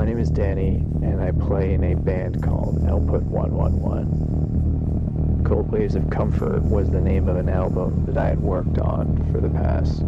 My 0.00 0.06
name 0.06 0.18
is 0.18 0.30
Danny, 0.30 0.76
and 1.02 1.20
I 1.20 1.30
play 1.30 1.74
in 1.74 1.84
a 1.84 1.94
band 1.94 2.42
called 2.42 2.82
Output 2.88 3.22
111. 3.24 5.44
Cold 5.44 5.70
Waves 5.70 5.94
of 5.94 6.08
Comfort 6.08 6.62
was 6.62 6.88
the 6.88 7.02
name 7.02 7.28
of 7.28 7.36
an 7.36 7.50
album 7.50 8.06
that 8.06 8.16
I 8.16 8.28
had 8.28 8.40
worked 8.40 8.78
on 8.78 9.30
for 9.30 9.42
the 9.42 9.50
past 9.50 10.02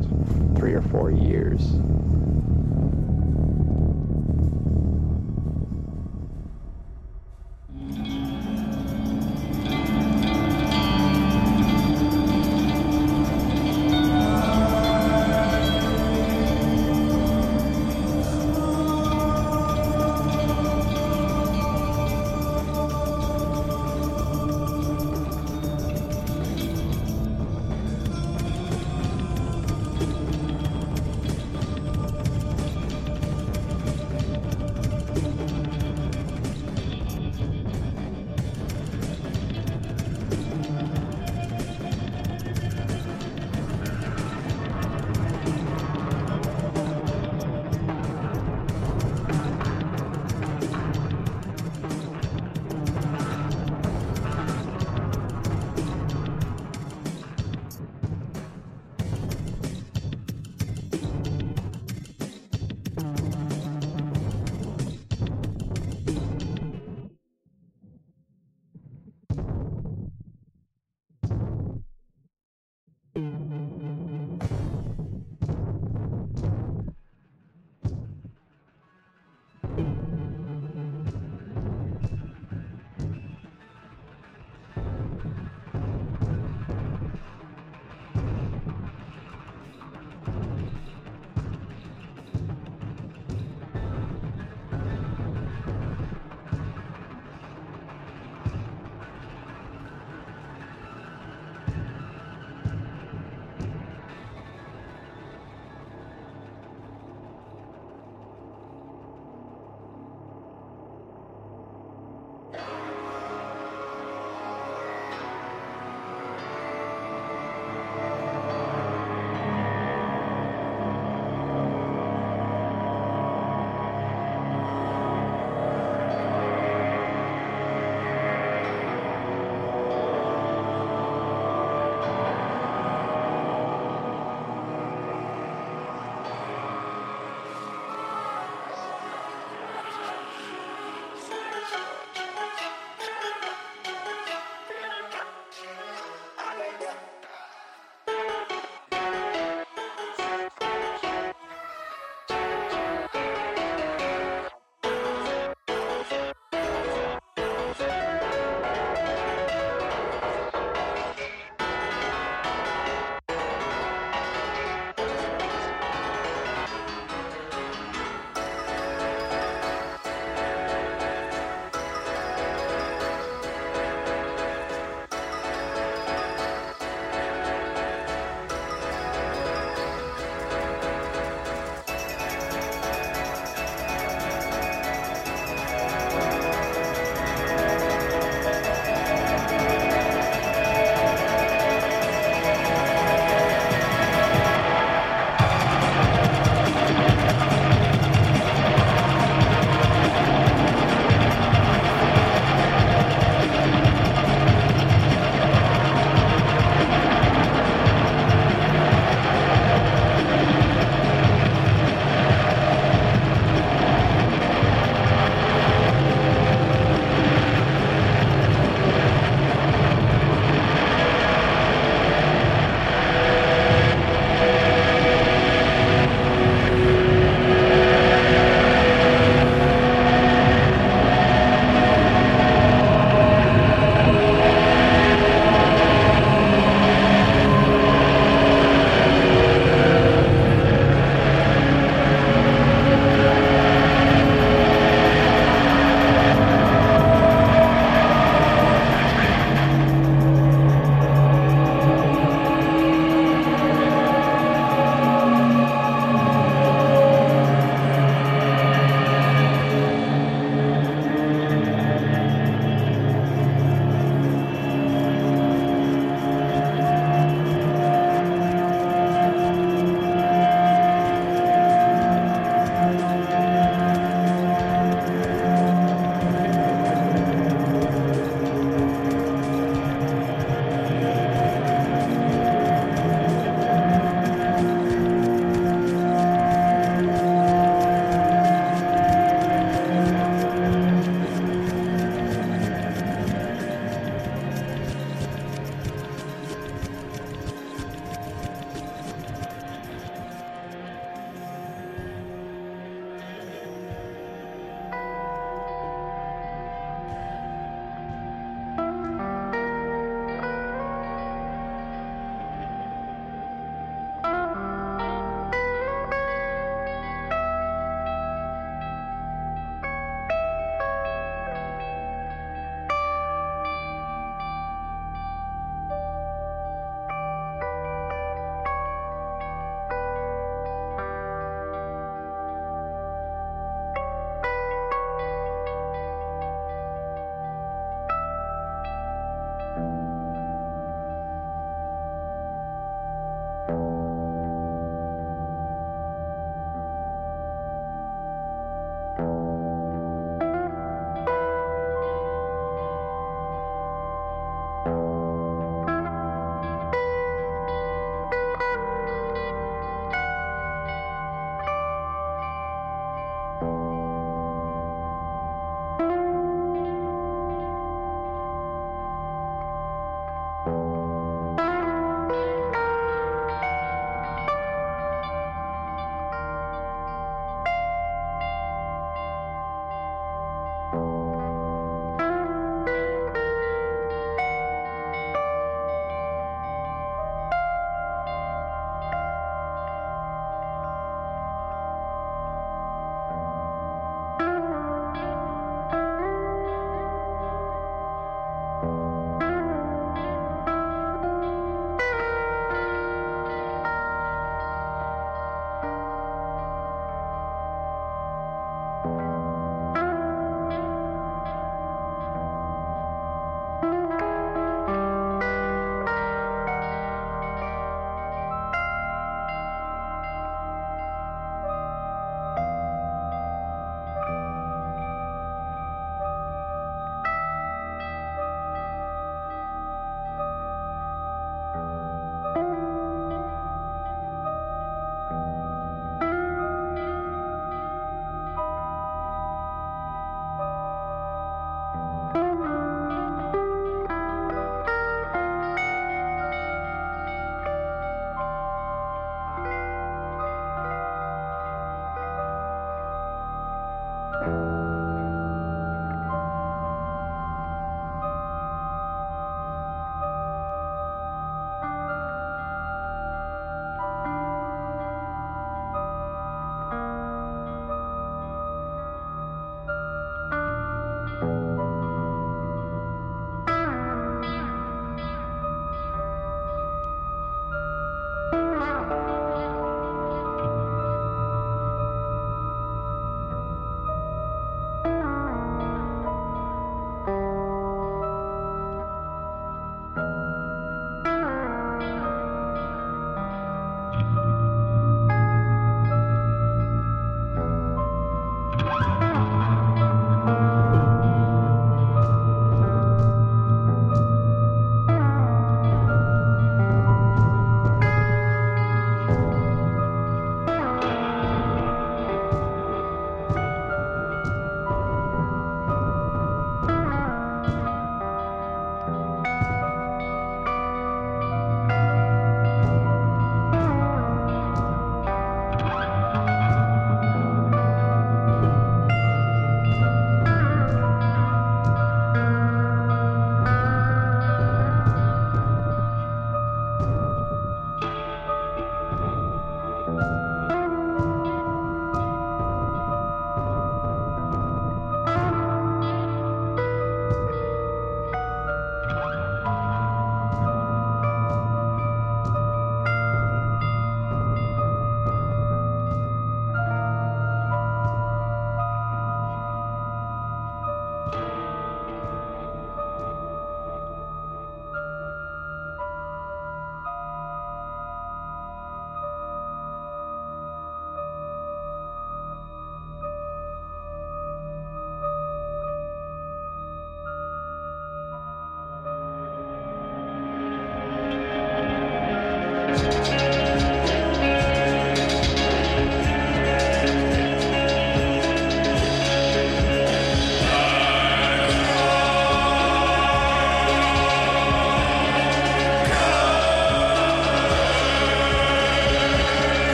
three 0.57 0.73
or 0.73 0.81
four 0.81 1.11
years. 1.11 1.75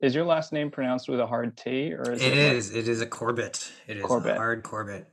Is 0.00 0.14
your 0.14 0.24
last 0.24 0.52
name 0.52 0.70
pronounced 0.70 1.08
with 1.08 1.18
a 1.18 1.26
hard 1.26 1.56
T 1.56 1.92
or 1.92 2.12
is 2.12 2.22
It 2.22 2.26
it, 2.26 2.30
like 2.30 2.56
is. 2.56 2.74
It 2.74 2.86
is 2.86 3.00
a 3.00 3.06
Corbett. 3.06 3.68
It 3.88 3.96
is 3.96 4.04
Corbett. 4.04 4.36
a 4.36 4.38
hard 4.38 4.62
Corbett. 4.62 5.08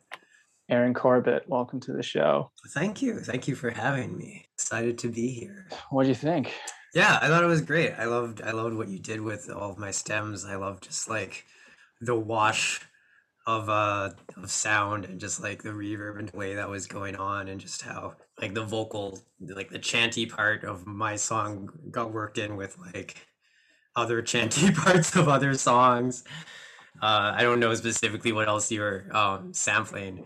Aaron 0.69 0.93
Corbett? 0.93 1.43
Welcome 1.48 1.80
to 1.82 1.93
the 1.93 2.04
show. 2.04 2.52
Thank 2.76 3.02
you. 3.02 3.19
Thank 3.19 3.48
you 3.48 3.56
for 3.56 3.71
having 3.71 4.15
me. 4.15 4.45
Excited 4.54 5.00
to 5.00 5.10
be 5.10 5.30
here. 5.30 5.67
What 5.89 6.04
do 6.04 6.10
you 6.10 6.15
think? 6.15 6.54
Yeah, 6.93 7.17
I 7.19 7.28
thought 7.28 7.43
it 7.43 7.48
was 7.48 7.62
great. 7.62 7.93
I 7.93 8.06
loved 8.06 8.43
I 8.43 8.52
loved 8.52 8.76
what 8.76 8.88
you 8.88 9.00
did 9.00 9.21
with 9.21 9.50
all 9.50 9.71
of 9.71 9.80
my 9.80 9.89
stems. 9.89 10.45
I 10.45 10.56
loved 10.56 10.84
just 10.84 11.10
like 11.10 11.45
the 12.02 12.15
wash 12.15 12.80
of 13.48 13.69
uh 13.69 14.12
of 14.38 14.52
sound 14.52 15.06
and 15.06 15.19
just 15.19 15.41
like 15.41 15.63
the 15.63 15.69
reverb 15.69 16.19
and 16.19 16.30
way 16.32 16.54
that 16.56 16.69
was 16.69 16.86
going 16.86 17.15
on 17.15 17.48
and 17.48 17.60
just 17.60 17.82
how 17.82 18.13
like 18.39 18.54
the 18.54 18.63
vocal 18.63 19.19
like 19.41 19.71
the 19.71 19.80
chanty 19.80 20.28
part 20.28 20.63
of 20.63 20.86
my 20.86 21.15
song 21.15 21.69
got 21.89 22.13
worked 22.13 22.38
in 22.38 22.56
with 22.56 22.78
like 22.93 23.15
other 23.96 24.22
chanty 24.22 24.72
parts 24.84 25.16
of 25.16 25.28
other 25.28 25.54
songs. 25.56 26.24
Uh 27.02 27.34
I 27.36 27.44
don't 27.44 27.60
know 27.60 27.74
specifically 27.76 28.32
what 28.32 28.48
else 28.48 28.72
you 28.72 28.82
were 28.82 29.06
um 29.12 29.54
sampling. 29.54 30.26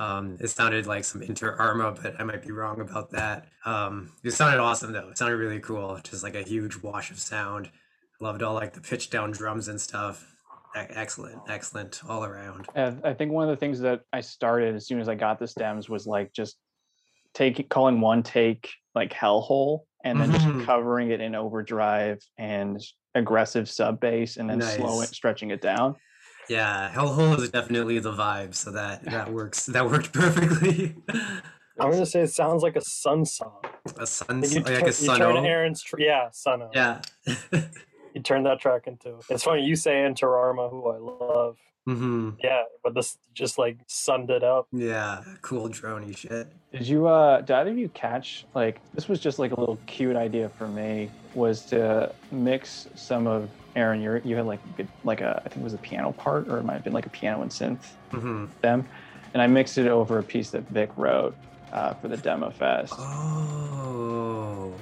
Um, 0.00 0.38
it 0.40 0.48
sounded 0.48 0.86
like 0.86 1.04
some 1.04 1.22
Inter 1.22 1.54
Arma, 1.56 1.92
but 1.92 2.18
I 2.18 2.24
might 2.24 2.42
be 2.42 2.52
wrong 2.52 2.80
about 2.80 3.10
that. 3.10 3.48
Um, 3.66 4.12
it 4.24 4.30
sounded 4.30 4.58
awesome 4.58 4.92
though. 4.92 5.10
It 5.10 5.18
sounded 5.18 5.36
really 5.36 5.60
cool. 5.60 6.00
Just 6.02 6.22
like 6.22 6.34
a 6.34 6.42
huge 6.42 6.76
wash 6.76 7.10
of 7.10 7.18
sound. 7.18 7.70
Loved 8.18 8.42
all 8.42 8.54
like 8.54 8.72
the 8.72 8.80
pitch 8.80 9.10
down 9.10 9.30
drums 9.30 9.68
and 9.68 9.78
stuff. 9.78 10.26
Excellent, 10.74 11.42
excellent 11.48 12.00
all 12.08 12.24
around. 12.24 12.66
I 12.76 13.12
think 13.12 13.32
one 13.32 13.48
of 13.48 13.50
the 13.50 13.60
things 13.60 13.80
that 13.80 14.02
I 14.12 14.20
started 14.20 14.74
as 14.74 14.86
soon 14.86 15.00
as 15.00 15.08
I 15.08 15.16
got 15.16 15.38
the 15.38 15.46
stems 15.46 15.88
was 15.88 16.06
like 16.06 16.32
just 16.32 16.56
taking 17.34 17.66
calling 17.68 18.00
one 18.00 18.22
take 18.22 18.70
like 18.94 19.12
hellhole 19.12 19.80
and 20.04 20.20
then 20.20 20.30
Mhm. 20.30 20.54
just 20.54 20.66
covering 20.66 21.10
it 21.10 21.20
in 21.20 21.34
overdrive 21.34 22.18
and 22.38 22.80
aggressive 23.14 23.68
sub 23.68 24.00
bass 24.00 24.36
and 24.36 24.48
then 24.48 24.60
slow 24.62 25.00
it 25.02 25.08
stretching 25.08 25.50
it 25.50 25.60
down. 25.60 25.96
Yeah, 26.48 26.90
Hellhole 26.92 27.38
is 27.38 27.50
definitely 27.50 27.98
the 28.00 28.12
vibe, 28.12 28.54
so 28.54 28.72
that 28.72 29.04
that 29.04 29.32
works. 29.32 29.66
That 29.66 29.86
worked 29.86 30.12
perfectly. 30.12 30.96
I'm 31.78 31.90
gonna 31.90 32.04
say 32.06 32.20
it 32.20 32.28
sounds 32.32 32.62
like 32.62 32.76
a 32.76 32.80
sun 32.80 33.24
song. 33.24 33.60
a 33.98 34.06
sun, 34.06 34.40
Like 34.40 34.50
you, 34.50 34.56
like 34.60 34.66
turn, 34.66 34.82
a 34.82 34.86
you 34.86 34.92
sun. 34.92 35.18
turn 35.18 35.36
Aaron's 35.46 35.82
tr- 35.82 36.00
yeah 36.00 36.28
sun 36.32 36.62
Yeah. 36.74 37.00
You 38.14 38.20
turn 38.22 38.42
that 38.42 38.58
track 38.60 38.88
into. 38.88 39.20
It's 39.28 39.44
funny 39.44 39.62
you 39.62 39.76
say 39.76 40.04
Inter 40.04 40.36
Arma, 40.36 40.68
who 40.68 40.88
I 40.90 40.96
love. 40.98 41.56
Hmm 41.86 42.30
Yeah, 42.42 42.62
but 42.82 42.94
this 42.94 43.18
just 43.34 43.58
like 43.58 43.78
sunned 43.86 44.30
it 44.30 44.42
up. 44.42 44.66
Yeah. 44.72 45.22
Cool 45.42 45.68
droney 45.68 46.16
shit. 46.16 46.52
Did 46.72 46.86
you 46.86 47.06
uh 47.06 47.40
did 47.40 47.50
either 47.50 47.70
of 47.70 47.78
you 47.78 47.88
catch 47.88 48.44
like 48.54 48.80
this 48.94 49.08
was 49.08 49.20
just 49.20 49.38
like 49.38 49.52
a 49.52 49.58
little 49.58 49.78
cute 49.86 50.16
idea 50.16 50.48
for 50.50 50.68
me 50.68 51.10
was 51.34 51.64
to 51.66 52.12
mix 52.30 52.86
some 52.94 53.26
of 53.26 53.50
Aaron 53.74 54.00
you 54.00 54.20
you 54.24 54.36
had 54.36 54.46
like 54.46 54.60
like 55.04 55.20
a 55.20 55.42
I 55.44 55.48
think 55.48 55.62
it 55.62 55.64
was 55.64 55.74
a 55.74 55.78
piano 55.78 56.12
part 56.12 56.48
or 56.48 56.58
it 56.58 56.64
might 56.64 56.74
have 56.74 56.84
been 56.84 56.92
like 56.92 57.06
a 57.06 57.10
piano 57.10 57.42
and 57.42 57.50
synth 57.50 57.84
hmm 58.12 58.46
them 58.62 58.88
and 59.32 59.42
I 59.42 59.46
mixed 59.46 59.78
it 59.78 59.86
over 59.86 60.18
a 60.18 60.22
piece 60.22 60.50
that 60.50 60.68
Vic 60.68 60.90
wrote 60.96 61.36
uh, 61.72 61.94
for 61.94 62.08
the 62.08 62.16
demo 62.16 62.50
fest. 62.50 62.94
Oh. 62.98 64.74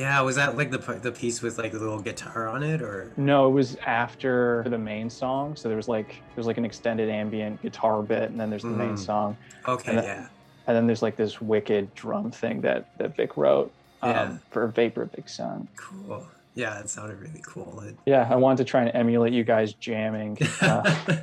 Yeah. 0.00 0.20
Was 0.22 0.36
that 0.36 0.56
like 0.56 0.70
the 0.70 0.78
the 0.78 1.12
piece 1.12 1.42
with 1.42 1.58
like 1.58 1.72
the 1.72 1.78
little 1.78 2.00
guitar 2.00 2.48
on 2.48 2.62
it, 2.62 2.80
or? 2.82 3.12
No, 3.16 3.48
it 3.48 3.52
was 3.52 3.76
after 3.86 4.64
the 4.68 4.78
main 4.78 5.10
song. 5.10 5.56
So 5.56 5.68
there 5.68 5.76
was 5.76 5.88
like 5.88 6.08
there 6.08 6.36
was 6.38 6.46
like 6.46 6.58
an 6.58 6.64
extended 6.64 7.08
ambient 7.08 7.60
guitar 7.62 8.02
bit, 8.02 8.30
and 8.30 8.40
then 8.40 8.48
there's 8.50 8.62
the 8.62 8.68
main 8.68 8.94
Mhm. 8.94 8.98
song, 8.98 9.36
Okay. 9.68 9.90
And 9.90 9.98
that- 9.98 10.04
Yeah. 10.04 10.26
and 10.66 10.76
then 10.76 10.86
there's 10.86 11.02
like 11.02 11.16
this 11.16 11.40
wicked 11.40 11.94
drum 11.94 12.30
thing 12.30 12.60
that 12.62 12.96
that 12.98 13.14
Vic 13.16 13.36
wrote 13.36 13.72
um, 14.02 14.10
Yeah. 14.10 14.36
for 14.50 14.66
Vapor 14.68 15.04
Vic 15.14 15.28
Sun. 15.28 15.68
Cool. 15.76 16.26
Yeah, 16.54 16.80
it 16.80 16.88
sounded 16.88 17.20
really 17.20 17.42
cool. 17.46 17.80
It- 17.86 17.96
Yeah, 18.06 18.26
I 18.30 18.36
wanted 18.36 18.58
to 18.58 18.64
try 18.64 18.80
and 18.82 18.90
emulate 18.94 19.32
you 19.32 19.44
guys 19.44 19.72
jamming. 19.74 20.38
Uh, 20.62 21.18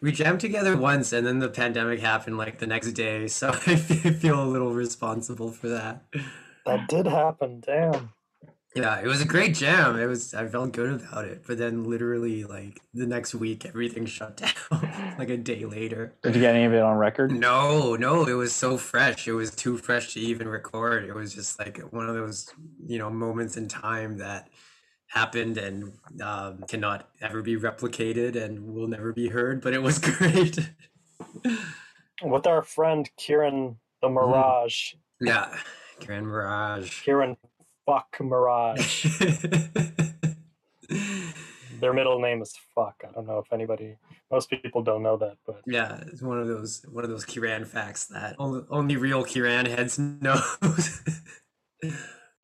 we 0.00 0.12
jammed 0.12 0.40
together 0.40 0.76
once, 0.76 1.12
and 1.12 1.26
then 1.26 1.38
the 1.38 1.48
pandemic 1.48 2.00
happened 2.00 2.36
like 2.38 2.58
the 2.58 2.66
next 2.66 2.92
day. 2.92 3.26
So 3.28 3.48
I 3.66 3.76
feel 3.76 4.42
a 4.42 4.44
little 4.46 4.72
responsible 4.72 5.50
for 5.50 5.68
that. 5.68 6.02
That 6.66 6.88
did 6.88 7.06
happen. 7.06 7.60
Damn. 7.64 8.10
Yeah, 8.74 9.00
it 9.00 9.06
was 9.06 9.20
a 9.20 9.24
great 9.24 9.54
jam. 9.54 9.96
It 9.98 10.06
was. 10.06 10.34
I 10.34 10.48
felt 10.48 10.72
good 10.72 11.00
about 11.00 11.26
it. 11.26 11.44
But 11.46 11.58
then, 11.58 11.84
literally, 11.84 12.42
like 12.42 12.80
the 12.92 13.06
next 13.06 13.32
week, 13.32 13.64
everything 13.64 14.04
shut 14.04 14.36
down. 14.70 15.14
like 15.16 15.28
a 15.30 15.36
day 15.36 15.64
later. 15.64 16.14
did 16.24 16.34
you 16.34 16.40
get 16.40 16.56
any 16.56 16.64
of 16.64 16.72
it 16.72 16.82
on 16.82 16.96
record? 16.96 17.30
No, 17.30 17.94
no, 17.94 18.26
it 18.26 18.32
was 18.32 18.52
so 18.52 18.76
fresh. 18.76 19.28
It 19.28 19.32
was 19.32 19.54
too 19.54 19.76
fresh 19.78 20.14
to 20.14 20.20
even 20.20 20.48
record. 20.48 21.04
It 21.04 21.14
was 21.14 21.32
just 21.32 21.58
like 21.60 21.78
one 21.92 22.08
of 22.08 22.16
those, 22.16 22.50
you 22.84 22.98
know, 22.98 23.10
moments 23.10 23.56
in 23.56 23.68
time 23.68 24.18
that 24.18 24.48
happened 25.06 25.56
and 25.56 25.92
um, 26.20 26.64
cannot 26.66 27.08
ever 27.20 27.42
be 27.42 27.56
replicated 27.56 28.34
and 28.34 28.74
will 28.74 28.88
never 28.88 29.12
be 29.12 29.28
heard. 29.28 29.60
But 29.62 29.74
it 29.74 29.82
was 29.82 29.98
great. 30.00 30.58
With 32.24 32.46
our 32.48 32.62
friend 32.62 33.08
Kieran 33.16 33.76
the 34.02 34.08
Mirage. 34.08 34.94
yeah, 35.20 35.56
Grand 36.04 36.26
Mirage. 36.26 37.02
Kieran 37.02 37.36
Fuck 37.86 38.16
Mirage. 38.20 39.06
Their 41.80 41.92
middle 41.92 42.20
name 42.20 42.40
is 42.40 42.54
Fuck. 42.74 43.04
I 43.06 43.12
don't 43.12 43.26
know 43.26 43.38
if 43.38 43.52
anybody, 43.52 43.96
most 44.30 44.48
people 44.48 44.82
don't 44.82 45.02
know 45.02 45.16
that, 45.18 45.36
but 45.46 45.60
yeah, 45.66 46.00
it's 46.06 46.22
one 46.22 46.38
of 46.38 46.46
those 46.46 46.84
one 46.90 47.04
of 47.04 47.10
those 47.10 47.24
Kiran 47.26 47.66
facts 47.66 48.06
that 48.06 48.36
only, 48.38 48.62
only 48.70 48.96
real 48.96 49.24
Kiran 49.24 49.66
heads 49.66 49.98
know. 49.98 50.40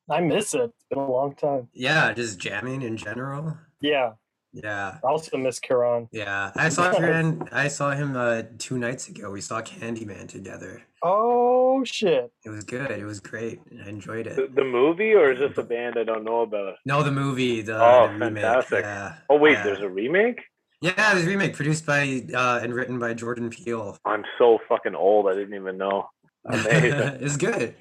I 0.09 0.19
miss 0.21 0.53
it. 0.53 0.61
It's 0.61 0.85
been 0.89 0.99
a 0.99 1.09
long 1.09 1.33
time. 1.35 1.69
yeah, 1.73 2.11
just 2.13 2.39
jamming 2.39 2.81
in 2.81 2.97
general. 2.97 3.57
Yeah, 3.79 4.11
Yeah. 4.53 4.97
I 5.03 5.07
also 5.07 5.37
miss 5.37 5.59
Kieran. 5.59 6.07
Yeah, 6.11 6.51
I 6.55 6.69
saw 6.69 6.91
Kiran. 6.93 7.47
I 7.51 7.67
saw 7.67 7.91
him 7.91 8.15
uh, 8.17 8.43
two 8.57 8.77
nights 8.77 9.07
ago. 9.07 9.31
We 9.31 9.41
saw 9.41 9.61
Candyman 9.61 10.27
together. 10.27 10.81
Oh 11.03 11.83
shit! 11.83 12.31
It 12.45 12.49
was 12.49 12.63
good. 12.63 12.91
It 12.91 13.05
was 13.05 13.19
great. 13.19 13.59
I 13.83 13.89
enjoyed 13.89 14.25
The, 14.25 14.43
it. 14.43 14.55
the 14.55 14.63
movie, 14.63 15.13
or 15.13 15.31
is 15.31 15.39
this 15.39 15.57
a 15.57 15.63
band 15.63 15.95
I 15.97 16.03
don't 16.03 16.23
know 16.23 16.41
about? 16.41 16.75
No, 16.85 17.01
the 17.01 17.11
movie, 17.11 17.61
the, 17.61 17.81
Oh, 17.81 18.07
the 18.07 18.13
remake. 18.25 18.43
fantastic. 18.43 18.83
Yeah. 18.83 19.15
Oh 19.29 19.37
wait, 19.37 19.53
yeah. 19.53 19.63
there's 19.63 19.79
a 19.79 19.89
remake. 19.89 20.41
Yeah, 20.81 21.13
there's 21.13 21.25
a 21.25 21.29
remake 21.29 21.53
produced 21.55 21.85
by 21.85 22.23
uh, 22.33 22.59
and 22.61 22.73
written 22.73 22.99
by 22.99 23.13
Jordan 23.13 23.49
Peele. 23.49 23.97
I'm 24.05 24.23
so 24.37 24.59
fucking 24.67 24.95
old. 24.95 25.27
I 25.27 25.33
didn't 25.33 25.53
even 25.55 25.77
know. 25.77 26.09
Amazing. 26.45 26.91
it's 27.21 27.37
good. 27.37 27.75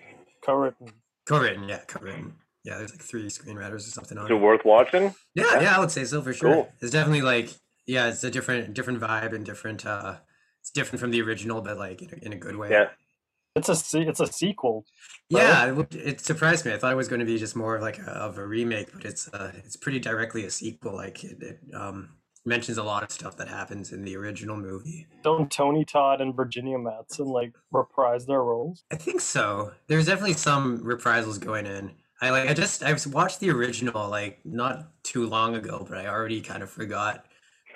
Co-written. 0.44 0.88
Co-written, 1.26 1.68
yeah, 1.68 1.80
co-written. 1.88 2.34
Yeah, 2.64 2.78
there's 2.78 2.90
like 2.90 3.02
three 3.02 3.26
screenwriters 3.28 3.76
or 3.86 3.90
something 3.90 4.18
on 4.18 4.24
Is 4.26 4.30
it 4.30 4.34
it. 4.34 4.40
worth 4.40 4.64
watching? 4.64 5.14
Yeah, 5.34 5.60
yeah, 5.60 5.76
I 5.76 5.80
would 5.80 5.90
say 5.90 6.04
so 6.04 6.20
for 6.22 6.32
sure. 6.32 6.52
Cool. 6.54 6.72
It's 6.80 6.92
definitely 6.92 7.22
like, 7.22 7.50
yeah, 7.86 8.08
it's 8.08 8.22
a 8.24 8.30
different, 8.30 8.74
different 8.74 9.00
vibe 9.00 9.34
and 9.34 9.44
different. 9.44 9.86
uh 9.86 10.16
It's 10.60 10.70
different 10.70 11.00
from 11.00 11.10
the 11.10 11.22
original, 11.22 11.62
but 11.62 11.78
like 11.78 12.02
in 12.02 12.10
a, 12.12 12.24
in 12.26 12.32
a 12.32 12.36
good 12.36 12.56
way. 12.56 12.70
Yeah. 12.70 12.88
It's 13.56 13.68
a 13.68 13.98
it's 13.98 14.20
a 14.20 14.26
sequel. 14.26 14.84
right? 15.32 15.42
Yeah, 15.42 15.80
it, 15.80 15.94
it 15.94 16.20
surprised 16.20 16.64
me. 16.64 16.72
I 16.72 16.78
thought 16.78 16.92
it 16.92 16.96
was 16.96 17.08
going 17.08 17.18
to 17.20 17.26
be 17.26 17.36
just 17.38 17.56
more 17.56 17.74
of 17.76 17.82
like 17.82 17.98
a, 17.98 18.10
of 18.10 18.38
a 18.38 18.46
remake, 18.46 18.92
but 18.92 19.04
it's 19.04 19.26
uh, 19.28 19.50
it's 19.56 19.76
pretty 19.76 19.98
directly 19.98 20.44
a 20.44 20.50
sequel. 20.50 20.94
Like 20.94 21.24
it, 21.24 21.42
it 21.42 21.58
um, 21.74 22.10
mentions 22.46 22.78
a 22.78 22.84
lot 22.84 23.02
of 23.02 23.10
stuff 23.10 23.36
that 23.38 23.48
happens 23.48 23.90
in 23.92 24.04
the 24.04 24.16
original 24.16 24.56
movie. 24.56 25.08
Don't 25.24 25.50
Tony 25.50 25.84
Todd 25.84 26.20
and 26.20 26.34
Virginia 26.36 26.78
Madsen 26.78 27.26
like 27.26 27.54
reprise 27.72 28.26
their 28.26 28.42
roles? 28.42 28.84
I 28.92 28.96
think 28.96 29.20
so. 29.20 29.72
There's 29.88 30.06
definitely 30.06 30.34
some 30.34 30.84
reprisals 30.84 31.38
going 31.38 31.66
in. 31.66 31.90
I 32.20 32.30
like. 32.30 32.48
I 32.48 32.54
just 32.54 32.82
I 32.82 32.94
watched 33.06 33.40
the 33.40 33.50
original 33.50 34.08
like 34.08 34.40
not 34.44 34.88
too 35.02 35.26
long 35.26 35.54
ago, 35.56 35.86
but 35.88 35.98
I 35.98 36.06
already 36.06 36.40
kind 36.40 36.62
of 36.62 36.70
forgot 36.70 37.26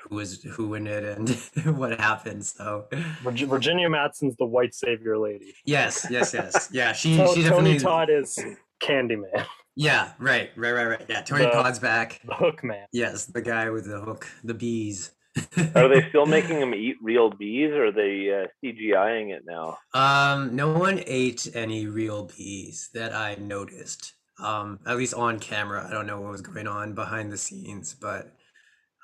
who 0.02 0.16
was 0.16 0.42
who 0.42 0.74
in 0.74 0.86
it 0.86 1.04
and 1.04 1.30
what 1.78 1.98
happened. 1.98 2.44
So 2.44 2.86
Virginia 3.22 3.88
Madsen's 3.88 4.36
the 4.36 4.44
white 4.46 4.74
savior 4.74 5.18
lady. 5.18 5.54
yes, 5.64 6.06
yes, 6.10 6.34
yes, 6.34 6.68
yeah. 6.72 6.92
She 6.92 7.16
So 7.16 7.34
she 7.34 7.42
Tony. 7.44 7.78
Todd 7.78 8.10
is 8.10 8.38
Candyman, 8.82 9.46
Yeah, 9.76 10.12
right, 10.18 10.50
right, 10.56 10.72
right, 10.72 10.86
right. 10.86 11.06
Yeah, 11.08 11.22
Tony 11.22 11.44
The- 11.44 11.50
Todd's 11.52 11.78
back. 11.78 12.20
the 12.26 12.34
Hook 12.34 12.62
Man. 12.62 12.86
Yes, 12.92 13.24
the 13.26 13.40
guy 13.40 13.70
with 13.70 13.86
the 13.86 14.00
hook, 14.00 14.28
the 14.42 14.54
bees. 14.54 15.12
Are 15.74 15.88
they 15.88 16.06
still 16.10 16.26
making 16.26 16.60
them 16.60 16.74
eat 16.74 16.94
real 17.02 17.28
bees, 17.30 17.70
or 17.72 17.86
are 17.86 17.92
they 17.92 18.30
uh, 18.30 18.46
CGIing 18.62 19.34
it 19.34 19.42
now? 19.44 19.78
Um, 19.92 20.54
no 20.54 20.72
one 20.78 21.02
ate 21.06 21.48
any 21.56 21.86
real 21.86 22.30
bees 22.36 22.90
that 22.94 23.12
I 23.12 23.34
noticed. 23.36 24.12
Um, 24.42 24.80
at 24.86 24.96
least 24.96 25.14
on 25.14 25.38
camera. 25.38 25.86
I 25.88 25.92
don't 25.92 26.06
know 26.06 26.20
what 26.20 26.30
was 26.32 26.40
going 26.40 26.66
on 26.66 26.92
behind 26.94 27.30
the 27.30 27.38
scenes, 27.38 27.94
but 27.94 28.32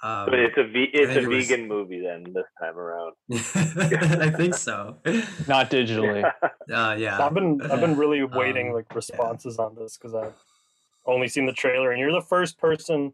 um, 0.03 0.27
But 0.27 0.39
it's 0.41 0.57
a 0.57 0.65
ve- 0.65 0.91
it's 0.93 1.15
a 1.15 1.21
it 1.21 1.29
was- 1.29 1.47
vegan 1.49 1.69
movie 1.69 2.01
then 2.01 2.33
this 2.33 2.45
time 2.61 2.77
around. 2.79 3.13
I 3.33 4.31
think 4.31 4.55
so. 4.55 4.97
Not 5.47 5.71
digitally. 5.71 6.25
Uh, 6.73 6.97
yeah. 6.99 7.25
I've 7.25 7.35
been 7.35 7.61
I've 7.63 7.81
been 7.81 7.97
really 7.97 8.25
waiting 8.41 8.69
Um, 8.69 8.75
like 8.75 8.95
responses 8.95 9.59
on 9.59 9.75
this 9.77 9.97
because 9.97 10.15
I've 10.15 10.35
only 11.07 11.29
seen 11.29 11.47
the 11.47 11.53
trailer, 11.53 11.91
and 11.93 12.01
you're 12.01 12.13
the 12.13 12.21
first 12.27 12.59
person. 12.59 13.13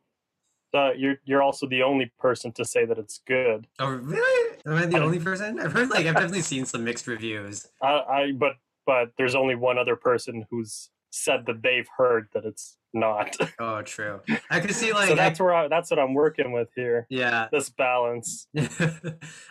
That 0.72 0.98
you're 0.98 1.14
you're 1.24 1.42
also 1.42 1.66
the 1.68 1.82
only 1.84 2.12
person 2.18 2.50
to 2.52 2.64
say 2.64 2.84
that 2.86 2.98
it's 2.98 3.20
good. 3.26 3.66
Oh, 3.78 3.88
really? 3.90 4.56
Am 4.66 4.74
I 4.74 4.84
the 4.86 4.98
only 5.00 5.20
person? 5.20 5.60
I've 5.60 5.72
heard 5.72 5.90
like 5.90 6.06
I've 6.06 6.14
definitely 6.14 6.40
seen 6.42 6.66
some 6.66 6.82
mixed 6.84 7.06
reviews. 7.06 7.68
I, 7.80 7.86
I 7.88 8.32
but 8.32 8.54
but 8.84 9.12
there's 9.16 9.34
only 9.34 9.54
one 9.54 9.78
other 9.78 9.94
person 9.96 10.44
who's 10.50 10.90
said 11.16 11.44
that 11.46 11.62
they've 11.62 11.88
heard 11.96 12.28
that 12.34 12.44
it's 12.44 12.76
not. 12.94 13.36
Oh, 13.58 13.82
true. 13.82 14.20
I 14.50 14.60
could 14.60 14.74
see 14.74 14.92
like 14.92 15.08
so 15.08 15.12
I- 15.14 15.16
that's 15.16 15.40
where 15.40 15.54
I, 15.54 15.68
that's 15.68 15.90
what 15.90 15.98
I'm 15.98 16.14
working 16.14 16.52
with 16.52 16.68
here. 16.76 17.06
yeah. 17.10 17.48
This 17.52 17.68
balance. 17.70 18.48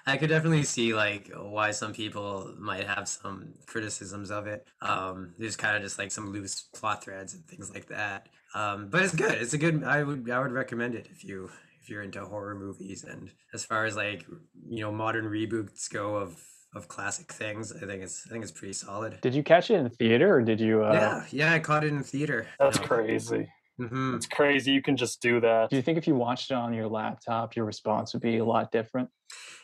I 0.08 0.18
could 0.18 0.30
definitely 0.30 0.64
see 0.64 0.94
like 0.94 1.32
why 1.36 1.72
some 1.72 1.94
people 1.94 2.54
might 2.60 2.86
have 2.88 3.08
some 3.08 3.54
criticisms 3.68 4.32
of 4.32 4.48
it. 4.48 4.68
Um, 4.82 5.34
there's 5.38 5.56
kind 5.56 5.76
of 5.76 5.84
just 5.84 5.98
like 6.00 6.12
some 6.12 6.32
loose 6.32 6.62
plot 6.74 7.04
threads 7.04 7.34
and 7.34 7.46
things 7.46 7.72
like 7.74 7.88
that. 7.88 8.30
Um, 8.54 8.88
but 8.90 9.04
it's 9.04 9.16
good. 9.16 9.34
It's 9.34 9.54
a 9.54 9.58
good. 9.58 9.84
I 9.84 10.04
would 10.04 10.30
I 10.30 10.40
would 10.40 10.52
recommend 10.52 10.96
it 10.96 11.08
if 11.12 11.24
you 11.24 11.50
if 11.82 11.90
you're 11.90 12.04
into 12.04 12.24
horror 12.26 12.56
movies 12.56 13.04
and 13.04 13.30
as 13.54 13.66
far 13.66 13.86
as 13.86 13.96
like 13.96 14.26
you 14.68 14.80
know 14.82 14.92
modern 14.92 15.26
reboots 15.26 15.92
go 15.92 16.16
of 16.16 16.42
of 16.76 16.88
classic 16.88 17.32
things, 17.32 17.72
I 17.72 17.86
think 17.86 18.04
it's 18.04 18.26
I 18.28 18.32
think 18.32 18.44
it's 18.44 18.52
pretty 18.52 18.74
solid. 18.74 19.20
Did 19.22 19.34
you 19.36 19.44
catch 19.44 19.70
it 19.72 19.76
in 19.76 19.90
theater 19.90 20.36
or 20.36 20.42
did 20.42 20.60
you? 20.60 20.84
Uh, 20.84 20.94
yeah, 20.94 21.26
yeah, 21.32 21.54
I 21.54 21.60
caught 21.60 21.84
it 21.84 21.92
in 21.94 22.04
theater. 22.04 22.48
That's 22.60 22.78
crazy. 22.78 23.48
hmm 23.78 24.16
It's 24.16 24.28
crazy. 24.28 24.72
You 24.72 24.82
can 24.82 24.98
just 24.98 25.22
do 25.22 25.40
that. 25.42 25.70
Do 25.70 25.76
you 25.76 25.82
think 25.82 25.98
if 25.98 26.08
you 26.08 26.16
watched 26.16 26.52
it 26.52 26.56
on 26.56 26.74
your 26.74 26.88
laptop, 26.88 27.56
your 27.56 27.66
response 27.66 28.14
would 28.14 28.22
be 28.22 28.38
a 28.38 28.46
lot 28.46 28.72
different? 28.72 29.10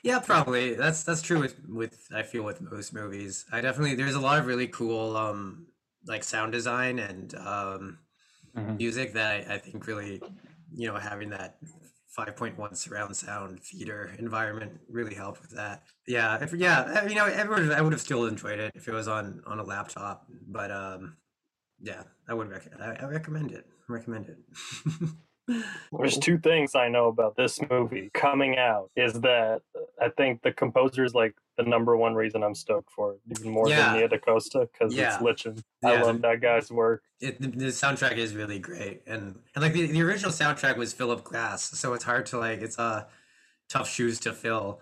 Yeah, 0.03 0.19
probably. 0.19 0.73
That's 0.73 1.03
that's 1.03 1.21
true 1.21 1.39
with 1.39 1.59
with 1.67 2.07
I 2.13 2.23
feel 2.23 2.43
with 2.43 2.61
most 2.61 2.93
movies. 2.93 3.45
I 3.51 3.61
definitely 3.61 3.95
there's 3.95 4.15
a 4.15 4.19
lot 4.19 4.39
of 4.39 4.45
really 4.47 4.67
cool 4.67 5.15
um 5.15 5.67
like 6.05 6.23
sound 6.23 6.51
design 6.51 6.99
and 6.99 7.33
um 7.35 7.99
Mhm. 8.55 8.77
music 8.77 9.13
that 9.13 9.49
I, 9.49 9.55
I 9.55 9.57
think 9.59 9.87
really 9.87 10.21
you 10.73 10.87
know 10.87 10.95
having 10.97 11.29
that 11.31 11.57
5.1 12.17 12.75
surround 12.75 13.15
sound 13.15 13.61
theater 13.61 14.11
environment 14.19 14.79
really 14.89 15.15
helped 15.15 15.41
with 15.41 15.51
that. 15.51 15.83
Yeah, 16.07 16.43
if, 16.43 16.53
yeah, 16.53 17.07
you 17.07 17.15
know, 17.15 17.25
everyone 17.25 17.71
I 17.71 17.81
would 17.81 17.93
have 17.93 18.01
still 18.01 18.25
enjoyed 18.25 18.59
it 18.59 18.73
if 18.75 18.87
it 18.87 18.93
was 18.93 19.07
on 19.07 19.41
on 19.45 19.59
a 19.59 19.63
laptop, 19.63 20.25
but 20.47 20.71
um 20.71 21.17
yeah, 21.81 22.03
I 22.27 22.33
would 22.33 22.49
rec- 22.49 22.79
I, 22.79 22.97
I 23.01 23.05
recommend 23.05 23.51
it. 23.51 23.65
Recommend 23.87 24.27
it. 24.27 25.09
There's 25.91 26.17
two 26.17 26.37
things 26.37 26.75
I 26.75 26.87
know 26.87 27.07
about 27.07 27.35
this 27.35 27.59
movie 27.69 28.09
coming 28.13 28.57
out 28.57 28.89
is 28.95 29.13
that 29.21 29.61
I 30.01 30.09
think 30.09 30.43
the 30.43 30.51
composer 30.51 31.03
is 31.03 31.13
like 31.13 31.35
the 31.63 31.69
number 31.69 31.95
one 31.97 32.13
reason 32.15 32.43
I'm 32.43 32.55
stoked 32.55 32.91
for 32.91 33.13
it, 33.13 33.19
even 33.29 33.51
more 33.51 33.67
Yeah. 33.69 33.89
than 33.91 33.93
Nia 33.99 34.07
DaCosta 34.09 34.67
because 34.71 34.93
Yeah. 34.95 35.13
it's 35.13 35.21
Lichen. 35.21 35.63
I 35.83 35.93
Yeah, 35.93 36.03
love 36.03 36.21
that 36.21 36.41
guy's 36.41 36.71
work. 36.71 37.03
it, 37.19 37.39
the, 37.41 37.47
the 37.47 37.65
soundtrack 37.67 38.17
is 38.17 38.35
really 38.35 38.59
great 38.59 39.01
and 39.07 39.39
and 39.55 39.61
like 39.63 39.73
the, 39.73 39.85
the 39.87 40.01
original 40.01 40.31
soundtrack 40.31 40.75
was 40.77 40.91
philip 40.93 41.23
glass 41.23 41.61
so 41.63 41.93
it's 41.93 42.03
hard 42.03 42.25
to 42.27 42.37
like 42.39 42.61
it's 42.61 42.77
uh 42.79 43.05
tough 43.69 43.87
shoes 43.89 44.19
to 44.19 44.33
fill 44.33 44.79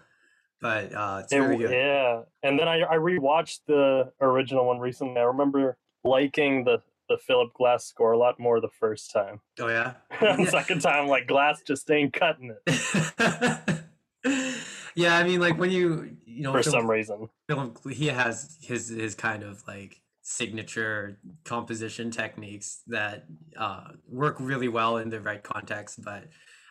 but 0.61 0.93
uh 0.93 1.19
it's 1.23 1.31
It- 1.33 1.39
very 1.39 1.57
good 1.57 1.71
yeah, 1.71 2.21
and 2.43 2.57
then 2.59 2.67
I 2.67 2.81
I 2.81 2.95
rewatched 2.97 3.59
the 3.67 4.11
original 4.21 4.65
one 4.65 4.79
recently. 4.79 5.19
I 5.19 5.23
remember 5.25 5.77
liking 6.03 6.63
the 6.65 6.81
the 7.09 7.17
Philip 7.17 7.53
Glass 7.53 7.85
score 7.85 8.11
a 8.11 8.17
lot 8.17 8.39
more 8.39 8.61
the 8.61 8.69
first 8.69 9.11
time. 9.11 9.41
oh 9.59 9.67
yeah 9.67 9.93
second 10.49 10.79
time, 10.81 11.07
like 11.07 11.27
Glass 11.27 11.61
just 11.63 11.89
ain't 11.91 12.13
cutting 12.13 12.53
it 12.67 13.79
yeah 14.95 15.17
i 15.17 15.23
mean 15.23 15.39
like 15.39 15.57
when 15.57 15.71
you 15.71 16.15
you 16.25 16.41
know 16.43 16.51
for 16.53 16.63
Philip- 16.63 16.79
some 16.81 16.89
reason. 16.89 17.29
Philip, 17.47 17.77
he 17.91 18.07
has 18.07 18.57
his 18.61 18.89
his 18.89 19.15
kind 19.15 19.43
of 19.43 19.63
like 19.67 20.01
signature 20.21 21.17
composition 21.43 22.11
techniques 22.11 22.81
that 22.87 23.25
uh, 23.57 23.87
work 24.07 24.35
really 24.39 24.67
well 24.67 24.97
in 24.97 25.09
the 25.09 25.19
right 25.19 25.41
context. 25.41 26.03
But 26.03 26.25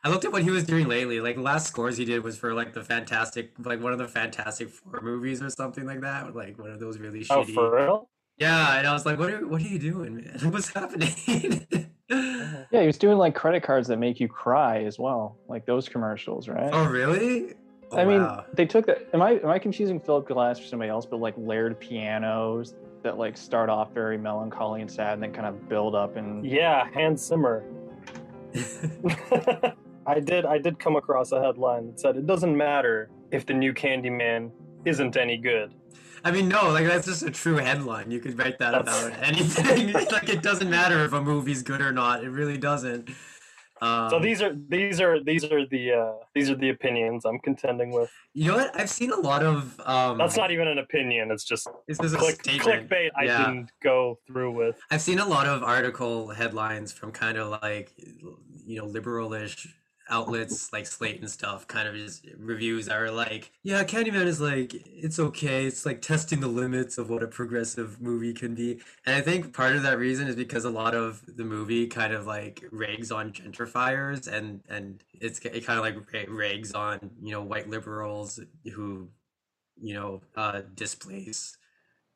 I 0.04 0.10
looked 0.10 0.24
at 0.24 0.30
what 0.30 0.44
he 0.44 0.50
was 0.50 0.62
doing 0.62 0.86
lately. 0.86 1.20
Like 1.20 1.34
the 1.34 1.42
last 1.42 1.66
scores 1.66 1.96
he 1.96 2.04
did 2.04 2.22
was 2.22 2.38
for 2.38 2.54
like 2.54 2.72
the 2.72 2.84
Fantastic, 2.84 3.50
like 3.58 3.82
one 3.82 3.92
of 3.92 3.98
the 3.98 4.06
Fantastic 4.06 4.70
Four 4.70 5.00
movies 5.02 5.42
or 5.42 5.50
something 5.50 5.84
like 5.86 6.02
that. 6.02 6.36
Like 6.36 6.56
one 6.56 6.70
of 6.70 6.78
those 6.78 6.98
really 6.98 7.26
Oh, 7.30 7.42
shitty. 7.42 7.54
for 7.54 7.74
real? 7.74 8.08
Yeah, 8.38 8.78
and 8.78 8.86
I 8.86 8.92
was 8.92 9.04
like, 9.04 9.18
what 9.18 9.30
are 9.32 9.44
what 9.44 9.60
are 9.60 9.66
you 9.66 9.80
doing, 9.80 10.14
man? 10.16 10.38
What's 10.52 10.68
happening? 10.72 11.66
Yeah, 12.70 12.80
he 12.82 12.86
was 12.86 12.98
doing 12.98 13.18
like 13.18 13.34
credit 13.34 13.62
cards 13.64 13.88
that 13.88 13.98
make 13.98 14.20
you 14.20 14.28
cry 14.28 14.84
as 14.84 14.98
well, 14.98 15.36
like 15.48 15.66
those 15.66 15.88
commercials, 15.88 16.48
right? 16.48 16.70
oh 16.72 16.86
really? 16.86 17.54
Oh, 17.90 17.98
I 17.98 18.04
mean, 18.04 18.20
wow. 18.22 18.44
they 18.52 18.66
took 18.66 18.86
that. 18.86 19.08
Am 19.14 19.22
I 19.22 19.32
am 19.32 19.48
I 19.48 19.58
confusing 19.58 19.98
Philip 20.00 20.28
Glass 20.28 20.58
for 20.58 20.66
somebody 20.66 20.90
else? 20.90 21.06
But 21.06 21.20
like 21.20 21.34
layered 21.36 21.78
pianos 21.80 22.74
that 23.02 23.16
like 23.16 23.36
start 23.36 23.70
off 23.70 23.92
very 23.94 24.18
melancholy 24.18 24.80
and 24.82 24.90
sad, 24.90 25.14
and 25.14 25.22
then 25.22 25.32
kind 25.32 25.46
of 25.46 25.68
build 25.68 25.94
up 25.94 26.16
and 26.16 26.44
Yeah, 26.44 26.88
Hans 26.92 27.24
Zimmer. 27.26 27.64
I 30.06 30.20
did 30.20 30.46
I 30.46 30.58
did 30.58 30.78
come 30.78 30.96
across 30.96 31.32
a 31.32 31.40
headline 31.42 31.86
that 31.86 32.00
said 32.00 32.16
it 32.16 32.26
doesn't 32.26 32.56
matter 32.56 33.10
if 33.30 33.46
the 33.46 33.54
new 33.54 33.72
Candyman 33.74 34.50
isn't 34.84 35.16
any 35.16 35.36
good. 35.36 35.74
I 36.24 36.30
mean, 36.30 36.48
no, 36.48 36.70
like 36.70 36.86
that's 36.86 37.06
just 37.06 37.22
a 37.22 37.30
true 37.30 37.56
headline. 37.56 38.10
You 38.10 38.18
could 38.20 38.38
write 38.38 38.58
that 38.58 38.72
That's- 38.72 39.06
about 39.06 39.22
anything. 39.22 39.88
It's 39.96 40.12
like 40.12 40.28
it 40.28 40.42
doesn't 40.42 40.68
matter 40.68 41.04
if 41.04 41.12
a 41.12 41.20
movie's 41.20 41.62
good 41.62 41.80
or 41.80 41.92
not. 41.92 42.24
It 42.24 42.30
really 42.30 42.58
doesn't. 42.58 43.10
Um, 43.80 44.10
So 44.10 44.18
these 44.18 44.42
are 44.42 44.52
these 44.68 45.00
are 45.00 45.22
these 45.22 45.44
are 45.44 45.66
the 45.66 45.92
uh, 45.92 46.12
these 46.34 46.50
are 46.50 46.54
the 46.56 46.70
opinions 46.70 47.24
I'm 47.24 47.38
contending 47.38 47.90
with. 47.92 48.10
you 48.34 48.48
know 48.48 48.56
what? 48.56 48.70
I've 48.78 48.90
seen 48.90 49.12
a 49.12 49.20
lot 49.30 49.42
of. 49.42 49.80
Um, 49.84 50.18
That's 50.18 50.36
not 50.36 50.50
even 50.50 50.66
an 50.68 50.78
opinion. 50.78 51.30
It's 51.30 51.44
just 51.44 51.68
This 51.86 52.00
is 52.00 52.14
a 52.14 52.18
click, 52.18 52.38
clickbait. 52.42 53.10
I 53.16 53.24
Yeah. 53.24 53.38
didn't 53.38 53.70
go 53.82 54.18
through 54.26 54.52
with. 54.52 54.76
I've 54.90 55.02
seen 55.02 55.18
a 55.18 55.26
lot 55.26 55.46
of 55.46 55.62
article 55.62 56.28
headlines 56.28 56.92
from 56.92 57.12
kind 57.12 57.36
of 57.38 57.48
like 57.62 57.92
you 58.66 58.78
know 58.78 58.86
liberalish 58.86 59.68
outlets 60.10 60.72
like 60.72 60.86
Slate 60.86 61.20
and 61.20 61.30
stuff. 61.30 61.66
Kind 61.66 61.88
of 61.88 61.94
just 61.94 62.26
reviews 62.38 62.88
are 62.88 63.10
like, 63.10 63.52
yeah, 63.62 63.84
Candyman 63.84 64.26
is 64.26 64.40
like 64.40 64.72
it's 64.74 65.18
okay. 65.18 65.66
It's 65.66 65.86
like 65.86 66.02
testing 66.02 66.40
the 66.40 66.48
limits 66.48 66.98
of 66.98 67.10
what 67.10 67.22
a 67.22 67.26
progressive 67.26 68.00
movie 68.00 68.32
can 68.32 68.54
be. 68.54 68.80
And 69.06 69.16
I 69.16 69.20
think 69.20 69.54
part 69.54 69.76
of 69.76 69.82
that 69.82 69.98
reason 69.98 70.28
is 70.28 70.36
because 70.36 70.64
a 70.64 70.70
lot 70.70 70.94
of 70.94 71.22
the 71.26 71.44
movie 71.44 71.86
kind 71.86 72.12
of 72.12 72.26
like 72.26 72.64
rags 72.70 73.10
on 73.12 73.32
gentrifiers 73.32 74.26
and 74.32 74.62
and 74.68 75.02
it's 75.14 75.38
it 75.40 75.64
kind 75.66 75.78
of 75.78 75.84
like 75.84 76.28
rags 76.28 76.72
on 76.72 77.10
you 77.22 77.32
know 77.32 77.42
white 77.42 77.68
liberals 77.68 78.40
who 78.74 79.08
you 79.80 79.94
know 79.94 80.20
uh 80.36 80.62
displace 80.74 81.56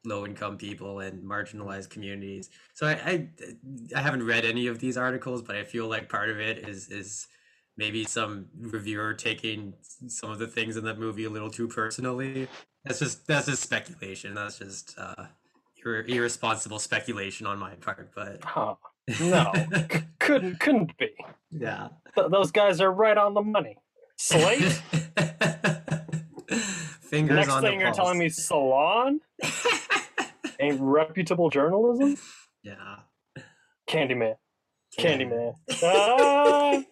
low 0.04 0.26
income 0.26 0.56
people 0.56 1.00
and 1.00 1.22
marginalized 1.22 1.90
communities. 1.90 2.50
So 2.74 2.86
I, 2.86 2.92
I 2.92 3.28
I 3.96 4.00
haven't 4.00 4.24
read 4.24 4.44
any 4.44 4.66
of 4.66 4.78
these 4.78 4.96
articles, 4.96 5.42
but 5.42 5.56
I 5.56 5.64
feel 5.64 5.88
like 5.88 6.08
part 6.08 6.30
of 6.30 6.40
it 6.40 6.68
is 6.68 6.88
is 6.88 7.26
maybe 7.76 8.04
some 8.04 8.46
reviewer 8.58 9.14
taking 9.14 9.74
some 10.08 10.30
of 10.30 10.38
the 10.38 10.46
things 10.46 10.76
in 10.76 10.84
that 10.84 10.98
movie 10.98 11.24
a 11.24 11.30
little 11.30 11.50
too 11.50 11.68
personally. 11.68 12.48
That's 12.84 12.98
just 12.98 13.26
that's 13.26 13.46
just 13.46 13.62
speculation. 13.62 14.34
That's 14.34 14.58
just 14.58 14.98
uh 14.98 15.26
ir- 15.84 16.04
irresponsible 16.06 16.78
speculation 16.78 17.46
on 17.46 17.58
my 17.58 17.74
part, 17.76 18.10
but 18.14 18.42
Huh. 18.44 18.74
No, 19.20 19.52
c- 19.92 20.00
couldn't 20.18 20.60
couldn't 20.60 20.96
be. 20.98 21.10
yeah. 21.50 21.88
Th- 22.14 22.28
those 22.30 22.50
guys 22.50 22.80
are 22.80 22.92
right 22.92 23.16
on 23.18 23.34
the 23.34 23.42
money. 23.42 23.78
Slate. 24.16 24.62
Fingers 27.00 27.36
Next 27.36 27.50
on 27.50 27.62
thing 27.62 27.78
the 27.78 27.84
you're 27.84 27.92
telling 27.94 28.18
me, 28.18 28.28
salon 28.30 29.20
ain't 30.60 30.80
reputable 30.80 31.50
journalism. 31.50 32.16
yeah. 32.62 32.96
Candyman. 33.88 34.36
Candyman. 34.98 35.54
Ah! 35.82 36.82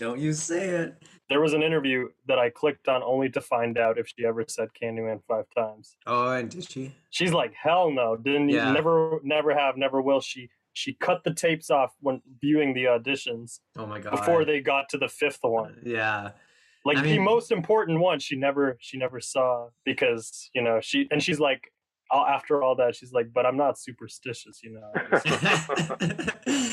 Don't 0.00 0.18
you 0.18 0.32
say 0.32 0.68
it. 0.70 0.94
There 1.28 1.40
was 1.40 1.52
an 1.52 1.62
interview 1.62 2.08
that 2.26 2.38
I 2.40 2.50
clicked 2.50 2.88
on 2.88 3.02
only 3.04 3.28
to 3.30 3.40
find 3.40 3.78
out 3.78 3.98
if 3.98 4.08
she 4.08 4.24
ever 4.26 4.44
said 4.48 4.70
Candyman 4.82 5.20
five 5.28 5.44
times. 5.56 5.96
Oh, 6.06 6.32
and 6.32 6.50
did 6.50 6.68
she? 6.68 6.92
She's 7.10 7.32
like, 7.32 7.52
hell 7.54 7.90
no, 7.92 8.16
didn't 8.16 8.48
you? 8.48 8.56
Yeah. 8.56 8.72
Never, 8.72 9.20
never 9.22 9.54
have, 9.54 9.76
never 9.76 10.00
will. 10.02 10.20
She 10.20 10.48
she 10.72 10.94
cut 10.94 11.22
the 11.24 11.34
tapes 11.34 11.68
off 11.68 11.92
when 12.00 12.22
viewing 12.40 12.72
the 12.74 12.84
auditions 12.84 13.58
Oh 13.76 13.86
my 13.86 13.98
god. 14.00 14.12
before 14.12 14.44
they 14.44 14.60
got 14.60 14.88
to 14.90 14.98
the 14.98 15.08
fifth 15.08 15.40
one. 15.42 15.82
Yeah. 15.84 16.30
Like 16.84 16.96
I 16.98 17.02
the 17.02 17.08
mean- 17.16 17.24
most 17.24 17.52
important 17.52 18.00
one, 18.00 18.18
she 18.20 18.36
never 18.36 18.78
she 18.80 18.96
never 18.96 19.20
saw 19.20 19.68
because 19.84 20.48
you 20.54 20.62
know 20.62 20.80
she 20.80 21.06
and 21.10 21.22
she's 21.22 21.38
like, 21.38 21.70
after 22.12 22.62
all 22.62 22.74
that, 22.76 22.96
she's 22.96 23.12
like, 23.12 23.32
but 23.32 23.46
I'm 23.46 23.56
not 23.56 23.78
superstitious, 23.78 24.60
you 24.64 24.72
know. 24.72 24.90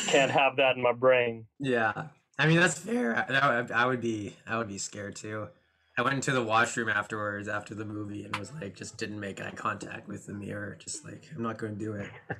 Can't 0.07 0.31
have 0.31 0.55
that 0.57 0.73
in 0.77 0.81
my 0.81 0.93
brain. 0.93 1.45
yeah. 1.59 2.05
I 2.39 2.47
mean 2.47 2.59
that's 2.59 2.77
fair. 2.77 3.15
I, 3.15 3.65
I 3.73 3.85
would- 3.85 4.01
be 4.01 4.35
I 4.47 4.57
would 4.57 4.67
be 4.67 4.77
scared 4.77 5.15
too. 5.15 5.47
I 5.97 6.03
went 6.03 6.13
into 6.15 6.31
the 6.31 6.43
washroom 6.43 6.89
afterwards 6.89 7.47
after 7.47 7.73
the 7.73 7.83
movie 7.85 8.23
and 8.23 8.35
was 8.35 8.51
like 8.61 8.75
just 8.75 8.97
didn't 8.97 9.19
make 9.19 9.41
eye 9.41 9.51
contact 9.55 10.07
with 10.07 10.27
the 10.27 10.33
mirror. 10.33 10.77
Just 10.79 11.03
like 11.03 11.23
I'm 11.35 11.41
not 11.41 11.57
going 11.57 11.73
to 11.73 11.79
do 11.79 11.93
it. 11.93 12.09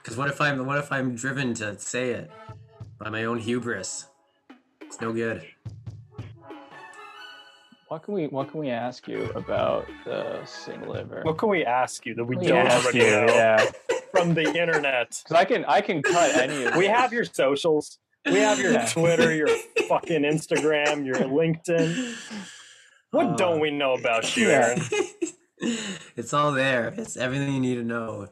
Because 0.00 0.16
what 0.16 0.28
if 0.28 0.40
I'm 0.40 0.64
what 0.64 0.78
if 0.78 0.90
I'm 0.92 1.16
driven 1.16 1.52
to 1.54 1.78
say 1.78 2.10
it 2.10 2.30
by 2.98 3.10
my 3.10 3.24
own 3.24 3.38
hubris? 3.40 4.06
It's 4.80 5.00
no 5.02 5.12
good. 5.12 5.44
what 7.88 8.02
can 8.04 8.14
we 8.14 8.26
what 8.28 8.50
can 8.50 8.60
we 8.60 8.70
ask 8.70 9.08
you 9.08 9.24
about 9.34 9.86
the 10.06 10.42
Sing 10.46 10.86
liver? 10.88 11.20
What 11.24 11.36
can 11.36 11.48
we 11.48 11.64
ask 11.64 12.06
you 12.06 12.14
that 12.14 12.24
we 12.24 12.36
don't 12.36 12.44
can 12.46 12.66
ask 12.68 12.84
already 12.84 12.98
you? 13.00 13.04
know 13.10 13.26
Yeah, 13.26 13.70
from 14.12 14.34
the 14.34 14.44
internet? 14.58 15.20
because 15.24 15.36
I 15.36 15.44
can 15.44 15.64
I 15.66 15.80
can 15.80 16.02
cut 16.02 16.36
any 16.36 16.64
of. 16.64 16.76
We 16.76 16.86
this. 16.86 16.96
have 16.96 17.12
your 17.12 17.24
socials. 17.24 17.98
We 18.30 18.38
have 18.40 18.58
your 18.60 18.78
Twitter, 18.86 19.34
your 19.34 19.48
fucking 19.88 20.22
Instagram, 20.22 21.06
your 21.06 21.16
LinkedIn. 21.16 22.16
What 23.10 23.26
Uh, 23.26 23.36
don't 23.36 23.60
we 23.60 23.70
know 23.70 23.94
about 23.94 24.36
you. 24.36 24.50
Aaron? 24.50 24.80
it's 26.16 26.32
all 26.32 26.52
there. 26.52 26.94
It's 26.96 27.16
everything 27.16 27.54
you 27.54 27.60
need 27.60 27.76
to 27.76 27.84
know. 27.84 28.28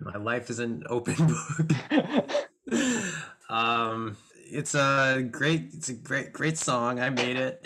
My 0.00 0.16
life 0.16 0.50
is 0.50 0.58
an 0.58 0.82
open 0.88 1.14
book. 1.26 2.32
um, 3.50 4.16
it's 4.50 4.74
a 4.74 5.26
great, 5.30 5.70
it's 5.72 5.88
a 5.88 5.94
great, 5.94 6.32
great 6.32 6.58
song. 6.58 7.00
I 7.00 7.10
made 7.10 7.36
it. 7.36 7.62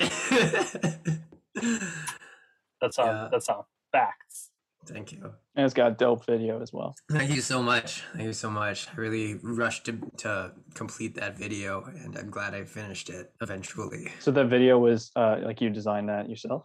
That's 2.80 2.98
all. 2.98 3.06
Yeah. 3.06 3.28
That's 3.30 3.48
all. 3.48 3.68
Facts. 3.90 4.50
Thank 4.86 5.12
you. 5.12 5.32
And 5.56 5.64
it's 5.64 5.74
got 5.74 5.98
dope 5.98 6.24
video 6.26 6.60
as 6.60 6.72
well. 6.72 6.94
Thank 7.10 7.34
you 7.34 7.40
so 7.40 7.62
much. 7.62 8.02
Thank 8.12 8.26
you 8.26 8.32
so 8.32 8.50
much. 8.50 8.88
I 8.88 9.00
really 9.00 9.40
rushed 9.42 9.86
to, 9.86 9.98
to 10.18 10.52
complete 10.74 11.14
that 11.16 11.36
video, 11.38 11.82
and 11.84 12.16
I'm 12.16 12.30
glad 12.30 12.54
I 12.54 12.64
finished 12.64 13.08
it 13.08 13.32
eventually. 13.40 14.08
So 14.20 14.30
the 14.30 14.44
video 14.44 14.78
was 14.78 15.10
uh, 15.16 15.38
like 15.42 15.60
you 15.60 15.70
designed 15.70 16.08
that 16.10 16.28
yourself. 16.28 16.64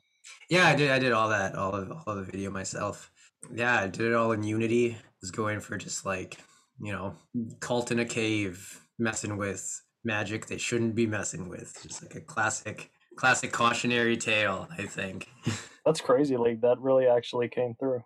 Yeah, 0.49 0.67
I 0.67 0.75
did. 0.75 0.91
I 0.91 0.99
did 0.99 1.13
all 1.13 1.29
that, 1.29 1.55
all 1.55 1.73
of 1.73 1.91
all 1.91 2.03
of 2.07 2.17
the 2.17 2.31
video 2.31 2.51
myself. 2.51 3.11
Yeah, 3.53 3.79
I 3.79 3.87
did 3.87 4.07
it 4.07 4.13
all 4.13 4.33
in 4.33 4.43
Unity. 4.43 4.97
Was 5.21 5.31
going 5.31 5.59
for 5.59 5.77
just 5.77 6.05
like 6.05 6.37
you 6.81 6.91
know, 6.91 7.15
cult 7.59 7.91
in 7.91 7.99
a 7.99 8.05
cave, 8.05 8.81
messing 8.97 9.37
with 9.37 9.81
magic 10.03 10.47
they 10.47 10.57
shouldn't 10.57 10.95
be 10.95 11.05
messing 11.05 11.47
with. 11.47 11.77
Just 11.83 12.03
like 12.03 12.15
a 12.15 12.21
classic, 12.21 12.91
classic 13.15 13.51
cautionary 13.51 14.17
tale. 14.17 14.67
I 14.77 14.83
think. 14.83 15.29
That's 15.85 16.01
crazy. 16.01 16.37
Like 16.37 16.61
that 16.61 16.79
really 16.79 17.07
actually 17.07 17.47
came 17.47 17.75
through. 17.79 18.03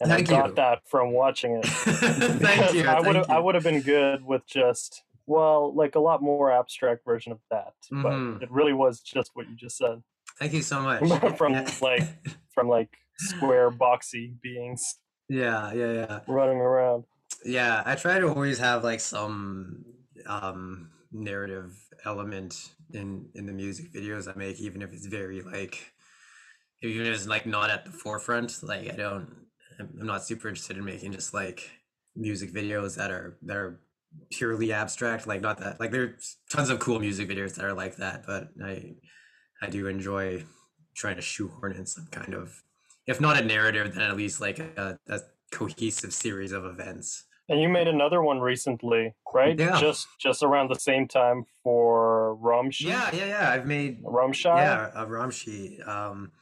And 0.00 0.10
Thank 0.10 0.28
I 0.28 0.32
got 0.36 0.48
you. 0.50 0.54
that 0.56 0.88
from 0.88 1.12
watching 1.12 1.52
it. 1.56 1.64
thank 1.66 2.74
you. 2.74 2.84
I 2.86 3.00
would 3.00 3.16
have 3.16 3.30
I 3.30 3.38
would 3.38 3.54
have 3.54 3.64
been 3.64 3.80
good 3.80 4.24
with 4.24 4.46
just 4.46 5.02
well, 5.26 5.74
like 5.74 5.94
a 5.94 6.00
lot 6.00 6.20
more 6.22 6.50
abstract 6.52 7.04
version 7.06 7.32
of 7.32 7.38
that. 7.50 7.74
Mhm. 7.92 8.34
But 8.34 8.42
it 8.42 8.50
really 8.50 8.72
was 8.72 9.00
just 9.00 9.30
what 9.34 9.48
you 9.48 9.56
just 9.56 9.76
said. 9.78 10.02
Thank 10.38 10.52
you 10.52 10.62
so 10.62 10.80
much. 10.88 11.00
From, 11.38 11.52
like- 11.80 12.08
From 12.54 12.68
like 12.68 12.90
square 13.18 13.70
boxy 13.70 14.34
beings 14.42 14.98
yeah, 15.28 15.72
yeah, 15.72 15.92
yeah. 15.92 16.20
running 16.28 16.58
around. 16.58 17.04
Yeah, 17.44 17.82
I 17.86 17.94
try 17.94 18.18
to 18.18 18.28
always 18.28 18.58
have 18.58 18.84
like 18.84 19.00
some 19.00 19.84
um 20.26 20.90
narrative 21.12 21.72
element 22.04 22.54
in 22.92 23.28
in 23.34 23.46
the 23.46 23.52
music 23.52 23.92
videos 23.94 24.28
I 24.30 24.36
make, 24.38 24.60
even 24.60 24.82
if 24.82 24.92
it's 24.92 25.06
very 25.06 25.40
like 25.40 25.92
even 26.82 27.06
if 27.06 27.14
it's 27.14 27.26
like 27.26 27.46
not 27.46 27.70
at 27.70 27.86
the 27.86 27.92
forefront. 27.92 28.62
Like 28.62 28.92
I 28.92 28.96
don't 28.96 29.41
I'm 29.78 30.06
not 30.06 30.24
super 30.24 30.48
interested 30.48 30.76
in 30.76 30.84
making 30.84 31.12
just 31.12 31.34
like 31.34 31.70
music 32.16 32.52
videos 32.52 32.96
that 32.96 33.10
are 33.10 33.38
that 33.42 33.56
are 33.56 33.80
purely 34.30 34.72
abstract. 34.72 35.26
Like 35.26 35.40
not 35.40 35.58
that 35.58 35.80
like 35.80 35.90
there's 35.90 36.36
tons 36.50 36.70
of 36.70 36.78
cool 36.78 36.98
music 37.00 37.28
videos 37.28 37.54
that 37.54 37.64
are 37.64 37.74
like 37.74 37.96
that, 37.96 38.24
but 38.26 38.48
I 38.62 38.94
I 39.60 39.68
do 39.68 39.86
enjoy 39.86 40.44
trying 40.94 41.16
to 41.16 41.22
shoehorn 41.22 41.72
in 41.72 41.86
some 41.86 42.06
kind 42.10 42.34
of 42.34 42.62
if 43.06 43.20
not 43.20 43.40
a 43.40 43.44
narrative, 43.44 43.94
then 43.94 44.02
at 44.02 44.16
least 44.16 44.40
like 44.40 44.58
a, 44.58 44.98
a 45.08 45.20
cohesive 45.50 46.12
series 46.12 46.52
of 46.52 46.64
events. 46.64 47.24
And 47.48 47.60
you 47.60 47.68
made 47.68 47.88
another 47.88 48.22
one 48.22 48.40
recently, 48.40 49.14
right? 49.34 49.58
Yeah. 49.58 49.78
Just 49.80 50.06
just 50.20 50.42
around 50.42 50.70
the 50.70 50.78
same 50.78 51.08
time 51.08 51.44
for 51.62 52.38
Rumshi. 52.40 52.82
Yeah, 52.82 53.10
yeah, 53.12 53.26
yeah. 53.26 53.50
I've 53.50 53.66
made 53.66 54.02
Rumshire. 54.04 54.56
yeah 54.56 54.90
a 54.94 55.06
Ramshi. 55.06 55.86
Um, 55.86 56.32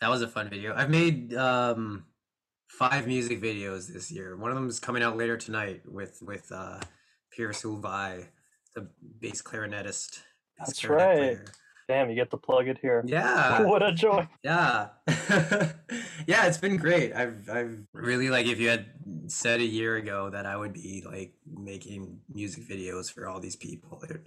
that 0.00 0.10
was 0.10 0.22
a 0.22 0.28
fun 0.28 0.48
video. 0.48 0.74
I've 0.74 0.90
made 0.90 1.34
um 1.34 2.04
five 2.68 3.06
music 3.06 3.42
videos 3.42 3.88
this 3.92 4.10
year. 4.10 4.36
One 4.36 4.50
of 4.50 4.56
them 4.56 4.68
is 4.68 4.78
coming 4.78 5.02
out 5.02 5.16
later 5.16 5.36
tonight 5.36 5.82
with 5.86 6.22
with 6.22 6.50
uh 6.52 6.80
Pierre 7.30 7.50
Soulvai, 7.50 8.26
the 8.74 8.88
bass 9.20 9.42
clarinetist. 9.42 10.20
bass 10.58 10.68
That's 10.68 10.80
clarinet 10.80 11.08
right. 11.08 11.36
player. 11.36 11.44
Damn, 11.88 12.10
you 12.10 12.16
get 12.16 12.30
to 12.30 12.36
plug 12.36 12.68
it 12.68 12.78
here. 12.82 13.02
Yeah. 13.06 13.62
what 13.62 13.82
a 13.82 13.92
joy. 13.92 14.28
Yeah. 14.42 14.88
yeah, 16.26 16.46
it's 16.46 16.58
been 16.58 16.76
great. 16.76 17.14
I've 17.14 17.48
I've 17.48 17.78
really 17.92 18.28
like 18.28 18.46
if 18.46 18.60
you 18.60 18.68
had 18.68 18.86
said 19.26 19.60
a 19.60 19.64
year 19.64 19.96
ago 19.96 20.28
that 20.30 20.44
I 20.44 20.56
would 20.56 20.74
be 20.74 21.02
like 21.06 21.32
making 21.50 22.20
music 22.32 22.68
videos 22.68 23.10
for 23.10 23.26
all 23.26 23.40
these 23.40 23.56
people, 23.56 24.04
it, 24.08 24.26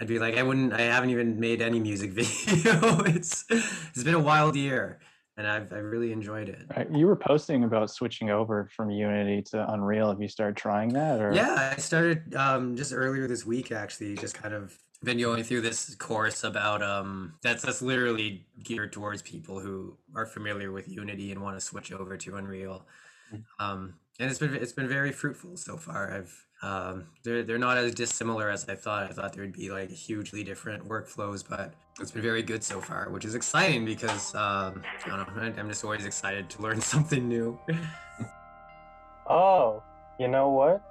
I'd 0.00 0.06
be 0.06 0.20
like 0.20 0.36
I 0.36 0.44
wouldn't 0.44 0.72
I 0.72 0.82
haven't 0.82 1.10
even 1.10 1.40
made 1.40 1.60
any 1.60 1.80
music 1.80 2.12
video. 2.12 3.00
it's 3.00 3.44
it's 3.50 4.04
been 4.04 4.14
a 4.14 4.20
wild 4.20 4.54
year 4.54 5.00
and 5.36 5.46
I've 5.46 5.72
I've 5.72 5.84
really 5.84 6.12
enjoyed 6.12 6.48
it. 6.48 6.62
Right. 6.74 6.90
You 6.90 7.06
were 7.06 7.16
posting 7.16 7.64
about 7.64 7.90
switching 7.90 8.30
over 8.30 8.68
from 8.74 8.90
Unity 8.90 9.42
to 9.50 9.72
Unreal. 9.72 10.08
Have 10.08 10.20
you 10.20 10.28
started 10.28 10.56
trying 10.56 10.90
that? 10.90 11.20
Or 11.20 11.32
Yeah, 11.32 11.72
I 11.76 11.80
started 11.80 12.34
um 12.34 12.76
just 12.76 12.92
earlier 12.92 13.26
this 13.26 13.44
week 13.44 13.72
actually, 13.72 14.16
just 14.16 14.34
kind 14.34 14.54
of 14.54 14.76
been 15.02 15.18
going 15.18 15.44
through 15.44 15.60
this 15.60 15.94
course 15.96 16.42
about 16.42 16.82
um 16.82 17.34
that's 17.42 17.62
that's 17.62 17.82
literally 17.82 18.46
geared 18.62 18.92
towards 18.92 19.20
people 19.22 19.60
who 19.60 19.96
are 20.14 20.26
familiar 20.26 20.72
with 20.72 20.88
Unity 20.88 21.32
and 21.32 21.42
want 21.42 21.56
to 21.56 21.60
switch 21.60 21.92
over 21.92 22.16
to 22.16 22.36
Unreal. 22.36 22.86
Um 23.58 23.94
and 24.18 24.30
it's 24.30 24.38
been 24.38 24.54
it's 24.54 24.72
been 24.72 24.88
very 24.88 25.12
fruitful 25.12 25.56
so 25.56 25.76
far. 25.76 26.12
I've 26.12 26.45
um 26.62 27.06
they're 27.22 27.42
they're 27.42 27.58
not 27.58 27.76
as 27.76 27.94
dissimilar 27.94 28.50
as 28.50 28.68
I 28.68 28.74
thought. 28.74 29.04
I 29.04 29.12
thought 29.12 29.32
there 29.32 29.42
would 29.42 29.52
be 29.52 29.70
like 29.70 29.90
hugely 29.90 30.42
different 30.42 30.88
workflows, 30.88 31.44
but 31.48 31.74
it's 32.00 32.10
been 32.10 32.22
very 32.22 32.42
good 32.42 32.62
so 32.64 32.80
far, 32.80 33.10
which 33.10 33.24
is 33.24 33.34
exciting 33.34 33.84
because 33.84 34.34
um 34.34 34.82
I 35.04 35.08
don't 35.08 35.36
know, 35.36 35.54
I'm 35.60 35.68
just 35.68 35.84
always 35.84 36.04
excited 36.04 36.48
to 36.50 36.62
learn 36.62 36.80
something 36.94 37.28
new. 37.28 37.58
Oh, 39.28 39.82
you 40.18 40.28
know 40.28 40.50
what? 40.50 40.82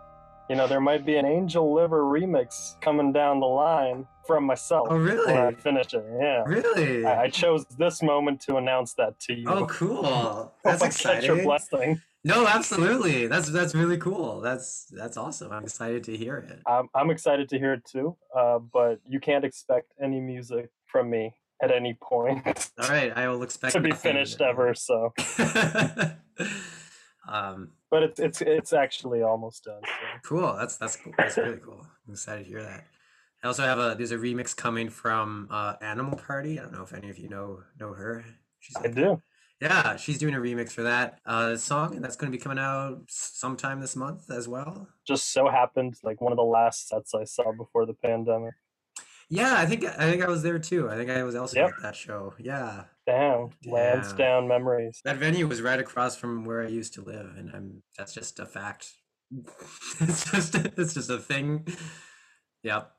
You 0.50 0.56
know, 0.56 0.68
there 0.68 0.82
might 0.82 1.06
be 1.06 1.16
an 1.16 1.26
Angel 1.26 1.74
Liver 1.74 2.04
remix 2.04 2.80
coming 2.80 3.12
down 3.12 3.40
the 3.40 3.48
line 3.48 4.06
from 4.28 4.44
myself 4.44 4.88
Oh 4.92 4.98
really? 4.98 5.34
when 5.34 5.42
I 5.42 5.52
finish 5.54 5.94
it. 5.94 6.06
Yeah. 6.20 6.44
Really? 6.46 7.04
I, 7.04 7.24
I 7.24 7.30
chose 7.30 7.66
this 7.78 8.04
moment 8.04 8.42
to 8.42 8.58
announce 8.58 8.94
that 8.94 9.20
to 9.22 9.34
you. 9.34 9.48
Oh, 9.48 9.66
cool! 9.66 10.54
That's 10.64 11.02
catch 11.02 11.26
your 11.26 11.42
blessing. 11.42 12.02
No, 12.26 12.48
absolutely. 12.48 13.28
That's 13.28 13.50
that's 13.50 13.76
really 13.76 14.00
cool. 14.00 14.42
That's 14.42 14.86
that's 14.86 15.16
awesome. 15.16 15.52
I'm 15.52 15.64
excited 15.64 16.04
to 16.06 16.18
hear 16.18 16.38
it. 16.38 16.60
I'm, 16.66 16.90
I'm 16.96 17.12
excited 17.12 17.48
to 17.50 17.60
hear 17.60 17.74
it 17.74 17.86
too, 17.86 18.18
uh, 18.36 18.58
but 18.58 19.00
you 19.08 19.20
can't 19.20 19.46
expect 19.46 19.94
any 20.02 20.20
music 20.20 20.72
from 20.88 21.12
me 21.12 21.36
at 21.62 21.72
any 21.72 21.94
point 22.02 22.44
All 22.80 22.90
right, 22.90 23.16
I 23.16 23.28
will 23.28 23.44
expect 23.44 23.74
to 23.74 23.80
be 23.80 23.92
finished 23.92 24.40
then. 24.40 24.50
ever. 24.50 24.74
So, 24.74 25.14
um, 27.30 27.70
but 27.92 28.02
it's 28.02 28.20
it's 28.20 28.42
it's 28.42 28.74
actually 28.74 29.22
almost 29.22 29.66
done. 29.66 29.82
So. 29.84 30.20
cool. 30.24 30.56
That's 30.58 30.78
that's 30.78 30.96
cool. 30.96 31.14
That's 31.20 31.38
really 31.38 31.60
cool. 31.64 31.86
I'm 32.08 32.14
excited 32.14 32.46
to 32.46 32.50
hear 32.50 32.64
that. 32.64 32.88
I 33.44 33.48
also 33.48 33.62
have 33.62 33.78
a 33.78 33.94
there's 33.96 34.12
a 34.12 34.18
remix 34.18 34.56
coming 34.58 34.90
from 34.90 35.48
uh, 35.52 35.76
Animal 35.80 36.18
Party. 36.18 36.60
I 36.60 36.64
don't 36.64 36.74
know 36.74 36.82
if 36.82 36.92
any 36.92 37.12
of 37.12 37.20
you 37.20 37.30
know 37.30 37.60
know 37.80 37.94
her. 37.94 38.26
She's 38.60 38.76
I 38.78 38.88
do. 38.88 39.22
Yeah, 39.66 39.96
she's 39.96 40.20
doing 40.20 40.36
a 40.36 40.38
remix 40.38 40.72
for 40.74 40.84
that 40.84 41.20
uh, 41.26 41.58
song, 41.58 41.96
and 41.96 42.04
that's 42.06 42.16
going 42.16 42.32
to 42.32 42.38
be 42.38 42.40
coming 42.42 42.60
out 42.60 43.02
sometime 43.08 43.80
this 43.82 43.96
month 43.96 44.30
as 44.30 44.48
well. 44.48 44.88
Just 45.08 45.34
so 45.34 45.50
happened, 45.50 45.96
like 46.04 46.22
one 46.22 46.32
of 46.32 46.36
the 46.38 46.44
last 46.44 46.88
sets 46.88 47.16
I 47.16 47.24
saw 47.24 47.52
before 47.52 47.88
the 47.88 47.96
pandemic. 47.96 48.54
Yeah, 49.28 49.56
I 49.58 49.66
think 49.66 49.84
I 49.84 50.12
think 50.12 50.22
I 50.24 50.28
was 50.28 50.44
there 50.44 50.60
too. 50.60 50.88
I 50.88 50.96
think 50.96 51.10
I 51.10 51.24
was 51.24 51.34
also 51.34 51.58
Yep. 51.62 51.70
at 51.78 51.82
that 51.82 51.96
show. 51.96 52.36
Yeah. 52.38 52.84
Damn, 53.08 53.50
lands 53.66 54.10
Damn. 54.10 54.18
down 54.18 54.48
memories. 54.48 55.02
That 55.04 55.18
venue 55.18 55.48
was 55.48 55.64
right 55.64 55.80
across 55.80 56.16
from 56.16 56.46
where 56.46 56.62
I 56.62 56.68
used 56.68 56.94
to 56.94 57.02
live, 57.02 57.34
and 57.36 57.50
I'm 57.52 57.82
that's 57.98 58.14
just 58.14 58.40
a 58.40 58.46
fact. 58.46 58.94
it's 60.00 60.30
just 60.30 60.54
it's 60.54 60.94
just 60.94 61.10
a 61.10 61.18
thing. 61.18 61.66
Yep. 62.62 62.92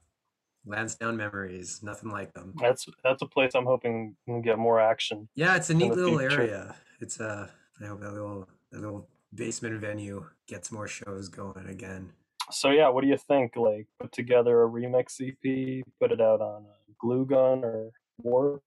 Lansdowne 0.66 1.16
memories, 1.16 1.81
nothing 1.83 2.11
like 2.11 2.35
them. 2.35 2.52
That's 2.61 2.87
that's 3.05 3.22
a 3.22 3.26
place 3.26 3.52
I'm 3.55 3.66
hoping 3.66 4.16
can 4.26 4.42
get 4.42 4.59
more 4.59 4.81
action. 4.81 5.29
Yeah, 5.35 5.57
it's 5.57 5.70
a 5.70 5.74
neat 5.74 5.92
little 5.92 6.18
future. 6.18 6.40
area. 6.40 6.74
It's 7.00 7.20
a 7.20 7.48
I 7.83 7.87
hope 7.87 8.00
that 8.00 8.12
little 8.12 8.48
that 8.72 8.81
little 8.81 9.09
basement 9.35 9.81
venue 9.81 10.26
gets 10.48 10.72
more 10.72 10.88
shows 10.88 11.29
going 11.29 11.66
again. 11.68 12.11
So 12.50 12.70
yeah, 12.70 12.88
what 12.88 13.02
do 13.02 13.09
you 13.09 13.16
think? 13.16 13.57
Like, 13.57 13.87
put 14.00 14.12
together 14.12 14.62
a 14.62 14.68
remix 14.68 15.20
EP, 15.20 15.85
put 16.00 16.12
it 16.12 16.20
out 16.20 16.40
on 16.40 16.64
a 16.64 16.92
glue 17.00 17.26
gun 17.26 17.64
or 17.64 17.90
warp. 18.22 18.62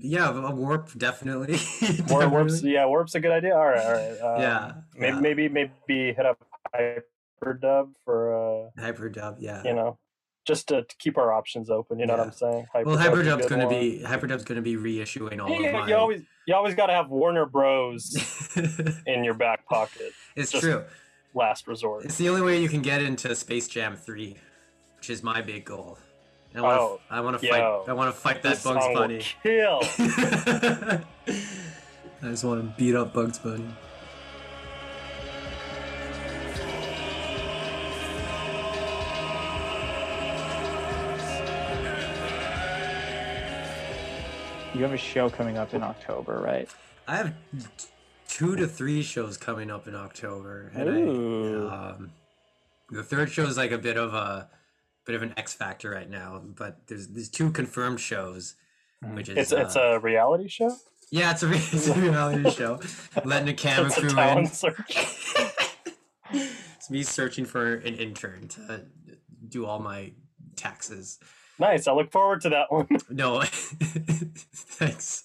Yeah, 0.00 0.30
a 0.30 0.54
warp 0.54 0.90
definitely. 0.98 1.56
Warp, 2.08 2.32
warp's, 2.32 2.62
yeah, 2.64 2.84
warp's 2.86 3.14
a 3.14 3.20
good 3.20 3.30
idea. 3.30 3.54
All 3.54 3.64
right, 3.66 3.84
all 3.86 3.92
right. 3.92 4.18
Um, 4.36 4.40
Yeah, 4.40 4.72
Maybe 4.96 5.14
yeah. 5.14 5.20
maybe 5.20 5.48
maybe 5.48 6.12
hit 6.14 6.26
up 6.26 6.38
Hyperdub 6.74 7.92
for 8.04 8.34
uh, 8.34 8.70
Hyperdub, 8.80 9.36
yeah. 9.38 9.62
you 9.64 9.74
know, 9.74 9.98
just 10.48 10.66
to, 10.68 10.82
to 10.82 10.96
keep 10.96 11.16
our 11.18 11.32
options 11.32 11.70
open. 11.70 12.00
You 12.00 12.06
know 12.06 12.16
what 12.16 12.26
I'm 12.26 12.32
saying? 12.32 12.66
well, 12.74 12.96
Hyperdub's 12.96 13.46
going 13.46 13.60
to 13.60 13.68
be 13.68 14.02
Hyperdub's 14.04 14.42
going 14.44 14.56
to 14.56 14.62
be 14.62 14.74
reissuing 14.76 15.40
all 15.40 15.48
Yeah, 15.50 15.68
of 15.68 15.72
my. 15.74 15.88
you 15.88 15.94
always 15.94 16.22
you 16.46 16.54
always 16.56 16.74
got 16.74 16.86
to 16.86 16.94
have 16.94 17.10
Warner 17.10 17.46
Bros. 17.46 18.16
in 19.06 19.22
your 19.22 19.34
back 19.34 19.64
pocket, 19.66 20.12
it's 20.34 20.50
just- 20.50 20.64
true. 20.64 20.82
last 21.34 21.68
resort. 21.68 22.04
It's 22.06 22.16
the 22.16 22.28
only 22.30 22.42
way 22.42 22.60
you 22.60 22.68
can 22.68 22.82
get 22.82 23.02
into 23.02 23.32
Space 23.36 23.68
Jam 23.68 23.94
3, 23.94 24.36
which 24.96 25.10
is 25.10 25.22
my 25.22 25.40
big 25.42 25.64
goal. 25.66 25.98
I 26.54 26.60
want 26.62 26.76
to 26.78 26.80
Oh, 26.82 27.00
I 27.10 27.20
want 27.20 27.38
to 27.40 27.46
yo, 27.46 27.52
fight 27.52 27.90
I 27.90 27.92
want 27.92 28.12
to 28.14 28.18
fight 28.20 28.42
that 28.42 28.64
Bugs 28.64 28.86
Bunny. 28.94 29.22
kill. 29.42 29.80
I 32.20 32.30
just 32.30 32.42
want 32.42 32.62
to 32.62 32.74
beat 32.76 32.96
up 32.96 33.12
Bugs 33.12 33.38
Bunny. 33.38 33.68
You 44.74 44.82
have 44.82 44.92
a 44.92 44.96
show 44.98 45.28
coming 45.30 45.56
up 45.58 45.74
in 45.74 45.82
October, 45.82 46.40
right? 46.40 46.68
I 47.06 47.16
have 47.16 47.34
two 48.28 48.56
to 48.56 48.66
three 48.66 49.02
shows 49.02 49.36
coming 49.36 49.70
up 49.70 49.88
in 49.88 49.94
October, 49.94 50.70
and 50.74 50.88
Ooh. 50.88 51.68
I, 51.68 51.90
um, 51.90 52.12
the 52.90 53.02
third 53.02 53.30
show 53.30 53.44
is 53.46 53.56
like 53.56 53.72
a 53.72 53.78
bit 53.78 53.96
of 53.96 54.14
a 54.14 54.48
bit 55.06 55.14
of 55.14 55.22
an 55.22 55.34
X 55.36 55.54
factor 55.54 55.90
right 55.90 56.08
now. 56.08 56.40
But 56.44 56.86
there's 56.86 57.08
there's 57.08 57.28
two 57.28 57.50
confirmed 57.50 58.00
shows, 58.00 58.54
Mhm. 59.04 59.14
which 59.14 59.28
is 59.28 59.36
It's 59.38 59.52
it's 59.52 59.76
uh, 59.76 59.80
a 59.80 59.98
reality 60.00 60.48
show. 60.48 60.74
yeah, 61.10 61.30
it's 61.32 61.42
a, 61.42 61.48
re- 61.48 61.56
it's 61.56 61.88
a 61.88 61.94
reality 62.00 62.50
show. 62.50 62.80
Letting 63.24 63.48
a 63.48 63.54
camera 63.54 63.86
It's 63.86 63.98
a 63.98 64.00
crew 64.02 64.20
in. 64.20 64.46
search. 64.46 64.96
it's 66.30 66.90
me 66.90 67.02
searching 67.02 67.44
for 67.46 67.74
an 67.76 67.94
intern 67.94 68.48
to 68.48 68.84
do 69.48 69.64
all 69.66 69.78
my 69.78 70.12
taxes. 70.56 71.18
Nice. 71.58 71.86
I 71.86 71.92
look 71.92 72.12
forward 72.12 72.40
to 72.42 72.50
that 72.50 72.70
one. 72.70 72.88
No, 73.10 73.42
thanks. 73.42 75.24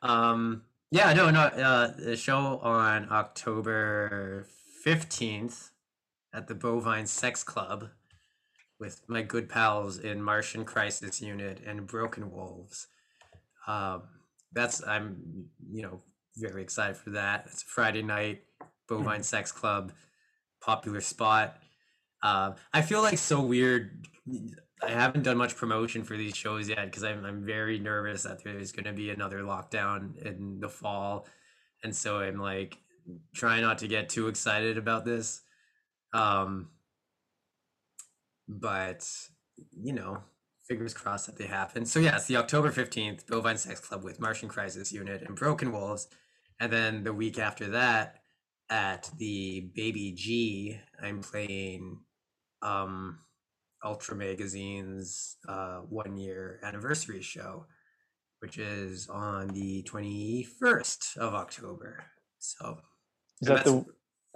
Um, 0.00 0.62
yeah, 0.90 1.12
no, 1.12 1.30
no. 1.30 1.40
Uh, 1.40 1.92
the 1.96 2.16
show 2.16 2.58
on 2.62 3.08
October 3.10 4.46
fifteenth 4.82 5.70
at 6.34 6.48
the 6.48 6.54
Bovine 6.54 7.06
Sex 7.06 7.44
Club 7.44 7.88
with 8.80 9.02
my 9.08 9.22
good 9.22 9.48
pals 9.48 9.98
in 9.98 10.22
Martian 10.22 10.64
Crisis 10.64 11.20
Unit 11.20 11.60
and 11.66 11.86
Broken 11.86 12.30
Wolves. 12.32 12.88
Um, 13.66 14.02
that's 14.52 14.86
I'm 14.86 15.46
you 15.70 15.82
know 15.82 16.00
very 16.36 16.62
excited 16.62 16.96
for 16.96 17.10
that. 17.10 17.44
It's 17.46 17.62
Friday 17.62 18.02
night, 18.02 18.42
Bovine 18.88 19.22
Sex 19.22 19.52
Club, 19.52 19.92
popular 20.60 21.00
spot. 21.00 21.56
Uh, 22.22 22.52
I 22.72 22.82
feel 22.82 23.02
like 23.02 23.18
so 23.18 23.40
weird. 23.40 24.06
I 24.84 24.90
haven't 24.90 25.22
done 25.22 25.36
much 25.36 25.56
promotion 25.56 26.02
for 26.02 26.16
these 26.16 26.36
shows 26.36 26.68
yet 26.68 26.84
because 26.86 27.04
I'm 27.04 27.24
I'm 27.24 27.44
very 27.44 27.78
nervous 27.78 28.24
that 28.24 28.42
there's 28.42 28.72
going 28.72 28.84
to 28.84 28.92
be 28.92 29.10
another 29.10 29.40
lockdown 29.40 30.16
in 30.24 30.58
the 30.60 30.68
fall, 30.68 31.26
and 31.84 31.94
so 31.94 32.18
I'm 32.18 32.38
like 32.38 32.78
trying 33.34 33.62
not 33.62 33.78
to 33.78 33.88
get 33.88 34.08
too 34.08 34.28
excited 34.28 34.78
about 34.78 35.04
this. 35.04 35.42
Um, 36.12 36.70
but 38.48 39.08
you 39.70 39.92
know, 39.92 40.22
fingers 40.66 40.94
crossed 40.94 41.26
that 41.26 41.38
they 41.38 41.46
happen. 41.46 41.86
So 41.86 42.00
yes, 42.00 42.26
the 42.26 42.36
October 42.36 42.70
fifteenth 42.70 43.26
Bovine 43.26 43.58
Sex 43.58 43.80
Club 43.80 44.02
with 44.04 44.20
Martian 44.20 44.48
Crisis 44.48 44.92
Unit 44.92 45.22
and 45.22 45.36
Broken 45.36 45.70
Wolves, 45.72 46.08
and 46.58 46.72
then 46.72 47.04
the 47.04 47.12
week 47.12 47.38
after 47.38 47.68
that 47.68 48.20
at 48.68 49.10
the 49.18 49.70
Baby 49.74 50.12
G, 50.12 50.78
I'm 51.00 51.20
playing 51.20 52.00
um 52.62 53.18
Ultra 53.84 54.16
Magazine's 54.16 55.36
uh, 55.48 55.78
one 55.78 56.16
year 56.16 56.60
anniversary 56.62 57.22
show, 57.22 57.66
which 58.40 58.58
is 58.58 59.08
on 59.08 59.48
the 59.48 59.82
21st 59.84 61.16
of 61.18 61.34
October. 61.34 62.04
So, 62.38 62.78
Is 63.40 63.48
that 63.48 63.64
the? 63.64 63.84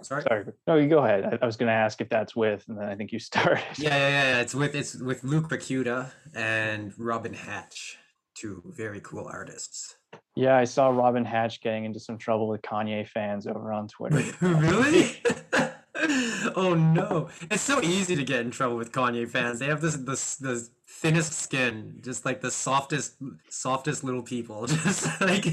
sorry? 0.01 0.23
Sorry. 0.23 0.45
No, 0.67 0.75
you 0.75 0.87
go 0.87 1.03
ahead. 1.03 1.25
I, 1.25 1.39
I 1.41 1.45
was 1.45 1.57
going 1.57 1.67
to 1.67 1.73
ask 1.73 1.99
if 2.01 2.09
that's 2.09 2.35
with, 2.35 2.63
and 2.67 2.77
then 2.77 2.87
I 2.87 2.95
think 2.95 3.11
you 3.11 3.19
started. 3.19 3.63
Yeah, 3.77 3.95
yeah, 3.95 4.09
yeah. 4.09 4.41
It's 4.41 4.55
with 4.55 4.75
it's 4.75 4.95
with 4.95 5.23
Luke 5.23 5.49
Bacuda 5.49 6.11
and 6.35 6.93
Robin 6.97 7.33
Hatch, 7.33 7.97
two 8.35 8.63
very 8.75 9.01
cool 9.01 9.27
artists. 9.27 9.95
Yeah, 10.35 10.55
I 10.55 10.65
saw 10.65 10.89
Robin 10.89 11.25
Hatch 11.25 11.61
getting 11.61 11.85
into 11.85 11.99
some 11.99 12.17
trouble 12.17 12.47
with 12.47 12.61
Kanye 12.61 13.07
fans 13.07 13.47
over 13.47 13.73
on 13.73 13.87
Twitter. 13.87 14.23
really? 14.41 15.19
oh 16.55 16.73
no! 16.73 17.29
It's 17.51 17.61
so 17.61 17.81
easy 17.81 18.15
to 18.15 18.23
get 18.23 18.41
in 18.41 18.51
trouble 18.51 18.77
with 18.77 18.91
Kanye 18.91 19.27
fans. 19.29 19.59
They 19.59 19.67
have 19.67 19.81
this 19.81 19.95
this 19.95 20.35
the 20.37 20.67
thinnest 20.87 21.33
skin, 21.33 21.97
just 22.01 22.25
like 22.25 22.41
the 22.41 22.51
softest 22.51 23.15
softest 23.49 24.03
little 24.03 24.23
people. 24.23 24.65
Just 24.67 25.21
like 25.21 25.45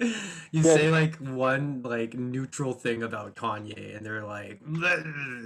you 0.00 0.14
Yeah. 0.50 0.62
say 0.62 0.90
like 0.90 1.16
one 1.16 1.82
like 1.82 2.14
neutral 2.14 2.72
thing 2.72 3.02
about 3.02 3.36
Kanye, 3.36 3.96
and 3.96 4.04
they're 4.04 4.24
like, 4.24 4.60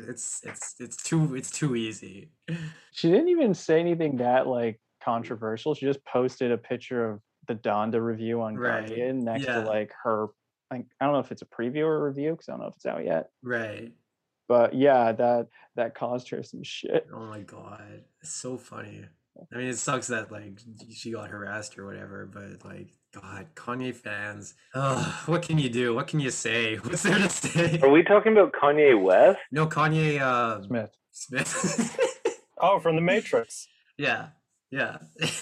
it's 0.09 0.43
it's 0.45 0.77
it's 0.81 1.03
too 1.03 1.35
it's 1.35 1.51
too 1.51 1.77
easy. 1.77 2.31
She 2.93 3.11
didn't 3.11 3.29
even 3.29 3.53
say 3.55 3.81
anything 3.81 4.17
that 4.19 4.47
like 4.47 4.81
controversial. 5.05 5.75
She 5.75 5.87
just 5.87 6.05
posted 6.05 6.51
a 6.53 6.59
picture 6.59 7.11
of 7.11 7.21
the 7.49 7.55
Donda 7.55 8.01
review 8.05 8.43
on 8.43 8.57
Right, 8.57 8.87
Guardian 8.87 9.25
next 9.25 9.45
yeah. 9.45 9.61
to 9.61 9.67
like 9.69 9.93
her. 10.03 10.29
Like, 10.71 10.87
I 11.01 11.05
don't 11.05 11.13
know 11.15 11.21
if 11.21 11.31
it's 11.31 11.43
a 11.43 11.47
preview 11.47 11.85
or 11.85 11.97
a 11.97 12.09
review 12.09 12.33
because 12.33 12.49
I 12.49 12.53
don't 12.53 12.61
know 12.63 12.67
if 12.69 12.75
it's 12.75 12.87
out 12.87 13.05
yet. 13.05 13.29
Right. 13.43 13.93
But 14.49 14.75
yeah, 14.75 15.13
that 15.13 15.49
that 15.77 15.95
caused 15.95 16.29
her 16.31 16.43
some 16.43 16.63
shit. 16.63 17.07
Oh 17.13 17.27
my 17.27 17.41
god, 17.41 18.05
it's 18.21 18.33
so 18.35 18.57
funny. 18.57 19.05
I 19.53 19.57
mean, 19.59 19.67
it 19.69 19.77
sucks 19.79 20.07
that 20.09 20.33
like 20.33 20.59
she 20.95 21.13
got 21.13 21.31
harassed 21.31 21.79
or 21.79 21.85
whatever, 21.85 22.25
but 22.33 22.65
like, 22.65 22.89
God, 23.13 23.49
Kanye 23.55 23.95
fans. 23.95 24.55
Ugh, 24.75 25.13
what 25.29 25.43
can 25.43 25.59
you 25.59 25.69
do? 25.69 25.95
What 25.95 26.07
can 26.07 26.21
you 26.21 26.31
say? 26.31 26.77
What's 26.83 27.03
there 27.03 27.19
to 27.19 27.29
say? 27.29 27.79
Are 27.83 27.91
we 27.91 28.03
talking 28.03 28.33
about 28.33 28.53
Kanye 28.53 29.01
West? 29.01 29.39
No, 29.53 29.67
Kanye 29.67 30.21
uh, 30.21 30.63
Smith. 30.63 30.91
Smith. 31.13 32.01
Oh, 32.59 32.79
from 32.81 32.97
the 32.97 33.03
Matrix. 33.03 33.69
yeah, 33.99 34.29
yeah. 34.71 34.97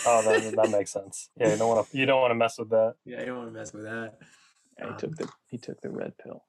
Oh, 0.04 0.20
that, 0.24 0.52
that 0.56 0.70
makes 0.72 0.90
sense. 0.90 1.28
Yeah, 1.38 1.52
you 1.52 1.56
don't 1.58 1.68
want 1.68 1.88
to 1.88 1.96
you 1.96 2.06
don't 2.06 2.20
want 2.20 2.32
to 2.32 2.34
mess 2.34 2.58
with 2.58 2.70
that. 2.70 2.94
yeah, 3.04 3.20
I 3.20 3.24
don't 3.26 3.36
want 3.36 3.48
to 3.52 3.56
mess 3.56 3.72
with 3.72 3.84
that. 3.84 4.14
Yeah, 4.76 4.84
he 4.86 4.90
Um, 4.90 4.96
took 4.98 5.16
the 5.16 5.28
he 5.46 5.56
took 5.58 5.80
the 5.80 5.90
red 5.90 6.14
pill. 6.18 6.42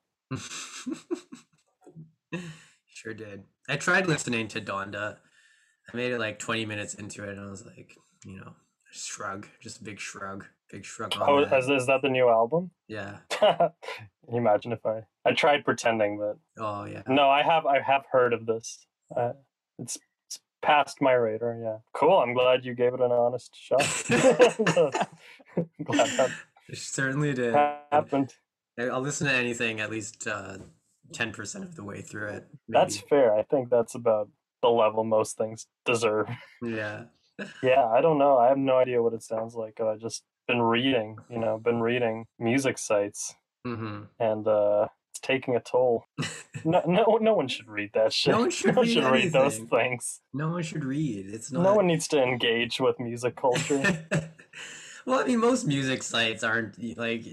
Sure 2.93 3.13
did. 3.13 3.43
I 3.69 3.77
tried 3.77 4.07
listening 4.07 4.47
to 4.49 4.61
Donda. 4.61 5.17
I 5.93 5.97
made 5.97 6.11
it 6.11 6.19
like 6.19 6.39
20 6.39 6.65
minutes 6.65 6.93
into 6.95 7.23
it, 7.23 7.29
and 7.37 7.39
I 7.47 7.49
was 7.49 7.65
like, 7.65 7.95
you 8.25 8.37
know, 8.37 8.53
shrug, 8.91 9.47
just 9.61 9.81
a 9.81 9.83
big 9.83 9.99
shrug, 9.99 10.45
big 10.71 10.83
shrug 10.85 11.15
on 11.17 11.29
Oh, 11.29 11.39
is, 11.57 11.69
is 11.69 11.85
that 11.87 12.01
the 12.01 12.09
new 12.09 12.29
album? 12.29 12.71
Yeah. 12.87 13.17
Imagine 14.31 14.71
if 14.71 14.85
I 14.85 15.01
I 15.25 15.33
tried 15.33 15.63
pretending, 15.65 16.17
but 16.17 16.37
Oh 16.63 16.85
yeah. 16.85 17.03
no, 17.07 17.29
I 17.29 17.43
have 17.43 17.65
I 17.65 17.79
have 17.81 18.03
heard 18.11 18.33
of 18.33 18.45
this. 18.45 18.85
Uh, 19.15 19.33
it's, 19.77 19.97
it's 20.27 20.39
past 20.63 21.01
my 21.01 21.13
radar. 21.13 21.59
Yeah, 21.61 21.77
cool. 21.93 22.17
I'm 22.17 22.33
glad 22.33 22.65
you 22.65 22.73
gave 22.73 22.93
it 22.95 23.01
an 23.01 23.11
honest 23.11 23.55
shot. 23.55 23.79
glad 25.83 26.09
that 26.17 26.31
It 26.69 26.77
certainly 26.77 27.33
did. 27.33 27.53
happened. 27.91 28.33
I'll 28.79 29.01
listen 29.01 29.27
to 29.27 29.33
anything 29.33 29.79
at 29.79 29.89
least 29.91 30.27
uh, 30.27 30.57
10% 31.13 31.63
of 31.63 31.75
the 31.75 31.83
way 31.83 32.01
through 32.01 32.29
it. 32.29 32.47
That's 32.67 32.97
fair. 32.97 33.33
I 33.35 33.43
think 33.43 33.69
that's 33.69 33.95
about 33.95 34.29
the 34.61 34.69
level 34.69 35.03
most 35.03 35.37
things 35.37 35.67
deserve. 35.85 36.27
Yeah. 36.63 37.05
Yeah, 37.61 37.85
I 37.85 37.99
don't 37.99 38.17
know. 38.17 38.37
I 38.37 38.47
have 38.47 38.57
no 38.57 38.77
idea 38.77 39.03
what 39.03 39.13
it 39.13 39.21
sounds 39.21 39.55
like. 39.55 39.81
I 39.81 39.97
just 39.97 40.23
been 40.47 40.61
reading, 40.61 41.17
you 41.29 41.37
know, 41.37 41.57
been 41.57 41.81
reading 41.81 42.25
music 42.39 42.77
sites, 42.77 43.35
hmm 43.65 44.03
and 44.19 44.47
uh, 44.47 44.87
it's 45.11 45.19
taking 45.19 45.55
a 45.55 45.59
toll. 45.59 46.05
No, 46.63 46.81
no, 46.87 47.17
no 47.21 47.33
one 47.33 47.49
should 47.49 47.67
read 47.67 47.91
that 47.93 48.13
shit. 48.13 48.31
No 48.31 48.39
one 48.39 48.51
should 48.51 48.77
read 48.77 49.03
read 49.03 49.33
those 49.33 49.57
things. 49.57 50.21
No 50.33 50.51
one 50.51 50.63
should 50.63 50.85
read. 50.85 51.25
It's 51.27 51.51
not. 51.51 51.63
No 51.63 51.75
one 51.75 51.87
needs 51.87 52.07
to 52.09 52.23
engage 52.23 52.79
with 52.79 52.99
music 53.01 53.35
culture. 53.35 54.05
well, 55.05 55.19
I 55.19 55.25
mean, 55.25 55.39
most 55.39 55.67
music 55.67 56.03
sites 56.03 56.41
aren't 56.43 56.97
like. 56.97 57.25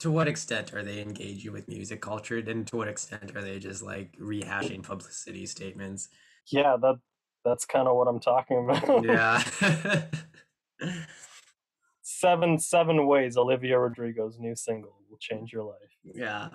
To 0.00 0.10
what 0.10 0.28
extent 0.28 0.72
are 0.72 0.82
they 0.82 1.00
engaging 1.00 1.52
with 1.52 1.68
music 1.68 2.00
culture, 2.00 2.38
and 2.38 2.66
to 2.68 2.76
what 2.76 2.88
extent 2.88 3.36
are 3.36 3.42
they 3.42 3.58
just 3.58 3.82
like 3.82 4.16
rehashing 4.18 4.82
publicity 4.82 5.46
statements? 5.46 6.08
yeah, 6.46 6.76
that 6.80 6.96
that's 7.44 7.64
kind 7.64 7.86
of 7.88 7.96
what 7.96 8.08
I'm 8.08 8.20
talking 8.20 8.64
about. 8.68 9.04
Yeah. 9.04 9.42
seven 12.02 12.58
seven 12.58 13.06
ways 13.06 13.36
Olivia 13.36 13.78
Rodrigo's 13.78 14.38
new 14.38 14.54
single 14.56 14.94
will 15.10 15.18
change 15.18 15.52
your 15.52 15.64
life. 15.64 15.90
yeah. 16.02 16.48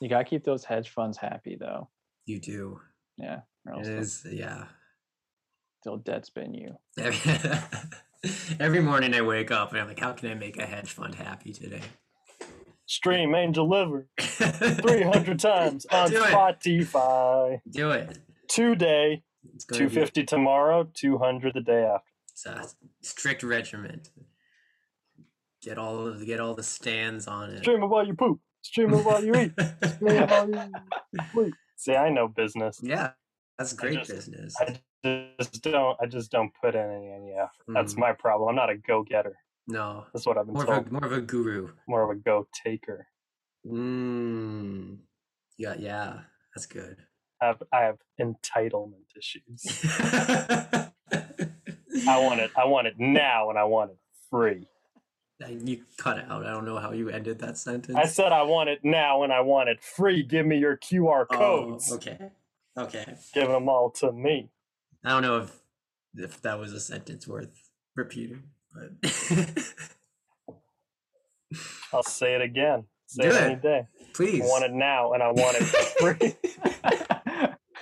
You 0.00 0.08
gotta 0.08 0.24
keep 0.24 0.44
those 0.44 0.64
hedge 0.64 0.88
funds 0.90 1.16
happy 1.18 1.56
though. 1.58 1.88
You 2.26 2.40
do. 2.40 2.80
Yeah, 3.16 3.40
or 3.66 3.74
else 3.74 3.86
It 3.86 3.90
they'll, 3.90 4.00
is. 4.00 4.26
Yeah. 4.30 4.64
they'll 5.84 5.96
dead 5.98 6.26
spin 6.26 6.52
you. 6.54 6.76
Every, 8.60 8.80
morning 8.80 9.14
I 9.14 9.22
wake 9.22 9.50
up 9.50 9.72
and 9.72 9.80
I'm 9.80 9.88
like, 9.88 10.00
how 10.00 10.12
can 10.12 10.30
I 10.30 10.34
make 10.34 10.58
a 10.58 10.66
hedge 10.66 10.90
fund 10.92 11.14
happy 11.14 11.52
today? 11.52 11.80
Stream 12.86 13.34
and 13.34 13.52
deliver 13.54 14.08
300 14.18 15.38
times 15.38 15.86
on 15.90 16.10
Do 16.10 16.22
it. 16.22 16.30
Spotify. 16.30 17.60
Do 17.70 17.90
it. 17.92 18.18
Today, 18.48 19.22
It's 19.54 19.64
going 19.64 19.80
to 19.80 19.84
be 19.88 19.94
250 19.94 20.24
tomorrow, 20.24 20.88
200 20.94 21.54
the 21.54 21.60
day 21.60 21.84
after. 21.84 22.10
it's 22.30 22.46
a 22.46 22.66
strict 23.00 23.42
regiment. 23.42 24.10
Get 25.62 25.78
all 25.78 26.06
of 26.06 26.26
get 26.26 26.40
all 26.40 26.54
the 26.54 26.62
stands 26.62 27.26
on 27.26 27.50
it. 27.50 27.62
Stream 27.62 27.82
it 27.82 27.86
while 27.86 28.06
you 28.06 28.12
poop. 28.14 28.38
Stream 28.60 28.92
it 28.92 29.02
while 29.04 29.24
you 29.24 29.34
eat. 29.34 29.52
Stream 29.94 30.16
it 30.22 30.30
while 30.30 30.48
you 30.50 30.60
sleep. 31.32 31.54
See, 31.76 31.94
I 31.94 32.10
know 32.10 32.28
business. 32.28 32.80
yeah, 32.82 33.12
that's 33.58 33.72
great 33.72 33.98
just- 33.98 34.10
business. 34.10 34.54
I 34.60 34.78
just 35.38 35.62
don't. 35.62 35.96
I 36.00 36.06
just 36.06 36.30
don't 36.30 36.50
put 36.62 36.74
in 36.74 36.80
any, 36.80 37.32
effort. 37.32 37.50
That's 37.68 37.94
Mhm. 37.94 37.98
my 37.98 38.12
problem. 38.12 38.48
I'm 38.48 38.54
not 38.56 38.70
a 38.70 38.76
go-getter. 38.76 39.36
No, 39.66 40.06
That's 40.12 40.26
what 40.26 40.36
I've 40.38 40.46
been 40.46 40.54
more 40.54 40.64
told. 40.66 40.86
of 40.86 40.86
a 40.88 40.92
more 40.92 41.04
of 41.04 41.12
a 41.12 41.20
guru. 41.20 41.72
More 41.88 42.02
of 42.10 42.10
a 42.10 42.20
go-taker. 42.20 43.06
Mm. 43.66 44.98
Yeah, 45.58 45.74
yeah, 45.78 46.20
that's 46.54 46.66
good. 46.66 46.96
I 47.40 47.46
have 47.46 47.62
I 47.72 47.80
have 47.82 47.98
entitlement 48.20 49.14
issues. 49.16 49.84
I 52.06 52.18
want 52.18 52.40
it. 52.40 52.50
I 52.56 52.64
want 52.66 52.86
it 52.86 52.94
now, 52.98 53.50
and 53.50 53.58
I 53.58 53.64
want 53.64 53.90
it 53.92 53.98
free. 54.30 54.66
I, 55.44 55.48
you 55.50 55.84
cut 55.98 56.18
it 56.18 56.26
out. 56.30 56.46
I 56.46 56.50
don't 56.50 56.64
know 56.64 56.78
how 56.78 56.92
you 56.92 57.08
ended 57.10 57.38
that 57.40 57.58
sentence. 57.58 57.96
I 57.96 58.06
said 58.06 58.32
I 58.32 58.42
want 58.42 58.68
it 58.70 58.80
now 58.84 59.24
and 59.24 59.32
I 59.32 59.40
want 59.40 59.68
it 59.68 59.82
free. 59.82 60.22
Give 60.22 60.46
me 60.46 60.56
your 60.58 60.76
QR 60.76 61.26
Oh, 61.30 61.36
codes. 61.36 61.92
okay. 61.92 62.30
Okay. 62.78 63.14
Give 63.32 63.48
them 63.48 63.68
all 63.68 63.90
to 64.00 64.12
me. 64.12 64.50
I 65.04 65.10
don't 65.10 65.22
know 65.22 65.38
if 65.38 65.52
if 66.16 66.40
that 66.42 66.58
was 66.58 66.72
a 66.72 66.80
sentence 66.80 67.26
worth 67.28 67.70
repeating, 67.96 68.44
but 68.72 68.90
I'll 71.92 72.02
say 72.02 72.34
it 72.34 72.40
again. 72.42 72.84
Say 73.06 73.24
Do 73.24 73.28
it 73.28 73.34
it. 73.34 73.42
any 73.42 73.56
day. 73.56 73.86
please. 74.14 74.42
I 74.42 74.46
want 74.46 74.64
it 74.64 74.72
now 74.72 75.12
and 75.12 75.22
I 75.22 75.28
want 75.30 75.56
it 75.60 75.64
free. 76.00 76.34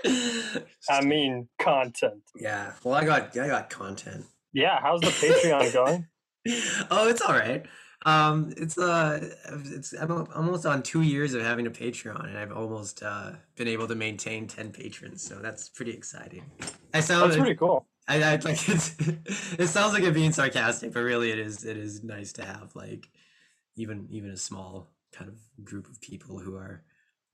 I 0.91 1.01
mean 1.05 1.49
content. 1.59 2.23
yeah. 2.37 2.73
Well, 2.85 2.95
I 2.95 3.05
got 3.05 3.37
I 3.39 3.47
got 3.47 3.71
content. 3.71 4.25
Yeah, 4.53 4.79
how's 4.83 5.01
the 5.01 5.07
Patreon 5.09 5.73
going? 5.73 6.07
oh, 6.91 7.09
it's 7.09 7.23
all 7.23 7.33
right. 7.35 7.65
Um, 8.05 8.53
it's 8.57 8.79
uh, 8.79 9.35
it's 9.67 9.93
I'm 9.93 10.27
almost 10.35 10.67
on 10.67 10.83
two 10.83 11.03
years 11.03 11.35
of 11.35 11.43
having 11.43 11.67
a 11.67 11.71
Patreon, 11.71 12.29
and 12.29 12.37
I've 12.37 12.53
almost 12.53 13.03
uh 13.03 13.33
been 13.57 13.69
able 13.69 13.87
to 13.89 13.95
maintain 13.95 14.47
ten 14.47 14.73
patrons, 14.73 15.23
so 15.23 15.37
that's 15.37 15.69
pretty 15.69 15.93
exciting. 15.93 16.45
I 16.93 17.01
sound 17.01 17.31
That's 17.31 17.41
pretty 17.41 17.55
cool. 17.55 17.87
I, 18.09 18.23
I 18.23 18.37
like 18.37 18.69
it's, 18.69 18.97
it 18.99 19.69
sounds 19.69 19.95
like 19.95 20.03
it 20.03 20.15
being 20.15 20.33
sarcastic, 20.33 20.93
but 20.93 21.01
really 21.01 21.31
it 21.31 21.39
is 21.39 21.65
it 21.65 21.77
is 21.77 22.03
nice 22.03 22.33
to 22.35 22.45
have 22.45 22.75
like 22.75 23.09
even 23.77 24.09
even 24.11 24.31
a 24.31 24.37
small 24.37 24.91
kind 25.13 25.31
of 25.31 25.39
group 25.65 25.89
of 25.89 26.01
people 26.01 26.39
who 26.39 26.57
are 26.57 26.83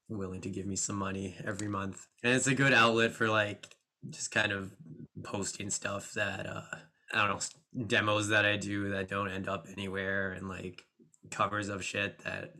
willing 0.09 0.41
to 0.41 0.51
give 0.51 0.67
me 0.67 0.77
some 0.77 0.97
money 0.97 1.37
every 1.45 1.69
month. 1.69 2.07
And 2.23 2.35
it's 2.35 2.47
a 2.47 2.55
good 2.55 2.73
outlet 2.73 3.13
for 3.13 3.29
like 3.29 3.67
just 4.11 4.31
kind 4.31 4.53
of 4.53 4.75
posting 5.23 5.71
stuff 5.71 6.13
that 6.13 6.47
uh 6.47 6.77
I 7.13 7.19
don't 7.19 7.31
know 7.31 7.41
demos 7.87 8.29
that 8.29 8.45
I 8.45 8.57
do 8.57 8.91
that 8.91 9.09
don't 9.09 9.31
end 9.31 9.49
up 9.49 9.67
anywhere 9.73 10.33
and 10.33 10.49
like 10.49 10.85
covers 11.31 11.69
of 11.69 11.85
shit 11.85 12.19
that 12.25 12.55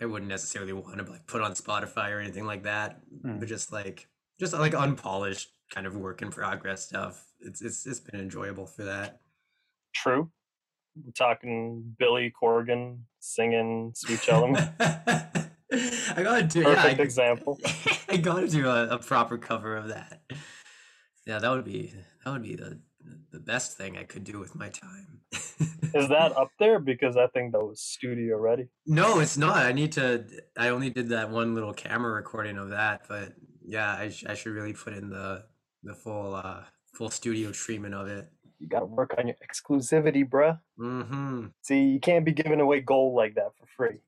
I 0.00 0.06
wouldn't 0.06 0.28
necessarily 0.28 0.72
want 0.72 0.98
to 0.98 1.10
like 1.10 1.26
put 1.26 1.42
on 1.42 1.52
Spotify 1.52 2.10
or 2.12 2.20
anything 2.20 2.46
like 2.46 2.64
that, 2.64 3.00
Mm. 3.24 3.38
but 3.38 3.48
just 3.48 3.72
like 3.72 4.08
just 4.38 4.52
like 4.52 4.74
unpolished 4.74 5.48
kind 5.72 5.86
of 5.86 5.96
work 5.96 6.22
in 6.22 6.30
progress 6.30 6.84
stuff. 6.84 7.24
It's 7.40 7.62
it's 7.62 7.86
it's 7.86 8.00
been 8.00 8.20
enjoyable 8.20 8.66
for 8.66 8.84
that. 8.84 9.20
True. 9.94 10.30
We're 11.04 11.12
talking 11.12 11.94
Billy 11.98 12.32
Corgan 12.42 13.00
singing 13.20 13.92
Sweet 13.94 14.20
Child. 14.20 14.56
I 14.80 16.22
gotta 16.22 16.44
do 16.44 16.62
Perfect 16.62 16.98
yeah, 16.98 17.04
example. 17.04 17.58
I, 17.64 17.98
I 18.10 18.16
gotta 18.18 18.48
do 18.48 18.68
a, 18.68 18.88
a 18.88 18.98
proper 18.98 19.36
cover 19.36 19.76
of 19.76 19.88
that. 19.88 20.22
Yeah, 21.26 21.38
that 21.38 21.50
would 21.50 21.64
be 21.64 21.92
that 22.24 22.30
would 22.32 22.42
be 22.42 22.54
the 22.54 22.78
the 23.32 23.40
best 23.40 23.76
thing 23.76 23.96
I 23.96 24.04
could 24.04 24.24
do 24.24 24.38
with 24.38 24.54
my 24.54 24.68
time. 24.68 25.20
Is 25.94 26.08
that 26.08 26.36
up 26.36 26.50
there? 26.58 26.78
Because 26.78 27.16
I 27.16 27.26
think 27.28 27.52
that 27.52 27.60
was 27.64 27.80
studio 27.80 28.38
ready. 28.38 28.68
No, 28.86 29.20
it's 29.20 29.36
not. 29.36 29.56
I 29.56 29.72
need 29.72 29.92
to. 29.92 30.24
I 30.56 30.68
only 30.68 30.90
did 30.90 31.08
that 31.10 31.30
one 31.30 31.54
little 31.54 31.72
camera 31.72 32.12
recording 32.12 32.56
of 32.58 32.70
that, 32.70 33.02
but 33.08 33.32
yeah, 33.64 33.94
I, 33.98 34.08
sh- 34.10 34.24
I 34.28 34.34
should 34.34 34.52
really 34.52 34.72
put 34.72 34.92
in 34.94 35.10
the 35.10 35.44
the 35.82 35.94
full 35.94 36.34
uh 36.34 36.62
full 36.94 37.10
studio 37.10 37.52
treatment 37.52 37.94
of 37.94 38.08
it. 38.08 38.28
You 38.58 38.68
got 38.68 38.80
to 38.80 38.86
work 38.86 39.14
on 39.18 39.26
your 39.26 39.36
exclusivity, 39.46 40.26
bruh. 40.28 40.58
Mm-hmm. 40.78 41.46
See, 41.62 41.82
you 41.82 42.00
can't 42.00 42.24
be 42.24 42.32
giving 42.32 42.60
away 42.60 42.80
gold 42.80 43.14
like 43.14 43.34
that 43.34 43.50
for 43.58 43.66
free. 43.76 43.98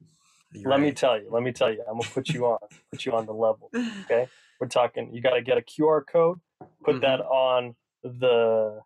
let 0.64 0.80
me 0.80 0.92
tell 0.92 1.20
you. 1.20 1.28
Let 1.30 1.42
me 1.42 1.53
tell 1.53 1.70
you. 1.70 1.82
I'm 1.86 1.99
gonna 1.99 2.11
put 2.11 2.30
you 2.30 2.46
on. 2.46 2.59
Put 2.90 3.05
you 3.05 3.12
on 3.12 3.26
the 3.26 3.34
level. 3.34 3.70
Okay. 4.05 4.26
We're 4.61 4.68
talking. 4.68 5.12
You 5.12 5.20
got 5.20 5.34
to 5.34 5.42
get 5.42 5.59
a 5.59 5.61
QR 5.62 6.01
code. 6.11 6.38
Put 6.84 7.01
that 7.03 7.20
on 7.20 7.74
the. 8.03 8.80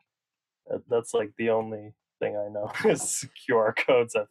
That's 0.88 1.14
like 1.14 1.30
the 1.38 1.50
only 1.50 1.94
thing 2.20 2.36
I 2.36 2.48
know 2.52 2.70
is 2.90 3.24
QR 3.48 3.72
codes. 3.76 4.14
I've, 4.16 4.26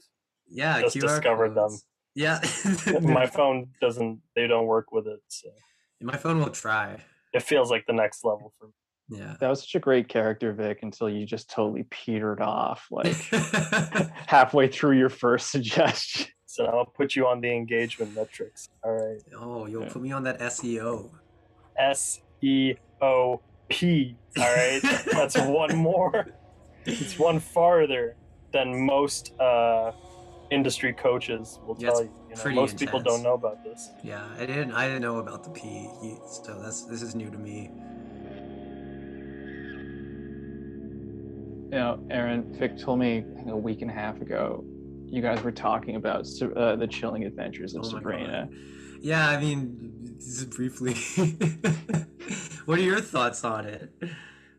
yeah, 0.50 0.82
just 0.82 1.00
discovered 1.00 1.56
them. 1.56 1.78
Yeah, 2.16 2.42
my 3.02 3.26
phone 3.26 3.70
doesn't. 3.80 4.20
They 4.36 4.48
don't 4.48 4.66
work 4.68 4.92
with 4.92 5.08
it. 5.08 5.20
So 5.30 5.50
my 6.02 6.18
phone 6.18 6.40
will 6.40 6.50
try. 6.50 6.98
it 7.34 7.44
feels 7.44 7.72
like 7.72 7.86
the 7.88 7.94
next 7.94 8.26
level 8.26 8.54
for 8.60 8.68
me. 8.68 8.74
Yeah. 9.20 9.36
That 9.40 9.50
was 9.50 9.62
such 9.62 9.76
a 9.76 9.80
great 9.80 10.08
character, 10.08 10.54
Vic, 10.54 10.80
until 10.84 11.10
you 11.10 11.26
just 11.26 11.50
totally 11.50 11.84
petered 11.90 12.42
off 12.42 12.88
like 12.92 13.14
halfway 14.28 14.68
through 14.70 14.98
your 14.98 15.10
first 15.10 15.52
suggestion. 15.52 16.28
So 16.46 16.66
I'll 16.66 16.86
put 16.86 17.16
you 17.16 17.28
on 17.28 17.40
the 17.42 17.50
engagement 17.52 18.14
metrics. 18.16 18.68
All 18.84 18.92
right. 18.92 19.22
oh, 19.38 19.66
you'll 19.68 19.84
Yeah. 19.84 19.90
put 19.90 20.02
me 20.02 20.12
on 20.12 20.24
that 20.24 20.40
SEO. 20.40 21.10
SEO. 21.80 23.40
S 23.72 23.76
O 23.78 23.80
P. 23.80 24.16
All 24.38 24.44
right. 24.44 24.82
That's 25.12 25.38
one 25.38 25.76
more. 25.76 26.28
It's 26.86 27.18
one 27.18 27.40
farther 27.40 28.16
than 28.54 28.86
most 28.86 29.34
uh, 29.40 29.92
industry 30.52 30.94
coaches 30.94 31.60
will 31.66 31.78
Yeah, 31.80 31.90
it's 31.90 32.00
tell 32.00 32.06
you. 32.06 32.12
you 32.30 32.36
know, 32.36 32.42
pretty 32.42 32.56
most 32.60 32.78
people 32.80 33.00
don't 33.00 33.24
know 33.24 33.34
about 33.34 33.64
this. 33.64 33.90
Yeah, 34.04 34.24
I 34.38 34.46
didn't. 34.46 34.72
I 34.74 34.88
didn't 34.88 35.02
know 35.02 35.18
about 35.20 35.44
the 35.44 35.50
P. 35.52 35.90
So 36.44 36.60
that's 36.62 36.84
this 36.86 37.02
is 37.02 37.16
new 37.16 37.30
to 37.30 37.38
me. 37.38 37.70
You 41.72 41.78
know, 41.78 42.06
Aaron, 42.10 42.54
Vic 42.60 42.78
told 42.78 43.00
me 43.00 43.24
a 43.48 43.56
week 43.56 43.82
and 43.82 43.90
a 43.90 43.94
half 43.94 44.20
ago, 44.20 44.64
you 45.08 45.22
guys 45.22 45.42
were 45.42 45.54
talking 45.54 45.96
about 45.96 46.28
uh, 46.58 46.76
the 46.76 46.88
chilling 46.88 47.24
adventures 47.24 47.76
of 47.76 47.86
Oh 47.86 47.90
Sabrina. 47.90 48.50
God. 48.50 48.58
Yeah, 49.02 49.28
I 49.28 49.40
mean, 49.40 50.16
just 50.20 50.52
briefly. 50.52 50.94
what 52.66 52.78
are 52.80 52.84
your 52.84 53.02
thoughts 53.02 53.44
on 53.44 53.66
it? 53.66 53.92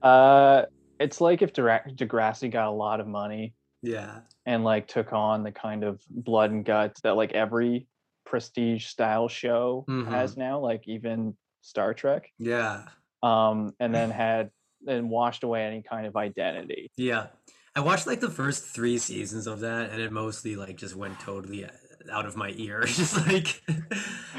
Uh, 0.02 0.62
it's 0.98 1.20
like 1.20 1.42
if 1.42 1.52
Degrassi 1.52 2.50
got 2.50 2.66
a 2.68 2.70
lot 2.72 3.00
of 3.00 3.06
money 3.06 3.54
Yeah. 3.82 4.20
and 4.44 4.64
like 4.64 4.88
took 4.88 5.12
on 5.12 5.44
the 5.44 5.52
kind 5.52 5.84
of 5.84 6.00
blood 6.10 6.50
and 6.50 6.64
guts 6.64 7.00
that 7.02 7.16
like 7.16 7.32
every 7.32 7.86
prestige 8.26 8.86
style 8.86 9.28
show 9.28 9.84
Mhm. 9.88 10.08
has 10.08 10.36
now, 10.36 10.58
like 10.58 10.88
even 10.88 11.36
Star 11.60 11.94
Trek. 11.94 12.28
Yeah. 12.38 12.86
Um, 13.22 13.74
and 13.78 13.94
then 13.94 14.10
had 14.10 14.50
and 14.88 15.08
washed 15.08 15.44
away 15.44 15.64
any 15.64 15.82
kind 15.82 16.06
of 16.08 16.16
identity. 16.16 16.90
Yeah. 16.96 17.28
I 17.76 17.80
watched 17.80 18.06
like 18.08 18.18
the 18.20 18.28
first 18.30 18.64
three 18.64 18.98
seasons 18.98 19.46
of 19.46 19.60
that, 19.60 19.90
and 19.90 20.00
it 20.02 20.10
mostly 20.12 20.56
like 20.56 20.76
just 20.76 20.96
went 20.96 21.20
totally 21.20 21.64
out 22.10 22.26
of 22.26 22.36
my 22.36 22.52
ear. 22.56 22.82
just 22.86 23.26
like 23.26 23.62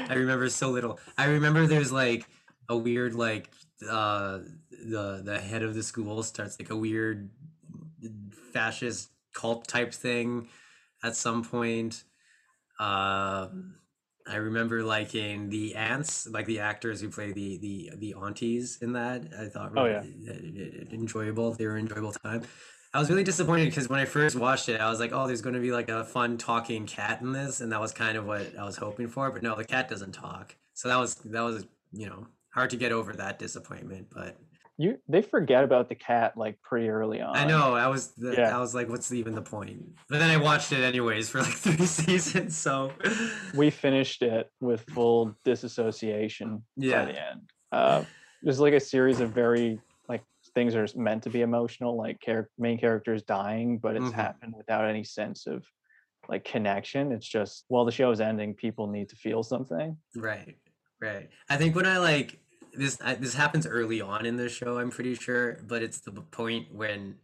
I 0.08 0.14
remember 0.14 0.48
so 0.48 0.70
little. 0.70 0.98
I 1.16 1.26
remember 1.26 1.66
there's 1.66 1.92
like 1.92 2.26
a 2.68 2.76
weird 2.76 3.14
like 3.14 3.50
uh 3.88 4.40
the 4.70 5.22
the 5.24 5.40
head 5.40 5.62
of 5.62 5.74
the 5.74 5.82
school 5.82 6.22
starts 6.22 6.58
like 6.58 6.70
a 6.70 6.76
weird 6.76 7.30
fascist 8.52 9.10
cult 9.32 9.66
type 9.68 9.92
thing 9.92 10.48
at 11.02 11.16
some 11.16 11.44
point. 11.44 12.04
Um 12.78 13.76
I 14.26 14.36
remember 14.36 14.82
liking 14.82 15.50
the 15.50 15.74
ants, 15.74 16.26
like 16.26 16.46
the 16.46 16.60
actors 16.60 17.00
who 17.02 17.10
play 17.10 17.32
the 17.32 17.58
the 17.58 17.90
the 17.96 18.14
aunties 18.14 18.78
in 18.80 18.92
that. 18.94 19.22
I 19.38 19.46
thought 19.46 19.72
Oh, 19.76 19.84
really 19.84 20.14
uh, 20.28 20.94
enjoyable. 20.94 21.52
They 21.52 21.66
were 21.66 21.76
an 21.76 21.88
enjoyable 21.88 22.12
time. 22.12 22.42
I 22.94 23.00
was 23.00 23.10
really 23.10 23.24
disappointed 23.24 23.64
because 23.66 23.88
when 23.88 23.98
I 23.98 24.04
first 24.04 24.36
watched 24.36 24.68
it, 24.68 24.80
I 24.80 24.88
was 24.88 25.00
like, 25.00 25.12
"Oh, 25.12 25.26
there's 25.26 25.42
going 25.42 25.56
to 25.56 25.60
be 25.60 25.72
like 25.72 25.88
a 25.88 26.04
fun 26.04 26.38
talking 26.38 26.86
cat 26.86 27.20
in 27.20 27.32
this," 27.32 27.60
and 27.60 27.72
that 27.72 27.80
was 27.80 27.92
kind 27.92 28.16
of 28.16 28.24
what 28.24 28.56
I 28.56 28.64
was 28.64 28.76
hoping 28.76 29.08
for. 29.08 29.30
But 29.32 29.42
no, 29.42 29.56
the 29.56 29.64
cat 29.64 29.88
doesn't 29.88 30.12
talk, 30.12 30.54
so 30.74 30.88
that 30.88 30.96
was 30.98 31.16
that 31.16 31.40
was 31.42 31.66
you 31.92 32.06
know 32.06 32.28
hard 32.50 32.70
to 32.70 32.76
get 32.76 32.92
over 32.92 33.12
that 33.14 33.40
disappointment. 33.40 34.06
But 34.14 34.36
You 34.78 34.98
they 35.08 35.22
forget 35.22 35.64
about 35.64 35.88
the 35.88 35.96
cat 35.96 36.36
like 36.36 36.62
pretty 36.62 36.88
early 36.88 37.20
on. 37.20 37.34
I 37.36 37.44
know 37.44 37.74
I 37.74 37.88
was 37.88 38.12
the, 38.12 38.32
yeah. 38.34 38.56
I 38.56 38.60
was 38.60 38.76
like, 38.76 38.88
"What's 38.88 39.12
even 39.12 39.34
the 39.34 39.42
point?" 39.42 39.82
But 40.08 40.20
then 40.20 40.30
I 40.30 40.36
watched 40.36 40.70
it 40.70 40.84
anyways 40.84 41.28
for 41.28 41.40
like 41.40 41.52
three 41.66 41.86
seasons, 41.86 42.56
so 42.56 42.92
we 43.56 43.70
finished 43.70 44.22
it 44.22 44.52
with 44.60 44.82
full 44.90 45.34
disassociation 45.44 46.62
Yeah. 46.76 47.04
by 47.06 47.12
the 47.12 47.26
end. 47.30 47.40
Uh, 47.72 48.04
there's 48.44 48.60
like 48.60 48.74
a 48.74 48.78
series 48.78 49.18
of 49.18 49.30
very 49.30 49.80
things 50.54 50.74
are 50.74 50.86
meant 50.96 51.22
to 51.24 51.30
be 51.30 51.40
emotional, 51.42 51.96
like 51.96 52.20
char- 52.20 52.50
main 52.58 52.78
characters 52.78 53.22
dying, 53.22 53.78
but 53.78 53.96
it's 53.96 54.10
Mhm. 54.10 54.14
happened 54.14 54.54
without 54.56 54.88
any 54.88 55.04
sense 55.04 55.46
of 55.46 55.66
like 56.28 56.44
connection. 56.44 57.12
It's 57.12 57.28
just 57.28 57.64
while 57.68 57.84
the 57.84 57.92
show 57.92 58.10
is 58.10 58.20
ending, 58.20 58.54
people 58.54 58.86
need 58.86 59.08
to 59.10 59.16
feel 59.16 59.42
something. 59.42 59.98
Right, 60.14 60.56
right. 61.00 61.28
I 61.48 61.56
think 61.56 61.74
when 61.76 61.86
I 61.86 61.98
like 61.98 62.38
this, 62.72 62.98
I, 63.02 63.14
this 63.14 63.34
happens 63.34 63.66
early 63.66 64.00
on 64.00 64.24
in 64.24 64.36
the 64.36 64.48
show. 64.48 64.78
I'm 64.78 64.90
pretty 64.90 65.14
sure, 65.16 65.58
but 65.66 65.82
it's 65.82 66.00
the 66.00 66.12
point 66.12 66.72
when 66.72 67.18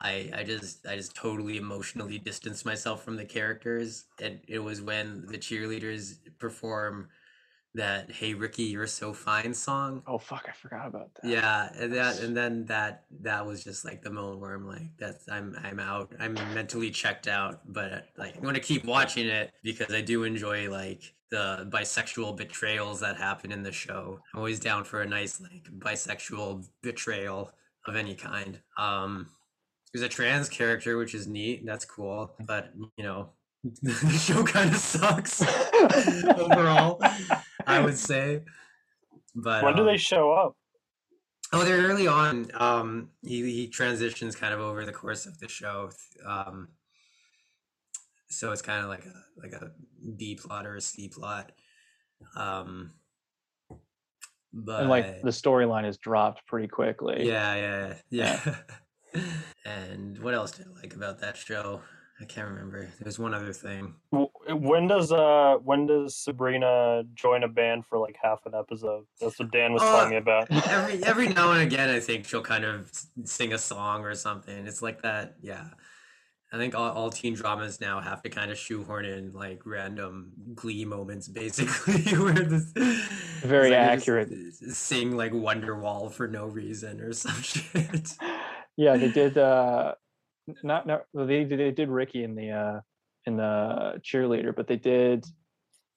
I 0.00 0.30
I 0.32 0.44
just 0.44 0.86
I 0.86 0.96
just 0.96 1.14
totally 1.14 1.56
emotionally 1.58 2.18
distanced 2.18 2.64
myself 2.64 3.04
from 3.04 3.16
the 3.16 3.24
characters, 3.26 4.06
and 4.20 4.40
it 4.48 4.60
was 4.60 4.80
when 4.80 5.26
the 5.26 5.38
cheerleaders 5.38 6.18
perform 6.38 7.10
that 7.74 8.10
"Hey 8.10 8.34
Ricky, 8.34 8.64
you're 8.64 8.86
so 8.86 9.12
fine" 9.12 9.54
song. 9.54 10.02
Oh 10.06 10.18
fuck, 10.18 10.46
I 10.48 10.52
forgot 10.52 10.86
about 10.86 11.10
that. 11.14 11.28
Yeah, 11.28 11.70
and 11.78 11.92
that 11.92 12.20
and 12.20 12.36
then 12.36 12.64
that 12.66 13.04
that 13.20 13.46
was 13.46 13.62
just 13.64 13.84
like 13.84 14.02
the 14.02 14.10
moment 14.10 14.40
where 14.40 14.54
I'm 14.54 14.66
like, 14.66 14.96
that's 14.98 15.28
I'm 15.28 15.56
I'm 15.62 15.80
out. 15.80 16.12
I'm 16.18 16.34
mentally 16.54 16.90
checked 16.90 17.28
out, 17.28 17.60
but 17.72 18.06
like 18.16 18.36
I'm 18.36 18.42
gonna 18.42 18.60
keep 18.60 18.84
watching 18.84 19.26
it 19.26 19.52
because 19.62 19.94
I 19.94 20.00
do 20.00 20.24
enjoy 20.24 20.70
like 20.70 21.14
the 21.30 21.68
bisexual 21.70 22.36
betrayals 22.36 23.00
that 23.00 23.16
happen 23.16 23.52
in 23.52 23.62
the 23.62 23.72
show. 23.72 24.20
I'm 24.32 24.38
always 24.38 24.60
down 24.60 24.84
for 24.84 25.02
a 25.02 25.06
nice 25.06 25.40
like 25.40 25.68
bisexual 25.78 26.66
betrayal 26.82 27.52
of 27.86 27.96
any 27.96 28.14
kind. 28.14 28.60
Um, 28.78 29.28
There's 29.92 30.04
a 30.04 30.08
trans 30.08 30.48
character, 30.48 30.96
which 30.96 31.14
is 31.14 31.26
neat. 31.26 31.64
That's 31.66 31.84
cool, 31.84 32.34
but 32.46 32.72
you 32.96 33.04
know, 33.04 33.30
the 33.82 33.92
show 34.18 34.42
kind 34.44 34.70
of 34.70 34.76
sucks 34.76 35.42
overall. 36.38 37.00
I 37.68 37.80
would 37.80 37.98
say. 38.10 38.42
But 39.34 39.62
when 39.62 39.74
do 39.76 39.82
um, 39.82 39.86
they 39.86 39.96
show 39.96 40.32
up? 40.32 40.56
Oh, 41.52 41.64
they're 41.64 41.86
early 41.86 42.06
on. 42.06 42.50
Um, 42.54 43.10
he 43.22 43.42
he 43.52 43.68
transitions 43.68 44.36
kind 44.36 44.52
of 44.52 44.60
over 44.60 44.84
the 44.84 44.92
course 44.92 45.26
of 45.26 45.38
the 45.38 45.48
show. 45.48 45.90
Um, 46.26 46.68
so 48.28 48.52
it's 48.52 48.62
kind 48.62 48.82
of 48.82 48.88
like 48.88 49.04
a 49.06 49.40
like 49.42 49.52
a 49.52 49.70
B 50.16 50.34
plot 50.34 50.66
or 50.66 50.76
a 50.76 50.80
C 50.80 51.08
plot. 51.08 51.52
Um, 52.36 52.92
but 54.52 54.80
and 54.80 54.90
like 54.90 55.22
the 55.22 55.30
storyline 55.30 55.86
is 55.86 55.98
dropped 55.98 56.46
pretty 56.46 56.68
quickly. 56.68 57.26
yeah, 57.26 57.54
yeah, 57.54 57.94
yeah. 58.10 58.56
and 59.64 60.18
what 60.18 60.34
else 60.34 60.52
did 60.52 60.66
I 60.66 60.80
like 60.80 60.94
about 60.94 61.20
that 61.20 61.36
show? 61.36 61.82
I 62.20 62.24
can't 62.24 62.48
remember. 62.48 62.88
There's 63.00 63.18
one 63.18 63.32
other 63.32 63.52
thing. 63.52 63.94
When 64.10 64.88
does 64.88 65.12
uh 65.12 65.56
when 65.62 65.86
does 65.86 66.16
Sabrina 66.16 67.04
join 67.14 67.44
a 67.44 67.48
band 67.48 67.86
for 67.86 67.98
like 67.98 68.16
half 68.20 68.44
an 68.46 68.54
episode? 68.56 69.04
That's 69.20 69.38
what 69.38 69.52
Dan 69.52 69.72
was 69.72 69.82
Uh, 69.82 69.92
telling 69.92 70.10
me 70.10 70.16
about. 70.16 70.50
every 70.50 71.04
every 71.04 71.28
now 71.34 71.52
and 71.52 71.62
again 71.62 71.88
i 71.90 72.00
think 72.00 72.26
she'll 72.26 72.42
kind 72.42 72.64
of 72.64 72.90
sing 73.24 73.52
a 73.52 73.58
song 73.58 74.02
or 74.04 74.14
something 74.14 74.66
it's 74.66 74.82
like 74.82 75.02
that 75.02 75.36
yeah 75.42 75.68
i 76.52 76.56
think 76.56 76.74
all, 76.74 76.90
all 76.90 77.10
teen 77.10 77.34
dramas 77.34 77.80
now 77.80 78.00
have 78.00 78.22
to 78.22 78.28
kind 78.30 78.50
of 78.50 78.58
shoehorn 78.58 79.04
in 79.04 79.30
like 79.32 79.60
random 79.64 80.32
glee 80.54 80.84
moments 80.84 81.28
basically 81.42 82.02
where 82.18 82.32
this 82.34 82.72
Very 83.42 83.70
like 83.70 83.78
accurate. 83.78 84.30
sing 84.72 85.16
like 85.16 85.32
wonderwall 85.32 86.10
for 86.10 86.26
no 86.26 86.46
reason 86.46 87.00
or 87.00 87.12
some 87.12 87.40
shit 87.42 88.14
Yeah, 88.76 88.96
they 88.96 89.10
did. 89.10 89.36
uh 89.38 89.94
Not 90.62 90.86
not 90.86 91.04
they 91.14 91.44
did- 91.44 91.58
they 91.58 91.70
did 91.70 91.88
Ricky 91.88 92.24
in 92.24 92.34
the 92.34 92.50
uh 92.50 92.80
in 93.26 93.36
the 93.36 94.00
cheerleader, 94.02 94.54
but 94.54 94.66
they 94.66 94.76
did 94.76 95.26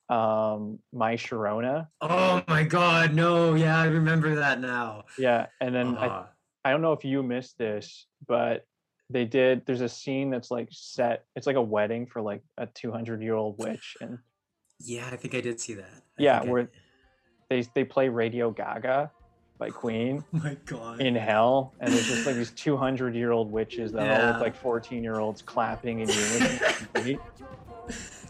um 0.10 0.80
My 0.91 1.16
Sharona. 1.16 1.88
oh 2.02 2.43
my 2.47 2.64
god 2.64 3.14
no 3.14 3.54
yeah 3.56 3.80
i 3.80 3.86
remember 3.86 4.36
that 4.36 4.60
now 4.60 5.06
Yeah, 5.18 5.47
and 5.62 5.74
then 5.74 5.97
I 5.97 6.08
Uh, 6.08 6.26
I 6.66 6.72
don't 6.72 6.82
know 6.82 6.93
if 6.93 7.04
you 7.06 7.24
missed 7.24 7.58
this, 7.58 8.06
but 8.28 8.66
they 9.10 9.26
did. 9.26 9.66
There's 9.66 9.82
a 9.82 9.89
scene 9.89 10.30
that's 10.30 10.52
like 10.52 10.68
set. 10.72 11.26
It's 11.36 11.47
like 11.47 11.56
a 11.56 11.62
wedding 11.62 12.06
for 12.06 12.22
like 12.22 12.43
a 12.58 12.68
200 12.68 13.22
year 13.24 13.34
old 13.36 13.58
witch, 13.58 13.97
and 14.02 14.20
yeah 14.84 15.08
i 15.12 15.16
think 15.16 15.36
i 15.36 15.41
did 15.41 15.60
see 15.60 15.76
that 15.76 15.89
I 16.18 16.24
Yeah, 16.24 16.39
think 16.39 16.49
I- 16.49 16.52
where- 16.52 16.72
they 17.49 17.62
they 17.76 17.84
play 17.84 18.10
Radio 18.10 18.52
Gaga 18.52 19.12
by 19.62 19.70
Queen 19.70 20.24
oh 20.34 20.39
my 20.39 20.57
god 20.66 20.99
in 21.01 21.16
hell, 21.16 21.72
and 21.80 21.93
there's 21.93 22.07
just 22.07 22.26
like 22.26 22.36
these 22.36 22.49
200 22.49 23.14
year 23.14 23.32
old 23.32 23.51
witches 23.51 23.91
that 23.91 24.20
all 24.20 24.32
look 24.32 24.41
like 24.41 24.55
14 24.55 25.03
year 25.03 25.20
olds 25.20 25.43
clapping 25.43 25.99
in 25.99 26.09
unison. 26.09 26.59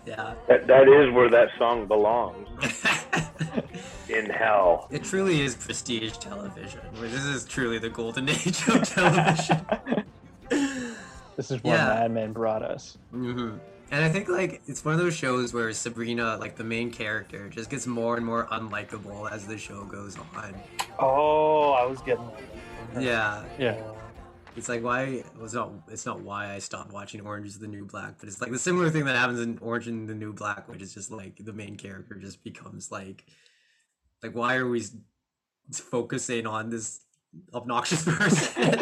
yeah 0.05 0.33
That, 0.49 0.67
that 0.67 0.89
is 0.89 1.09
where 1.13 1.29
that 1.29 1.47
song 1.57 1.87
belongs. 1.87 2.49
In 4.09 4.29
hell. 4.29 4.87
It 4.91 5.05
truly 5.05 5.39
is 5.41 5.55
prestige 5.55 6.17
television. 6.17 6.81
This 6.99 7.23
is 7.23 7.45
truly 7.45 7.79
the 7.79 7.87
golden 7.89 8.27
age 8.27 8.67
of 8.67 8.83
television. 8.83 9.65
this 10.49 11.49
is 11.49 11.63
what 11.63 11.65
Yeah. 11.77 11.85
Mad 11.87 12.11
Men 12.11 12.33
brought 12.33 12.61
us. 12.61 12.97
hmm 13.11 13.51
And 13.91 14.03
I 14.05 14.09
think 14.09 14.29
like 14.29 14.61
it's 14.67 14.85
one 14.85 14.93
of 14.93 14.99
those 15.01 15.15
shows 15.15 15.53
where 15.53 15.71
Sabrina, 15.73 16.37
like 16.37 16.55
the 16.55 16.63
main 16.63 16.91
character, 16.91 17.49
just 17.49 17.69
gets 17.69 17.85
more 17.85 18.15
and 18.15 18.25
more 18.25 18.47
unlikable 18.47 19.29
as 19.29 19.45
the 19.45 19.57
show 19.57 19.83
goes 19.83 20.17
on. 20.35 20.55
Oh, 20.97 21.71
I 21.73 21.85
was 21.85 22.01
getting. 22.01 22.29
Yeah, 22.97 23.43
Yeah. 23.59 23.81
it's 24.55 24.69
like 24.69 24.81
why 24.83 25.23
well, 25.35 25.45
it's 25.45 25.53
not 25.53 25.71
it's 25.89 26.05
not 26.05 26.21
why 26.21 26.53
I 26.53 26.59
stopped 26.59 26.91
watching 26.93 27.21
Orange 27.21 27.47
is 27.47 27.59
the 27.59 27.67
New 27.67 27.85
Black, 27.85 28.15
but 28.19 28.27
it's 28.29 28.41
like 28.41 28.51
the 28.51 28.59
similar 28.59 28.89
thing 28.89 29.05
that 29.05 29.15
happens 29.17 29.39
in 29.41 29.57
Orange 29.59 29.87
and 29.87 30.07
the 30.07 30.15
New 30.15 30.33
Black, 30.33 30.67
which 30.69 30.81
is 30.81 30.93
just 30.93 31.11
like 31.11 31.37
the 31.43 31.53
main 31.53 31.75
character 31.75 32.15
just 32.15 32.43
becomes 32.43 32.91
like 32.91 33.25
like 34.23 34.33
why 34.33 34.55
are 34.55 34.67
we 34.67 34.83
focusing 35.73 36.47
on 36.47 36.69
this 36.69 37.01
obnoxious 37.53 38.03
person? 38.05 38.79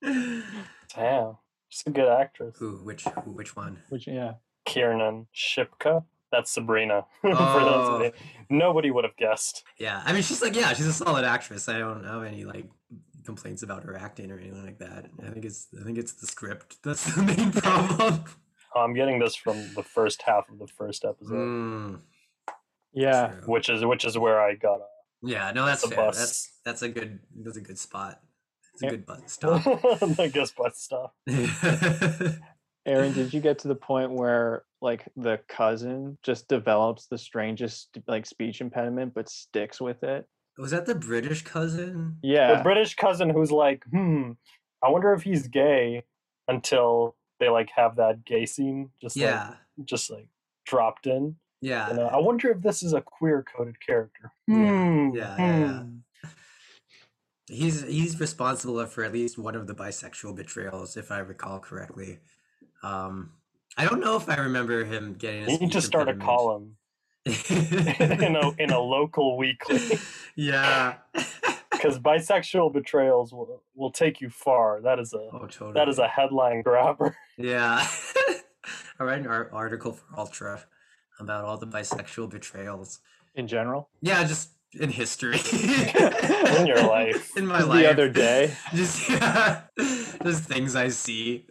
Damn, 0.00 1.36
she's 1.72 1.82
a 1.86 1.90
good 1.90 2.08
actress. 2.08 2.56
Who? 2.58 2.76
Which? 2.84 3.04
Who, 3.04 3.32
which 3.32 3.56
one? 3.56 3.78
Which 3.88 4.06
yeah. 4.06 4.34
Kiernan 4.64 5.26
Shipka. 5.34 6.04
That's 6.30 6.50
Sabrina. 6.50 7.04
For 7.20 7.30
those 7.30 7.38
Oh. 7.38 8.10
nobody 8.48 8.90
would 8.90 9.04
have 9.04 9.16
guessed. 9.16 9.64
Yeah, 9.78 10.02
I 10.04 10.12
mean, 10.12 10.22
she's 10.22 10.40
like, 10.40 10.54
yeah, 10.56 10.72
she's 10.72 10.86
a 10.86 10.92
solid 10.92 11.24
actress. 11.24 11.68
I 11.68 11.78
don't 11.78 12.04
have 12.04 12.22
any 12.24 12.44
like 12.44 12.66
complaints 13.24 13.62
about 13.62 13.84
her 13.84 13.96
acting 13.96 14.30
or 14.30 14.38
anything 14.38 14.64
like 14.64 14.78
that. 14.78 15.06
I 15.22 15.30
think 15.30 15.44
it's, 15.44 15.68
I 15.78 15.84
think 15.84 15.98
it's 15.98 16.12
the 16.14 16.26
script 16.26 16.76
that's 16.82 17.04
the 17.14 17.22
main 17.22 17.52
problem. 17.52 18.24
I'm 18.74 18.94
getting 18.94 19.18
this 19.18 19.34
from 19.36 19.74
the 19.74 19.82
first 19.82 20.22
half 20.22 20.48
of 20.48 20.58
the 20.58 20.66
first 20.66 21.04
episode, 21.04 21.34
Mm, 21.34 22.00
Yeah. 22.94 23.26
true. 23.28 23.42
which 23.46 23.68
is 23.68 23.84
which 23.84 24.04
is 24.06 24.16
where 24.16 24.40
I 24.40 24.54
got 24.54 24.80
Off. 24.80 24.88
Yeah, 25.22 25.52
no, 25.52 25.66
that's 25.66 25.86
fair. 25.86 25.96
bus. 26.06 26.18
That's 26.18 26.50
that's 26.64 26.82
a 26.82 26.88
good 26.88 27.18
that's 27.36 27.56
a 27.58 27.60
good 27.60 27.78
spot. 27.78 28.20
It's 28.74 28.82
a 28.82 28.86
Yep. 28.86 28.92
good 28.92 29.06
bus 29.06 29.20
stop. 29.26 30.18
I 30.18 30.28
guess 30.28 30.52
butt 30.52 30.76
stuff. 30.76 31.12
Aaron, 32.86 33.12
did 33.12 33.32
you 33.32 33.40
get 33.40 33.60
to 33.60 33.68
the 33.68 33.74
point 33.76 34.10
where 34.12 34.64
like 34.80 35.04
the 35.16 35.38
cousin 35.48 36.18
just 36.22 36.48
develops 36.48 37.06
the 37.06 37.18
strangest 37.18 37.96
like 38.08 38.26
speech 38.26 38.60
impediment 38.60 39.14
but 39.14 39.28
sticks 39.28 39.80
with 39.80 40.02
it? 40.02 40.26
Was 40.58 40.72
that 40.72 40.86
the 40.86 40.94
British 40.94 41.42
cousin? 41.42 42.18
Yeah. 42.22 42.56
The 42.56 42.62
British 42.62 42.94
cousin 42.96 43.30
who's 43.30 43.52
like, 43.52 43.84
hmm, 43.90 44.32
I 44.82 44.90
wonder 44.90 45.12
if 45.12 45.22
he's 45.22 45.46
gay 45.48 46.02
until 46.48 47.14
they 47.38 47.48
like 47.48 47.70
have 47.76 47.96
that 47.96 48.24
gay 48.24 48.46
scene 48.46 48.90
just 49.00 49.16
Yeah, 49.16 49.48
like 49.78 49.86
just 49.86 50.10
like 50.10 50.28
dropped 50.66 51.06
in. 51.06 51.36
yeah. 51.60 51.88
You 51.88 51.94
know, 51.94 52.06
I 52.08 52.18
wonder 52.18 52.50
if 52.50 52.62
this 52.62 52.82
is 52.82 52.92
a 52.94 53.00
queer 53.00 53.44
coded 53.56 53.76
character. 53.84 54.32
Yeah, 54.48 54.56
Hmm, 54.56 55.14
yeah, 55.14 55.36
yeah, 55.38 55.58
yeah. 55.58 55.82
He's 57.48 57.82
he's 57.82 58.18
responsible 58.20 58.84
for 58.86 59.04
at 59.04 59.12
least 59.12 59.38
one 59.38 59.54
of 59.54 59.66
the 59.66 59.74
bisexual 59.74 60.36
betrayals, 60.36 60.96
if 60.96 61.10
I 61.10 61.18
recall 61.18 61.58
correctly. 61.58 62.20
Um, 62.82 63.32
I 63.76 63.84
don't 63.84 64.00
know 64.00 64.16
if 64.16 64.28
I 64.28 64.36
remember 64.36 64.84
him 64.84 65.14
getting. 65.14 65.44
A 65.46 65.52
You 65.52 65.58
need 65.58 65.72
to 65.72 65.80
start 65.82 66.08
a 66.08 66.14
column 66.14 66.76
in 67.24 68.36
a 68.36 68.50
in 68.58 68.70
a 68.70 68.80
local 68.80 69.36
weekly 69.36 69.98
yeah. 70.36 70.96
because 71.70 71.98
bisexual 71.98 72.72
betrayals 72.72 73.32
will, 73.32 73.62
will 73.74 73.90
take 73.90 74.20
you 74.20 74.28
far. 74.30 74.80
That 74.80 74.98
is 74.98 75.12
a 75.12 75.28
oh, 75.32 75.46
totally. 75.50 75.72
that 75.72 75.88
is 75.88 75.98
a 75.98 76.08
headline 76.08 76.62
grabber. 76.62 77.16
Yeah. 77.38 77.84
I 79.00 79.04
read 79.04 79.20
an 79.20 79.26
ar- 79.26 79.48
article 79.52 79.92
for 79.94 80.04
Ultra 80.16 80.64
about 81.18 81.44
all 81.44 81.56
the 81.56 81.66
bisexual 81.66 82.30
betrayals. 82.30 83.00
in 83.34 83.48
general. 83.48 83.88
Yeah, 84.00 84.22
just 84.24 84.50
in 84.78 84.90
history. 84.90 85.38
In 86.58 86.66
your 86.66 86.82
life. 86.82 87.36
In 87.36 87.46
my 87.46 87.58
Just 87.58 87.68
life. 87.68 87.82
the 87.82 87.90
other 87.90 88.08
day. 88.08 88.54
Just 88.74 89.08
yeah. 89.08 89.62
Just 90.22 90.44
things 90.44 90.76
I 90.76 90.88
see. 90.88 91.46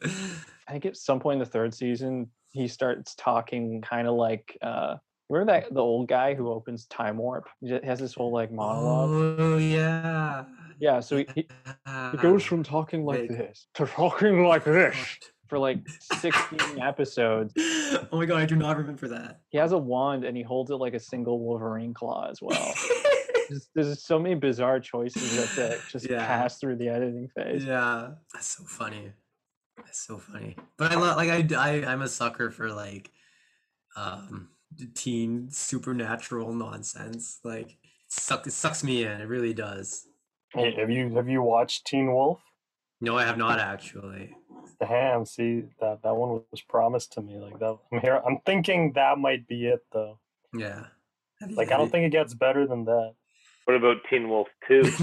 I 0.67 0.71
think 0.71 0.85
at 0.85 0.97
some 0.97 1.19
point 1.19 1.35
in 1.35 1.39
the 1.39 1.45
third 1.51 1.73
season, 1.73 2.29
he 2.51 2.67
starts 2.67 3.15
talking 3.15 3.81
kind 3.81 4.07
of 4.07 4.15
like 4.15 4.57
uh 4.61 4.97
remember 5.29 5.53
that 5.53 5.73
the 5.73 5.81
old 5.81 6.07
guy 6.07 6.33
who 6.33 6.49
opens 6.49 6.85
Time 6.87 7.17
Warp? 7.17 7.47
He 7.61 7.69
has 7.83 7.99
this 7.99 8.13
whole 8.13 8.31
like 8.31 8.51
monologue. 8.51 9.35
Oh 9.39 9.57
yeah. 9.57 10.45
Yeah, 10.79 10.99
so 10.99 11.17
he, 11.17 11.27
he, 11.35 11.47
he 12.11 12.17
goes 12.17 12.43
from 12.43 12.63
talking 12.63 13.05
like 13.05 13.29
Like- 13.29 13.29
this 13.29 13.67
to 13.75 13.85
talking 13.85 14.43
like 14.43 14.63
this 14.63 14.95
for 15.51 15.59
like 15.59 15.79
16 15.99 16.79
episodes. 16.81 17.53
Oh 17.57 18.07
my 18.13 18.25
god, 18.25 18.39
I 18.41 18.45
do 18.45 18.55
not 18.55 18.77
remember 18.77 19.09
that. 19.09 19.41
He 19.49 19.57
has 19.57 19.73
a 19.73 19.77
wand 19.77 20.23
and 20.23 20.37
he 20.37 20.43
holds 20.43 20.71
it 20.71 20.75
like 20.77 20.93
a 20.93 20.99
single 20.99 21.39
Wolverine 21.41 21.93
claw 21.93 22.29
as 22.31 22.41
well. 22.41 22.73
There's, 23.49 23.67
there's 23.75 24.01
so 24.05 24.17
many 24.17 24.35
bizarre 24.35 24.79
choices 24.79 25.35
that, 25.35 25.49
that 25.57 25.79
just 25.91 26.09
Yeah. 26.09 26.25
pass 26.25 26.57
through 26.57 26.77
the 26.77 26.87
editing 26.87 27.27
phase. 27.35 27.65
Yeah, 27.65 28.11
that's 28.33 28.47
so 28.47 28.63
funny. 28.63 29.11
That's 29.75 29.99
so 30.07 30.17
funny. 30.19 30.55
But 30.77 30.93
I 30.93 30.95
love 30.95 31.17
like 31.17 31.29
I, 31.29 31.57
I 31.57 31.85
I'm 31.91 32.01
a 32.01 32.07
sucker 32.07 32.49
for 32.49 32.71
like 32.71 33.11
um 33.97 34.51
teen 34.95 35.49
supernatural 35.51 36.53
nonsense. 36.53 37.41
Like 37.43 37.71
it 37.71 37.77
suck 38.07 38.47
it 38.47 38.53
sucks 38.53 38.85
me 38.85 39.03
in. 39.03 39.19
It 39.19 39.27
really 39.27 39.53
does. 39.53 40.07
Hey, 40.53 40.73
have 40.79 40.89
you 40.89 41.13
have 41.15 41.27
you 41.27 41.41
watched 41.41 41.85
Teen 41.87 42.13
Wolf? 42.13 42.39
No, 43.01 43.17
I 43.17 43.23
have 43.25 43.37
not 43.37 43.59
actually. 43.59 44.35
The 44.79 44.85
ham. 44.85 45.25
see 45.25 45.63
that 45.79 46.01
that 46.03 46.15
one 46.15 46.43
was 46.51 46.61
promised 46.61 47.13
to 47.13 47.21
me 47.21 47.37
like 47.37 47.57
that. 47.59 47.77
I'm 47.91 47.99
here. 47.99 48.21
I'm 48.25 48.37
thinking 48.45 48.93
that 48.93 49.17
might 49.17 49.47
be 49.47 49.65
it 49.67 49.83
though. 49.91 50.19
Yeah. 50.53 50.85
Have 51.39 51.49
you- 51.51 51.55
Like 51.57 51.71
I 51.71 51.77
don't 51.77 51.87
you- 51.87 51.91
think 51.91 52.05
it 52.07 52.11
gets 52.11 52.33
better 52.33 52.65
than 52.67 52.85
that. 52.85 53.13
What 53.65 53.75
about 53.77 53.97
Teen 54.09 54.27
Wolf 54.29 54.47
2? 54.67 54.81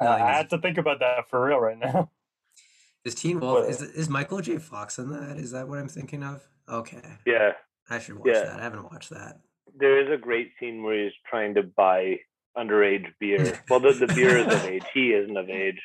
I- 0.00 0.06
I 0.06 0.18
had 0.32 0.50
to 0.50 0.58
think 0.58 0.78
about 0.78 0.98
that 1.00 1.28
for 1.30 1.44
real 1.46 1.58
right 1.58 1.78
now. 1.78 2.10
Is 3.04 3.14
Teen 3.14 3.38
Wolf 3.40 3.60
What- 3.60 3.68
is 3.70 3.82
is 3.82 4.08
Michael 4.08 4.40
J. 4.40 4.56
Fox 4.58 4.98
in 4.98 5.10
that? 5.10 5.36
Is 5.36 5.50
that 5.52 5.68
what 5.68 5.78
I'm 5.78 5.88
thinking 5.88 6.22
of? 6.22 6.42
Okay. 6.68 7.02
Yeah. 7.26 7.52
I 7.90 7.98
should 7.98 8.16
watch 8.18 8.28
Yeah. 8.28 8.44
that. 8.44 8.60
I 8.60 8.62
haven't 8.62 8.84
watched 8.90 9.10
that. 9.10 9.40
There 9.76 10.00
is 10.02 10.10
a 10.10 10.16
great 10.16 10.52
scene 10.58 10.82
where 10.82 11.04
he's 11.04 11.12
trying 11.28 11.54
to 11.56 11.62
buy 11.62 12.20
underage 12.56 13.06
beer. 13.18 13.60
Well, 13.70 13.80
the, 13.80 13.92
the 13.92 14.06
beer 14.14 14.38
is 14.38 14.46
of 14.46 14.64
age. 14.64 14.84
He 14.92 15.12
isn't 15.12 15.36
of 15.36 15.48
age, 15.50 15.80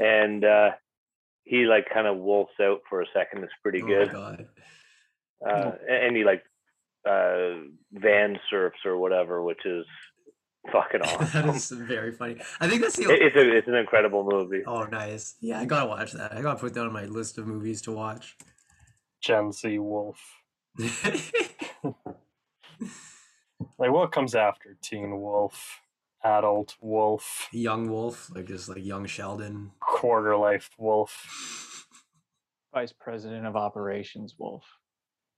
and 0.00 0.44
uh, 0.44 0.70
he 1.44 1.66
like 1.66 1.86
kind 1.92 2.06
of 2.06 2.16
wolfs 2.18 2.54
out 2.60 2.80
for 2.88 3.02
a 3.02 3.06
second. 3.14 3.44
It's 3.44 3.52
pretty 3.62 3.82
Oh 3.82 3.86
good. 3.86 4.06
my 4.08 4.12
god. 4.12 4.46
Uh, 5.46 5.72
and 5.88 6.16
he 6.16 6.24
like 6.24 6.42
uh, 7.08 7.68
van 7.92 8.38
surfs 8.50 8.78
or 8.84 8.96
whatever, 8.96 9.42
which 9.42 9.64
is 9.66 9.84
fucking 10.72 11.00
awesome. 11.04 11.50
is 11.50 11.70
very 11.70 12.12
funny. 12.12 12.36
I 12.60 12.68
think 12.68 12.80
that's 12.82 12.96
the. 12.96 13.04
It- 13.10 13.22
it's 13.22 13.36
a, 13.36 13.56
it's 13.58 13.68
an 13.68 13.74
incredible 13.74 14.26
movie. 14.28 14.62
Oh, 14.66 14.84
nice. 14.84 15.34
Yeah, 15.40 15.60
I 15.60 15.64
gotta 15.66 15.86
watch 15.88 16.12
that. 16.12 16.32
I 16.32 16.40
gotta 16.40 16.58
put 16.58 16.74
that 16.74 16.80
on 16.86 16.92
my 16.92 17.04
list 17.04 17.36
of 17.38 17.46
movies 17.46 17.82
to 17.82 17.92
watch. 17.92 18.36
Gen 19.20 19.52
Z 19.52 19.78
Wolf. 19.78 20.18
Like 23.78 23.90
what 23.90 24.12
comes 24.12 24.34
after 24.34 24.76
Teen 24.82 25.20
Wolf, 25.20 25.80
Adult 26.26 26.74
Wolf, 26.80 27.48
young 27.52 27.88
Wolf, 27.88 28.30
like 28.34 28.46
just 28.46 28.68
like 28.68 28.84
young 28.84 29.06
Sheldon. 29.06 29.70
Quarter 29.80 30.36
Life 30.36 30.70
Wolf? 30.78 31.86
Vice 32.74 32.92
President 32.92 33.46
of 33.46 33.54
Operations 33.56 34.34
Wolf. 34.38 34.64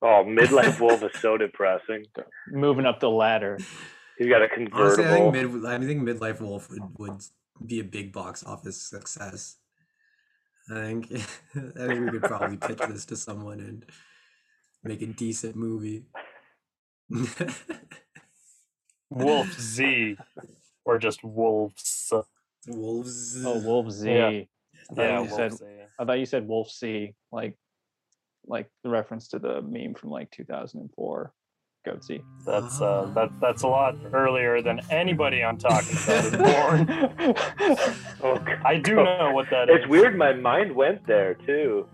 Oh, 0.00 0.24
Midlife 0.26 0.80
Wolf 0.84 1.02
is 1.02 1.20
so 1.20 1.36
depressing. 1.36 2.04
Moving 2.50 2.86
up 2.86 3.00
the 3.00 3.10
ladder. 3.10 3.58
He's 4.16 4.28
got 4.28 4.42
a 4.42 4.48
Honestly, 4.50 5.04
I 5.04 5.18
convertible. 5.18 5.32
think 5.32 5.52
mid. 5.52 5.66
I 5.66 5.78
think 5.78 6.02
Midlife 6.02 6.40
Wolf 6.40 6.70
would 6.70 6.82
would 6.98 7.20
be 7.66 7.80
a 7.80 7.84
big 7.84 8.12
box 8.12 8.42
office 8.44 8.80
success. 8.80 9.56
I 10.70 10.74
think. 10.74 11.12
I 11.54 11.86
think 11.86 12.00
we 12.00 12.10
could 12.12 12.22
probably 12.22 12.56
pitch 12.56 12.78
this 12.88 13.04
to 13.06 13.16
someone 13.16 13.60
and 13.60 13.84
make 14.82 15.02
a 15.02 15.06
decent 15.06 15.54
movie. 15.56 16.04
Wolf 19.10 19.58
Z, 19.58 20.16
or 20.88 20.98
just 20.98 21.22
Wolves? 21.22 22.10
Wolves. 22.66 23.44
Oh, 23.44 23.58
Wolf 23.60 23.90
Z. 23.90 24.10
Yeah. 24.10 24.26
I 24.26 24.46
thought 24.94 25.02
Yeah, 25.02 25.22
you 25.22 25.28
said 25.28 25.52
Z. 25.52 25.64
I 25.98 26.04
thought 26.04 26.18
you 26.18 26.26
said 26.26 26.48
Wolf 26.48 26.70
C, 26.70 27.14
like 27.30 27.56
like 28.46 28.70
the 28.82 28.88
reference 28.88 29.28
to 29.28 29.38
the 29.38 29.60
meme 29.60 29.94
from 29.94 30.10
like 30.10 30.30
2004. 30.30 31.32
Goat 31.84 32.04
Z. 32.04 32.20
That's 32.46 32.80
uh, 32.80 33.10
that 33.14 33.30
that's 33.40 33.62
a 33.62 33.68
lot 33.68 33.96
earlier 34.12 34.62
than 34.62 34.80
anybody 34.90 35.44
I'm 35.44 35.58
talking 35.58 35.96
about 36.02 36.24
is 36.24 36.36
born. 36.46 37.34
Oh, 38.22 38.44
I 38.64 38.78
do 38.78 38.96
know 38.96 39.30
what 39.32 39.48
that 39.50 39.68
is. 39.68 39.76
It's 39.76 39.86
weird. 39.88 40.16
My 40.16 40.32
mind 40.32 40.74
went 40.74 41.06
there 41.06 41.34
too. 41.34 41.86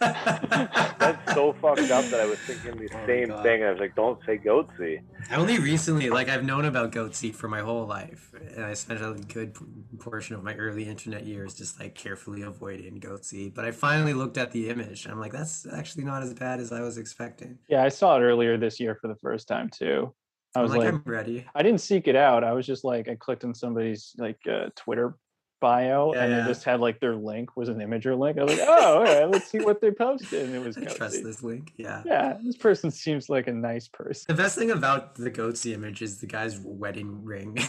That's 0.00 1.34
so 1.34 1.52
fucked 1.54 1.90
up 1.90 2.04
that 2.06 2.20
I 2.20 2.26
was 2.26 2.38
thinking 2.40 2.76
the 2.78 2.88
Oh, 2.94 3.06
same 3.06 3.28
thing. 3.42 3.64
I 3.64 3.70
was 3.70 3.80
like, 3.80 3.94
"Don't 3.94 4.18
say 4.24 4.38
goatse." 4.38 5.00
I 5.30 5.34
only 5.36 5.58
recently, 5.58 6.10
like, 6.10 6.28
I've 6.28 6.44
known 6.44 6.64
about 6.64 6.92
Goatse 6.92 7.34
for 7.34 7.48
my 7.48 7.60
whole 7.60 7.86
life, 7.86 8.32
and 8.54 8.64
I 8.64 8.74
spent 8.74 9.00
a 9.02 9.14
good 9.32 9.56
portion 9.98 10.34
of 10.36 10.42
my 10.44 10.54
early 10.54 10.88
internet 10.88 11.24
years 11.24 11.54
just 11.54 11.80
like 11.80 11.94
carefully 11.94 12.42
avoiding 12.42 13.00
Goatse. 13.00 13.52
But 13.54 13.64
I 13.64 13.70
finally 13.70 14.12
looked 14.14 14.38
at 14.38 14.52
the 14.52 14.68
image, 14.68 15.04
and 15.04 15.12
I'm 15.12 15.20
like, 15.20 15.32
that's 15.32 15.66
actually 15.72 16.04
not 16.04 16.22
as 16.22 16.32
bad 16.34 16.60
as 16.60 16.72
I 16.72 16.80
was 16.80 16.98
expecting. 16.98 17.58
Yeah, 17.68 17.82
I 17.82 17.88
saw 17.88 18.16
it 18.16 18.20
earlier 18.22 18.56
this 18.56 18.78
year 18.80 18.96
for 19.00 19.08
the 19.08 19.16
first 19.16 19.48
time 19.48 19.68
too. 19.70 20.14
I 20.54 20.60
I'm 20.60 20.62
was 20.62 20.70
like, 20.72 20.80
like, 20.80 20.94
I'm 20.94 21.02
ready. 21.04 21.44
I 21.54 21.62
didn't 21.62 21.80
seek 21.80 22.08
it 22.08 22.16
out. 22.16 22.42
I 22.44 22.52
was 22.52 22.66
just 22.66 22.82
like, 22.84 23.08
I 23.08 23.14
clicked 23.16 23.44
on 23.44 23.54
somebody's 23.54 24.14
like 24.16 24.38
uh, 24.48 24.70
Twitter 24.74 25.16
bio, 25.60 26.12
Yeah, 26.14 26.22
and 26.24 26.32
yeah. 26.32 26.44
it 26.44 26.48
just 26.48 26.64
had 26.64 26.80
like 26.80 27.00
their 27.00 27.16
link 27.16 27.56
was 27.56 27.68
an 27.68 27.76
Imgur 27.78 28.18
link. 28.18 28.38
I 28.38 28.44
was 28.44 28.58
like, 28.58 28.68
oh, 28.68 28.96
all 28.96 29.02
right, 29.02 29.28
let's 29.30 29.50
see 29.50 29.58
what 29.58 29.80
they 29.80 29.90
posted, 29.90 30.46
and 30.46 30.54
it 30.54 30.64
was 30.64 30.76
I 30.78 30.84
trust 30.84 31.22
this 31.24 31.42
link. 31.42 31.72
Yeah. 31.76 32.02
Yeah, 32.04 32.36
this 32.42 32.56
person 32.56 32.90
seems 32.90 33.28
like 33.28 33.46
a 33.48 33.52
nice 33.52 33.88
person. 33.88 34.24
The 34.28 34.34
best 34.42 34.56
thing 34.58 34.70
about 34.70 35.14
the 35.14 35.30
Goatse 35.30 35.72
image 35.72 36.02
is 36.02 36.18
the 36.18 36.26
guy's 36.26 36.58
wedding 36.60 37.24
ring. 37.24 37.54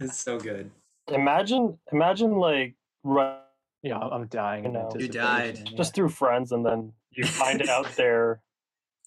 it's 0.00 0.18
so 0.18 0.38
good. 0.38 0.70
Imagine, 1.08 1.78
imagine 1.92 2.32
like 2.36 2.74
run 3.04 3.36
Yeah, 3.82 3.98
I'm 3.98 4.12
I'm 4.12 4.26
dying. 4.28 4.64
in 4.64 4.72
You 4.72 4.78
know. 4.78 4.92
You 4.98 5.08
died. 5.08 5.58
yeah. 5.70 5.76
just 5.76 5.94
through 5.94 6.10
friends, 6.10 6.52
and 6.52 6.64
then 6.64 6.92
you 7.10 7.24
find 7.24 7.60
it 7.60 7.68
out 7.76 7.86
they're 7.96 8.40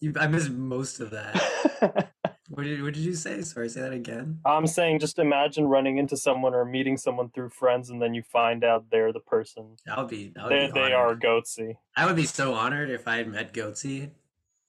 You, 0.02 0.14
I 0.20 0.28
missed 0.28 0.52
most 0.52 1.00
of 1.00 1.12
that. 1.12 2.12
What 2.56 2.64
did, 2.64 2.82
what 2.82 2.94
did 2.94 3.04
you 3.04 3.14
say? 3.14 3.42
Sorry, 3.42 3.68
say 3.70 3.82
that 3.82 3.92
again. 3.92 4.40
I'm 4.46 4.66
saying 4.66 5.00
just 5.00 5.20
imagine 5.20 5.66
running 5.66 5.98
into 5.98 6.16
someone 6.16 6.54
or 6.54 6.64
meeting 6.66 6.96
someone 6.98 7.30
through 7.30 7.50
friends, 7.50 7.90
and 7.90 8.02
then 8.02 8.14
you 8.14 8.24
find 8.24 8.64
out 8.64 8.86
they're 8.92 9.12
the 9.14 9.20
person. 9.20 9.76
That 9.86 9.98
would 9.98 10.08
be. 10.08 10.32
That 10.36 10.46
would 10.46 10.52
They 10.54 10.68
be 10.68 10.72
they 10.74 10.94
are 10.94 11.08
honored. 11.08 11.22
goatse. 11.22 11.76
I 11.98 12.06
would 12.06 12.16
be 12.16 12.26
so 12.26 12.54
honored 12.54 12.90
if 12.90 13.08
I 13.08 13.18
had 13.18 13.28
met 13.28 13.54
Goatse. 13.54 14.10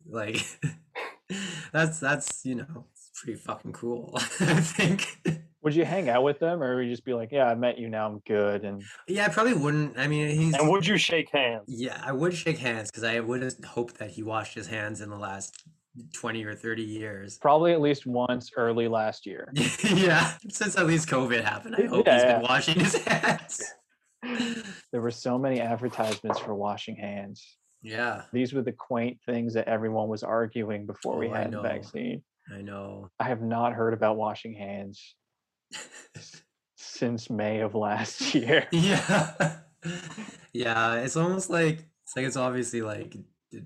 Like, 0.09 0.45
that's 1.73 1.99
that's 2.01 2.45
you 2.45 2.57
know, 2.57 2.85
it's 2.93 3.11
pretty 3.23 3.39
fucking 3.39 3.73
cool. 3.73 4.13
I 4.41 4.61
think. 4.61 5.19
Would 5.63 5.75
you 5.75 5.85
hang 5.85 6.09
out 6.09 6.23
with 6.23 6.39
them, 6.39 6.63
or 6.63 6.77
would 6.77 6.85
you 6.87 6.93
just 6.93 7.05
be 7.05 7.13
like, 7.13 7.33
"Yeah, 7.33 7.47
I 7.47 7.55
met 7.57 7.77
you. 7.79 7.89
Now 7.89 8.07
I'm 8.07 8.21
good"? 8.21 8.65
And 8.65 8.83
Yeah, 9.09 9.27
I 9.27 9.29
probably 9.31 9.55
wouldn't. 9.55 9.99
I 9.99 10.07
mean, 10.07 10.29
he's. 10.29 10.55
And 10.55 10.69
would 10.71 10.87
you 10.87 10.97
shake 10.97 11.31
hands? 11.33 11.65
Yeah, 11.67 12.01
I 12.05 12.13
would 12.13 12.35
shake 12.35 12.59
hands 12.59 12.91
because 12.91 13.03
I 13.05 13.19
would 13.19 13.43
have 13.43 13.55
hoped 13.65 13.99
that 13.99 14.11
he 14.11 14.23
washed 14.23 14.55
his 14.55 14.69
hands 14.69 15.01
in 15.01 15.11
the 15.11 15.19
last 15.19 15.65
twenty 16.13 16.45
or 16.45 16.55
thirty 16.55 16.83
years. 16.83 17.39
probably 17.39 17.73
at 17.73 17.81
least 17.81 18.07
once 18.07 18.51
early 18.57 18.89
last 18.89 19.27
year. 19.27 19.53
yeah, 19.85 20.35
since 20.51 20.77
at 20.77 20.87
least 20.87 21.09
COVID 21.09 21.43
happened, 21.45 21.77
I 21.77 21.83
Yeah, 21.83 21.89
hope 21.89 22.09
he's 22.09 22.23
yeah. 22.23 22.33
been 22.35 22.43
washing 22.43 22.81
his 22.81 22.95
hands. 23.05 23.63
There 24.93 25.01
were 25.03 25.11
so 25.13 25.39
many 25.39 25.61
advertisements 25.61 26.39
for 26.41 26.55
washing 26.55 26.97
hands. 26.97 27.57
Yeah, 27.83 28.23
These 28.33 28.53
were 28.55 28.63
the 28.63 28.73
quaint 28.73 29.19
things 29.27 29.55
that 29.55 29.69
everyone 29.69 30.09
was 30.09 30.23
arguing 30.25 30.87
before 30.87 31.17
we 31.19 31.29
Oh, 31.29 31.33
I 31.35 31.43
had 31.43 31.53
the 31.53 31.61
vaccine. 31.61 32.23
I 32.53 32.63
know. 32.63 33.11
I 33.21 33.25
have 33.25 33.43
not 33.43 33.75
heard 33.75 33.93
about 33.95 34.17
washing 34.17 34.55
hands 34.55 35.15
since 36.77 37.31
May 37.31 37.61
of 37.61 37.75
last 37.75 38.35
year. 38.35 38.67
Yeah. 38.73 39.59
yeah, 40.53 40.95
it's 40.97 41.17
almost 41.17 41.51
like 41.51 41.85
it's 42.05 42.17
like 42.17 42.25
it's 42.27 42.37
obviously 42.37 42.83
like 42.83 43.15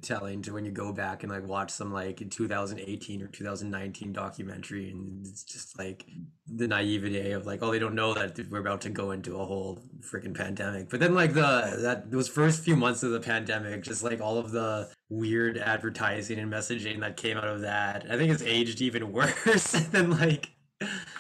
telling 0.02 0.42
to 0.42 0.52
when 0.52 0.64
you 0.64 0.70
go 0.70 0.92
back 0.92 1.22
and 1.22 1.32
like 1.32 1.46
watch 1.46 1.70
some 1.70 1.92
like 1.92 2.22
2018 2.30 3.22
or 3.22 3.26
2019 3.28 4.12
documentary 4.12 4.90
and 4.90 5.26
it's 5.26 5.42
just 5.42 5.78
like 5.78 6.04
the 6.46 6.68
naivete 6.68 7.32
of 7.32 7.46
like 7.46 7.62
oh 7.62 7.70
they 7.70 7.78
don't 7.78 7.94
know 7.94 8.12
that 8.12 8.38
we're 8.50 8.60
about 8.60 8.82
to 8.82 8.90
go 8.90 9.10
into 9.10 9.40
a 9.40 9.44
whole 9.44 9.80
freaking 10.00 10.36
pandemic 10.36 10.90
but 10.90 11.00
then 11.00 11.14
like 11.14 11.32
the 11.32 11.78
that 11.80 12.10
those 12.10 12.28
first 12.28 12.62
few 12.62 12.76
months 12.76 13.02
of 13.02 13.10
the 13.10 13.20
pandemic 13.20 13.82
just 13.82 14.04
like 14.04 14.20
all 14.20 14.36
of 14.36 14.50
the 14.50 14.88
weird 15.08 15.56
advertising 15.56 16.38
and 16.38 16.52
messaging 16.52 17.00
that 17.00 17.16
came 17.16 17.38
out 17.38 17.48
of 17.48 17.62
that 17.62 18.06
i 18.10 18.16
think 18.18 18.30
it's 18.30 18.42
aged 18.42 18.82
even 18.82 19.12
worse 19.12 19.72
than 19.72 20.10
like 20.10 20.50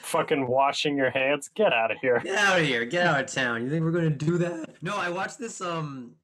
Fucking 0.02 0.48
washing 0.48 0.96
your 0.96 1.10
hands. 1.10 1.50
Get 1.54 1.72
out 1.72 1.92
of 1.92 1.98
here. 1.98 2.18
Get 2.18 2.34
out 2.34 2.58
of 2.58 2.66
here. 2.66 2.84
Get 2.84 3.06
out 3.06 3.20
of 3.20 3.32
town. 3.32 3.62
You 3.62 3.70
think 3.70 3.84
we're 3.84 3.92
gonna 3.92 4.10
do 4.10 4.38
that? 4.38 4.70
No, 4.82 4.96
I 4.96 5.08
watched 5.10 5.38
this 5.38 5.60
um 5.60 6.16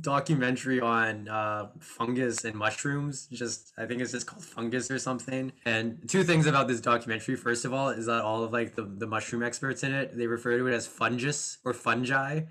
documentary 0.00 0.80
on 0.80 1.28
uh 1.28 1.68
fungus 1.80 2.44
and 2.44 2.54
mushrooms. 2.54 3.26
Just 3.26 3.72
I 3.78 3.86
think 3.86 4.00
it's 4.00 4.12
just 4.12 4.26
called 4.26 4.44
fungus 4.44 4.90
or 4.90 4.98
something. 4.98 5.52
And 5.64 6.08
two 6.08 6.24
things 6.24 6.46
about 6.46 6.68
this 6.68 6.80
documentary. 6.80 7.36
First 7.36 7.64
of 7.64 7.72
all, 7.72 7.90
is 7.90 8.06
that 8.06 8.22
all 8.22 8.42
of 8.42 8.52
like 8.52 8.74
the, 8.74 8.82
the 8.82 9.06
mushroom 9.06 9.42
experts 9.42 9.82
in 9.82 9.92
it, 9.92 10.16
they 10.16 10.26
refer 10.26 10.56
to 10.58 10.66
it 10.66 10.74
as 10.74 10.86
fungus 10.86 11.58
or 11.64 11.72
fungi. 11.74 12.42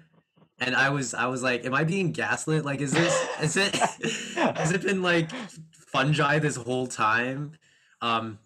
And 0.60 0.76
I 0.76 0.90
was 0.90 1.14
I 1.14 1.28
was 1.28 1.42
like, 1.42 1.66
am 1.66 1.74
I 1.74 1.84
being 1.84 2.12
gaslit? 2.12 2.66
Like 2.66 2.82
is 2.82 2.92
this 2.92 3.28
is 3.42 3.58
it 3.58 3.76
has 4.36 4.72
it 4.72 4.82
been 4.82 5.02
like 5.02 5.30
fungi 5.72 6.40
this 6.40 6.56
whole 6.56 6.88
time? 6.88 7.54
Um 8.02 8.40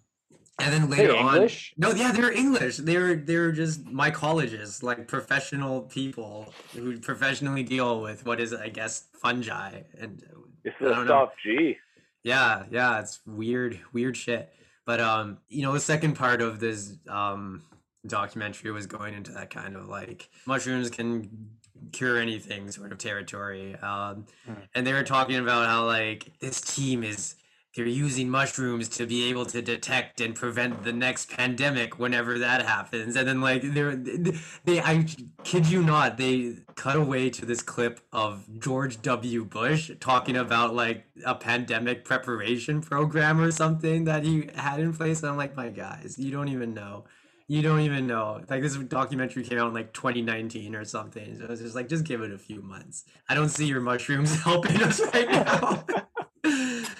and 0.58 0.72
then 0.72 0.88
later 0.90 1.16
on 1.16 1.34
English? 1.34 1.74
no, 1.76 1.90
yeah, 1.90 2.12
they're 2.12 2.32
English. 2.32 2.76
They're 2.78 3.16
they're 3.16 3.52
just 3.52 3.84
mycologists, 3.84 4.82
like 4.82 5.08
professional 5.08 5.82
people 5.82 6.52
who 6.72 6.98
professionally 7.00 7.62
deal 7.62 8.00
with 8.00 8.24
what 8.26 8.40
is, 8.40 8.52
I 8.54 8.68
guess, 8.68 9.08
fungi. 9.20 9.82
And 9.98 10.22
This 10.62 10.74
I 10.80 10.84
don't 10.84 11.06
know. 11.06 11.30
G. 11.42 11.76
yeah, 12.22 12.64
yeah, 12.70 13.00
it's 13.00 13.20
weird, 13.26 13.80
weird 13.92 14.16
shit. 14.16 14.52
But 14.86 15.00
um, 15.00 15.38
you 15.48 15.62
know, 15.62 15.72
the 15.72 15.80
second 15.80 16.14
part 16.14 16.40
of 16.42 16.60
this 16.60 16.96
um 17.08 17.62
documentary 18.06 18.70
was 18.70 18.86
going 18.86 19.14
into 19.14 19.32
that 19.32 19.48
kind 19.50 19.74
of 19.76 19.88
like 19.88 20.28
mushrooms 20.46 20.90
can 20.90 21.48
cure 21.92 22.18
anything 22.18 22.70
sort 22.70 22.92
of 22.92 22.98
territory. 22.98 23.74
Um, 23.76 24.26
Mm. 24.48 24.68
and 24.74 24.86
they 24.86 24.92
were 24.92 25.02
talking 25.02 25.36
about 25.36 25.66
how 25.66 25.86
like 25.86 26.30
this 26.38 26.60
team 26.60 27.02
is 27.02 27.34
they're 27.74 27.86
using 27.86 28.30
mushrooms 28.30 28.88
to 28.88 29.06
be 29.06 29.28
able 29.28 29.44
to 29.46 29.60
detect 29.60 30.20
and 30.20 30.34
prevent 30.34 30.84
the 30.84 30.92
next 30.92 31.30
pandemic 31.30 31.98
whenever 31.98 32.38
that 32.38 32.62
happens. 32.62 33.16
And 33.16 33.26
then 33.26 33.40
like 33.40 33.62
they're 33.62 33.96
they 33.96 34.80
I 34.80 35.06
kid 35.42 35.66
you 35.66 35.82
not, 35.82 36.16
they 36.16 36.58
cut 36.76 36.96
away 36.96 37.30
to 37.30 37.44
this 37.44 37.62
clip 37.62 38.00
of 38.12 38.60
George 38.60 39.02
W. 39.02 39.44
Bush 39.44 39.90
talking 39.98 40.36
about 40.36 40.74
like 40.74 41.06
a 41.26 41.34
pandemic 41.34 42.04
preparation 42.04 42.80
program 42.80 43.40
or 43.40 43.50
something 43.50 44.04
that 44.04 44.24
he 44.24 44.50
had 44.54 44.78
in 44.78 44.92
place. 44.92 45.22
And 45.22 45.30
I'm 45.30 45.36
like, 45.36 45.56
my 45.56 45.68
guys, 45.68 46.16
you 46.18 46.30
don't 46.30 46.48
even 46.48 46.74
know. 46.74 47.04
You 47.46 47.60
don't 47.60 47.80
even 47.80 48.06
know. 48.06 48.40
Like 48.48 48.62
this 48.62 48.76
documentary 48.76 49.42
came 49.42 49.58
out 49.58 49.68
in 49.68 49.74
like 49.74 49.92
2019 49.92 50.74
or 50.74 50.84
something. 50.84 51.38
So 51.38 51.46
it's 51.46 51.60
just 51.60 51.74
like, 51.74 51.88
just 51.88 52.04
give 52.04 52.22
it 52.22 52.32
a 52.32 52.38
few 52.38 52.62
months. 52.62 53.04
I 53.28 53.34
don't 53.34 53.50
see 53.50 53.66
your 53.66 53.80
mushrooms 53.80 54.40
helping 54.42 54.82
us 54.82 55.00
right 55.12 55.28
now. 55.28 55.84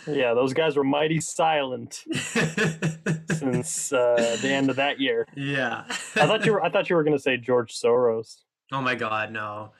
Yeah, 0.06 0.34
those 0.34 0.52
guys 0.52 0.76
were 0.76 0.84
mighty 0.84 1.20
silent 1.20 2.04
since 3.32 3.92
uh, 3.92 4.36
the 4.42 4.48
end 4.50 4.70
of 4.70 4.76
that 4.76 5.00
year. 5.00 5.26
yeah. 5.34 5.84
I 5.88 6.26
thought 6.26 6.44
you 6.46 6.52
were. 6.52 6.62
I 6.64 6.70
thought 6.70 6.88
you 6.90 6.96
were 6.96 7.04
going 7.04 7.16
to 7.16 7.22
say 7.22 7.36
George 7.36 7.74
Soros 7.74 8.42
Oh 8.72 8.80
my 8.80 8.94
god, 8.94 9.32
no. 9.32 9.72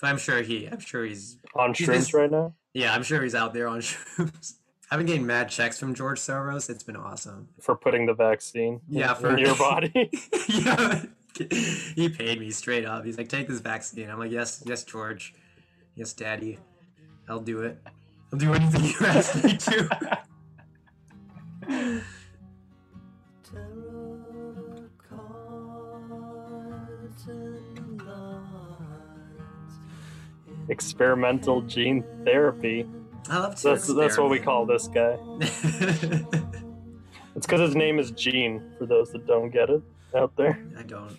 But 0.00 0.08
I'm 0.08 0.18
sure 0.18 0.42
he. 0.42 0.66
I'm 0.66 0.80
sure 0.80 1.04
he's. 1.04 1.38
on 1.54 1.74
He's 1.74 1.88
shrooms 1.88 2.12
been- 2.12 2.20
right 2.20 2.30
now 2.30 2.54
Yeah, 2.72 2.94
I'm 2.94 3.02
sure 3.02 3.22
he's 3.22 3.34
out 3.34 3.54
there 3.54 3.68
on 3.68 3.80
shrooms. 3.80 4.54
I've 4.90 4.98
been 4.98 5.06
getting 5.06 5.26
mad 5.26 5.48
checks 5.48 5.78
from 5.78 5.94
George 5.94 6.20
Soros. 6.20 6.68
It's 6.68 6.82
been 6.84 6.96
awesome. 6.96 7.48
for 7.60 7.74
putting 7.74 8.06
the 8.06 8.14
vaccine. 8.14 8.80
Yeah, 8.88 9.14
in 9.14 9.20
for 9.20 9.38
your 9.38 9.56
body. 9.56 10.10
yeah, 10.48 11.02
he 11.96 12.08
paid 12.10 12.38
me 12.38 12.50
straight 12.50 12.84
up. 12.84 13.04
He's 13.04 13.16
like, 13.18 13.28
"Take 13.28 13.48
this 13.48 13.60
vaccine." 13.60 14.10
I'm 14.10 14.18
like, 14.18 14.30
"Yes, 14.30 14.62
yes, 14.66 14.84
George. 14.84 15.34
Yes, 15.96 16.12
Daddy. 16.12 16.58
I'll 17.28 17.40
do 17.40 17.62
it. 17.62 17.78
I'll 18.32 18.38
do 18.38 18.54
anything 18.54 18.84
you 18.84 18.94
ask 19.00 19.42
me 19.44 19.56
to." 19.56 20.18
Experimental 30.68 31.62
gene 31.62 32.04
therapy. 32.24 32.88
I 33.28 33.38
love 33.38 33.56
to. 33.56 33.62
That's 33.68 33.86
that's 33.94 34.18
what 34.18 34.30
we 34.30 34.38
call 34.40 34.66
this 34.66 34.88
guy. 34.88 35.18
It's 37.36 37.46
because 37.46 37.60
his 37.60 37.74
name 37.74 37.98
is 37.98 38.10
Gene. 38.12 38.62
For 38.78 38.86
those 38.86 39.10
that 39.12 39.26
don't 39.26 39.50
get 39.50 39.68
it 39.68 39.82
out 40.16 40.36
there, 40.36 40.64
I 40.78 40.82
don't. 40.82 41.18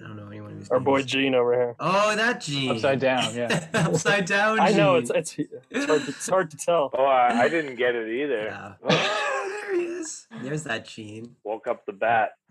I 0.00 0.08
don't 0.08 0.16
know 0.16 0.26
anyone 0.70 0.70
who's 0.70 0.70
our 0.70 0.80
boy 0.80 1.02
Gene 1.02 1.34
over 1.34 1.52
here. 1.52 1.76
Oh, 1.80 2.16
that 2.16 2.40
gene. 2.40 2.70
Upside 2.70 3.00
down, 3.00 3.34
yeah. 3.34 3.66
Upside 3.74 4.26
down. 4.26 4.60
I 4.60 4.70
know 4.72 4.96
it's 4.96 5.10
Gene. 5.10 5.20
it's 5.20 5.38
it's 5.70 5.86
hard 5.86 6.02
to, 6.02 6.08
it's 6.08 6.28
hard 6.28 6.50
to 6.50 6.56
tell. 6.56 6.90
Oh, 6.96 7.04
I, 7.04 7.42
I 7.42 7.48
didn't 7.48 7.76
get 7.76 7.94
it 7.94 8.08
either. 8.08 8.44
Yeah. 8.44 8.72
Oh, 8.82 9.60
there 9.62 9.76
he 9.76 9.84
is. 9.86 10.26
There's 10.42 10.64
that 10.64 10.86
gene. 10.86 11.36
woke 11.44 11.66
up 11.66 11.84
the 11.86 11.92
bat. 11.92 12.30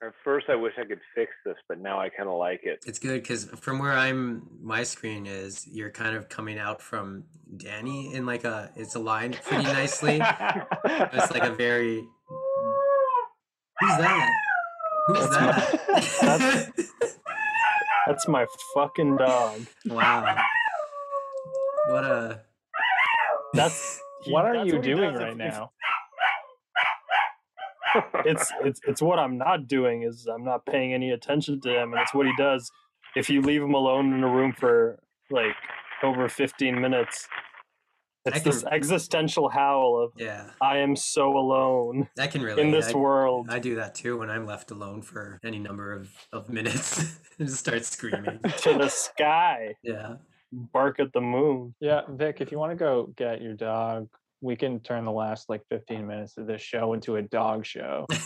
At 0.00 0.12
first, 0.22 0.46
I 0.48 0.54
wish 0.54 0.74
I 0.78 0.84
could 0.84 1.00
fix 1.12 1.32
this, 1.44 1.56
but 1.68 1.80
now 1.80 1.98
I 2.00 2.08
kind 2.08 2.28
of 2.28 2.38
like 2.38 2.60
it. 2.62 2.84
It's 2.86 3.00
good 3.00 3.20
because 3.20 3.46
from 3.46 3.80
where 3.80 3.92
I'm, 3.92 4.48
my 4.62 4.84
screen 4.84 5.26
is, 5.26 5.66
you're 5.66 5.90
kind 5.90 6.14
of 6.16 6.28
coming 6.28 6.56
out 6.56 6.80
from 6.80 7.24
Danny 7.56 8.14
in 8.14 8.24
like 8.24 8.44
a, 8.44 8.70
it's 8.76 8.94
aligned 8.94 9.40
pretty 9.42 9.64
nicely. 9.64 10.20
It's 10.22 11.32
like 11.32 11.42
a 11.42 11.50
very. 11.52 12.06
Who's 13.80 13.96
that? 13.98 14.30
Who's 15.08 15.28
that? 15.30 16.72
That's 18.06 18.28
my 18.28 18.46
fucking 18.74 19.16
dog. 19.18 19.66
wow. 19.86 20.36
What 21.90 22.04
a. 22.04 22.40
That's 23.54 24.00
he- 24.24 24.32
what 24.34 24.44
are 24.46 24.54
that's 24.54 24.68
you 24.68 24.74
what 24.76 24.82
doing 24.84 25.12
does 25.12 25.20
right 25.22 25.36
now? 25.36 25.70
it's 28.26 28.52
it's 28.64 28.80
it's 28.86 29.02
what 29.02 29.18
I'm 29.18 29.38
not 29.38 29.68
doing 29.68 30.02
is 30.02 30.26
I'm 30.26 30.44
not 30.44 30.66
paying 30.66 30.94
any 30.94 31.10
attention 31.12 31.60
to 31.62 31.70
him, 31.70 31.92
and 31.92 32.02
it's 32.02 32.14
what 32.14 32.26
he 32.26 32.32
does. 32.36 32.70
If 33.16 33.30
you 33.30 33.42
leave 33.42 33.62
him 33.62 33.74
alone 33.74 34.12
in 34.12 34.22
a 34.24 34.28
room 34.28 34.52
for 34.52 35.00
like 35.30 35.56
over 36.02 36.28
15 36.28 36.80
minutes, 36.80 37.28
I 37.32 37.47
it's 38.34 38.42
can- 38.42 38.52
this 38.52 38.64
existential 38.64 39.48
howl 39.48 40.00
of 40.02 40.12
Yeah. 40.16 40.50
"I 40.60 40.78
am 40.78 40.96
so 40.96 41.36
alone 41.36 42.08
I 42.18 42.26
can 42.26 42.42
relate. 42.42 42.64
in 42.64 42.70
this 42.70 42.94
I, 42.94 42.96
world." 42.96 43.46
I 43.50 43.58
do 43.58 43.74
that 43.76 43.94
too 43.94 44.18
when 44.18 44.30
I'm 44.30 44.46
left 44.46 44.70
alone 44.70 45.02
for 45.02 45.38
any 45.44 45.58
number 45.58 45.92
of, 45.92 46.10
of 46.32 46.48
minutes 46.48 46.98
and 47.38 47.48
just 47.48 47.60
start 47.60 47.84
screaming. 47.84 48.40
to 48.58 48.74
the 48.74 48.88
sky, 48.88 49.74
Yeah. 49.82 50.16
bark 50.52 50.98
at 51.00 51.12
the 51.12 51.20
moon. 51.20 51.74
Yeah, 51.80 52.02
Vic, 52.08 52.40
if 52.40 52.50
you 52.52 52.58
want 52.58 52.72
to 52.72 52.76
go 52.76 53.12
get 53.16 53.42
your 53.42 53.54
dog, 53.54 54.08
we 54.40 54.54
can 54.56 54.78
turn 54.80 55.04
the 55.04 55.10
last 55.12 55.48
like 55.48 55.62
15 55.68 56.06
minutes 56.06 56.36
of 56.38 56.46
this 56.46 56.62
show 56.62 56.92
into 56.92 57.16
a 57.16 57.22
dog 57.22 57.66
show. 57.66 58.06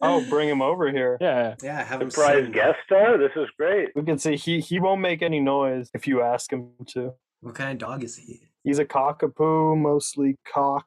Oh, 0.00 0.24
bring 0.30 0.48
him 0.48 0.62
over 0.62 0.92
here. 0.92 1.18
Yeah. 1.20 1.56
yeah, 1.60 1.82
have 1.82 2.00
him 2.00 2.08
Surprise 2.10 2.44
sing. 2.44 2.52
guest 2.52 2.78
star. 2.86 3.18
This 3.18 3.32
is 3.34 3.48
great. 3.58 3.88
We 3.96 4.04
can 4.04 4.16
see 4.16 4.36
he 4.36 4.60
he 4.60 4.78
won't 4.78 5.00
make 5.00 5.22
any 5.22 5.40
noise 5.40 5.90
if 5.92 6.06
you 6.06 6.22
ask 6.22 6.52
him 6.52 6.68
to. 6.90 7.14
What 7.40 7.56
kind 7.56 7.72
of 7.72 7.78
dog 7.78 8.04
is 8.04 8.16
he? 8.16 8.47
He's 8.68 8.78
a 8.78 8.84
cockapoo, 8.84 9.78
mostly 9.78 10.36
cock. 10.46 10.84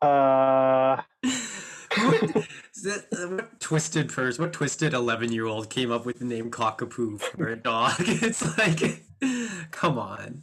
Uh, 0.00 1.02
Is 1.24 2.82
that- 2.84 3.06
uh, 3.12 3.34
what 3.34 3.58
twisted 3.58 4.12
person, 4.12 4.44
what 4.44 4.52
twisted 4.52 4.94
11 4.94 5.32
year 5.32 5.44
old 5.44 5.70
came 5.70 5.90
up 5.90 6.06
with 6.06 6.20
the 6.20 6.24
name 6.24 6.52
cockapoo 6.52 7.20
for 7.20 7.48
a 7.48 7.56
dog? 7.56 7.94
It's 7.98 8.56
like, 8.56 9.02
come 9.72 9.98
on. 9.98 10.42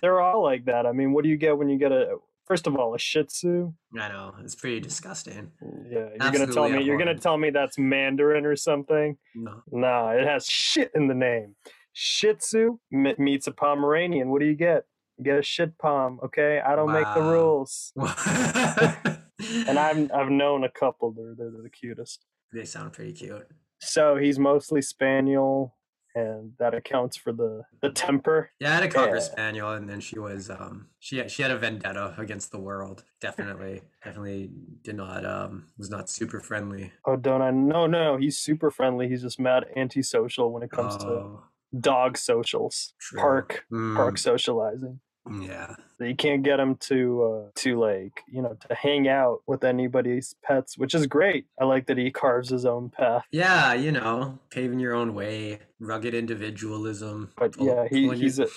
they're 0.00 0.20
all 0.20 0.40
like 0.44 0.66
that. 0.66 0.86
I 0.86 0.92
mean, 0.92 1.12
what 1.12 1.24
do 1.24 1.30
you 1.30 1.36
get 1.36 1.58
when 1.58 1.68
you 1.68 1.78
get 1.78 1.90
a 1.90 2.18
first 2.46 2.68
of 2.68 2.76
all 2.76 2.94
a 2.94 2.98
Shih 3.00 3.24
Tzu? 3.24 3.72
I 3.98 4.08
know, 4.08 4.34
it's 4.44 4.54
pretty 4.54 4.78
disgusting. 4.78 5.50
Yeah, 5.90 6.10
you're 6.20 6.30
gonna 6.30 6.46
tell 6.46 6.68
me 6.68 6.84
you're 6.84 6.96
gonna 6.98 7.18
tell 7.18 7.38
me 7.38 7.50
that's 7.50 7.76
Mandarin 7.76 8.46
or 8.46 8.54
something? 8.54 9.16
No. 9.34 9.62
No, 9.72 10.10
it 10.10 10.24
has 10.28 10.46
shit 10.46 10.92
in 10.94 11.08
the 11.08 11.14
name. 11.14 11.56
Shih 11.92 12.34
Tzu 12.34 12.78
meets 12.92 13.48
a 13.48 13.52
Pomeranian. 13.52 14.28
What 14.30 14.38
do 14.40 14.46
you 14.46 14.54
get? 14.54 14.84
Get 15.22 15.38
a 15.38 15.42
shit 15.42 15.76
palm. 15.78 16.20
Okay, 16.24 16.60
I 16.64 16.76
don't 16.76 16.92
make 16.92 17.06
the 17.14 17.22
rules. 17.22 17.92
and 17.96 19.78
I've 19.78 20.10
I've 20.12 20.30
known 20.30 20.64
a 20.64 20.70
couple. 20.70 21.12
They're 21.12 21.34
they're 21.36 21.62
the 21.62 21.70
cutest. 21.70 22.24
they 22.52 22.64
sound 22.64 22.92
pretty 22.92 23.12
cute. 23.12 23.46
So 23.80 24.16
he's 24.16 24.38
mostly 24.38 24.82
spaniel, 24.82 25.76
and 26.14 26.52
that 26.58 26.74
accounts 26.74 27.16
for 27.16 27.32
the 27.32 27.62
the 27.82 27.90
temper. 27.90 28.50
Yeah, 28.60 28.70
I 28.72 28.74
had 28.74 28.82
a 28.84 28.88
cocker 28.88 29.16
Yeah. 29.16 29.20
spaniel, 29.22 29.70
and 29.72 29.88
then 29.88 30.00
she 30.00 30.18
was 30.18 30.50
um 30.50 30.88
she 31.00 31.26
she 31.28 31.42
had 31.42 31.50
a 31.50 31.58
vendetta 31.58 32.14
against 32.18 32.50
the 32.52 32.58
world. 32.58 33.04
Definitely, 33.20 33.82
definitely 34.04 34.50
did 34.82 34.96
not 34.96 35.24
um 35.24 35.66
was 35.78 35.90
not 35.90 36.08
super 36.10 36.40
friendly. 36.40 36.92
Oh, 37.04 37.16
don't 37.16 37.42
I? 37.42 37.50
No, 37.50 37.86
no, 37.86 38.16
he's 38.16 38.38
super 38.38 38.70
friendly. 38.70 39.08
He's 39.08 39.22
just 39.22 39.40
mad 39.40 39.64
antisocial 39.76 40.52
when 40.52 40.62
it 40.62 40.70
comes 40.70 40.96
to 40.98 41.04
Oh, 41.10 41.44
dog 41.78 42.16
socials, 42.16 42.94
true. 43.00 43.20
park 43.20 43.64
Mm, 43.72 43.94
park 43.96 44.18
socializing. 44.18 45.00
Yeah, 45.30 45.74
You 46.00 46.14
can't 46.16 46.42
get 46.42 46.58
him 46.60 46.76
to 46.88 47.22
uh, 47.22 47.50
to 47.56 47.78
like 47.78 48.22
you 48.28 48.42
know 48.42 48.56
to 48.68 48.74
hang 48.74 49.08
out 49.08 49.42
with 49.46 49.64
anybody's 49.64 50.34
pets, 50.44 50.78
which 50.78 50.94
is 50.94 51.06
great. 51.06 51.46
I 51.60 51.64
like 51.64 51.86
that 51.86 51.98
he 51.98 52.10
carves 52.10 52.48
his 52.50 52.64
own 52.64 52.90
path. 52.90 53.24
yeah, 53.30 53.72
you 53.74 53.92
know, 53.92 54.38
paving 54.50 54.80
your 54.80 54.94
own 54.94 55.14
way, 55.14 55.60
rugged 55.80 56.14
individualism. 56.14 57.30
But 57.36 57.56
pull- 57.56 57.66
yeah, 57.66 57.86
he, 57.90 58.08
he's 58.14 58.38
your- 58.38 58.48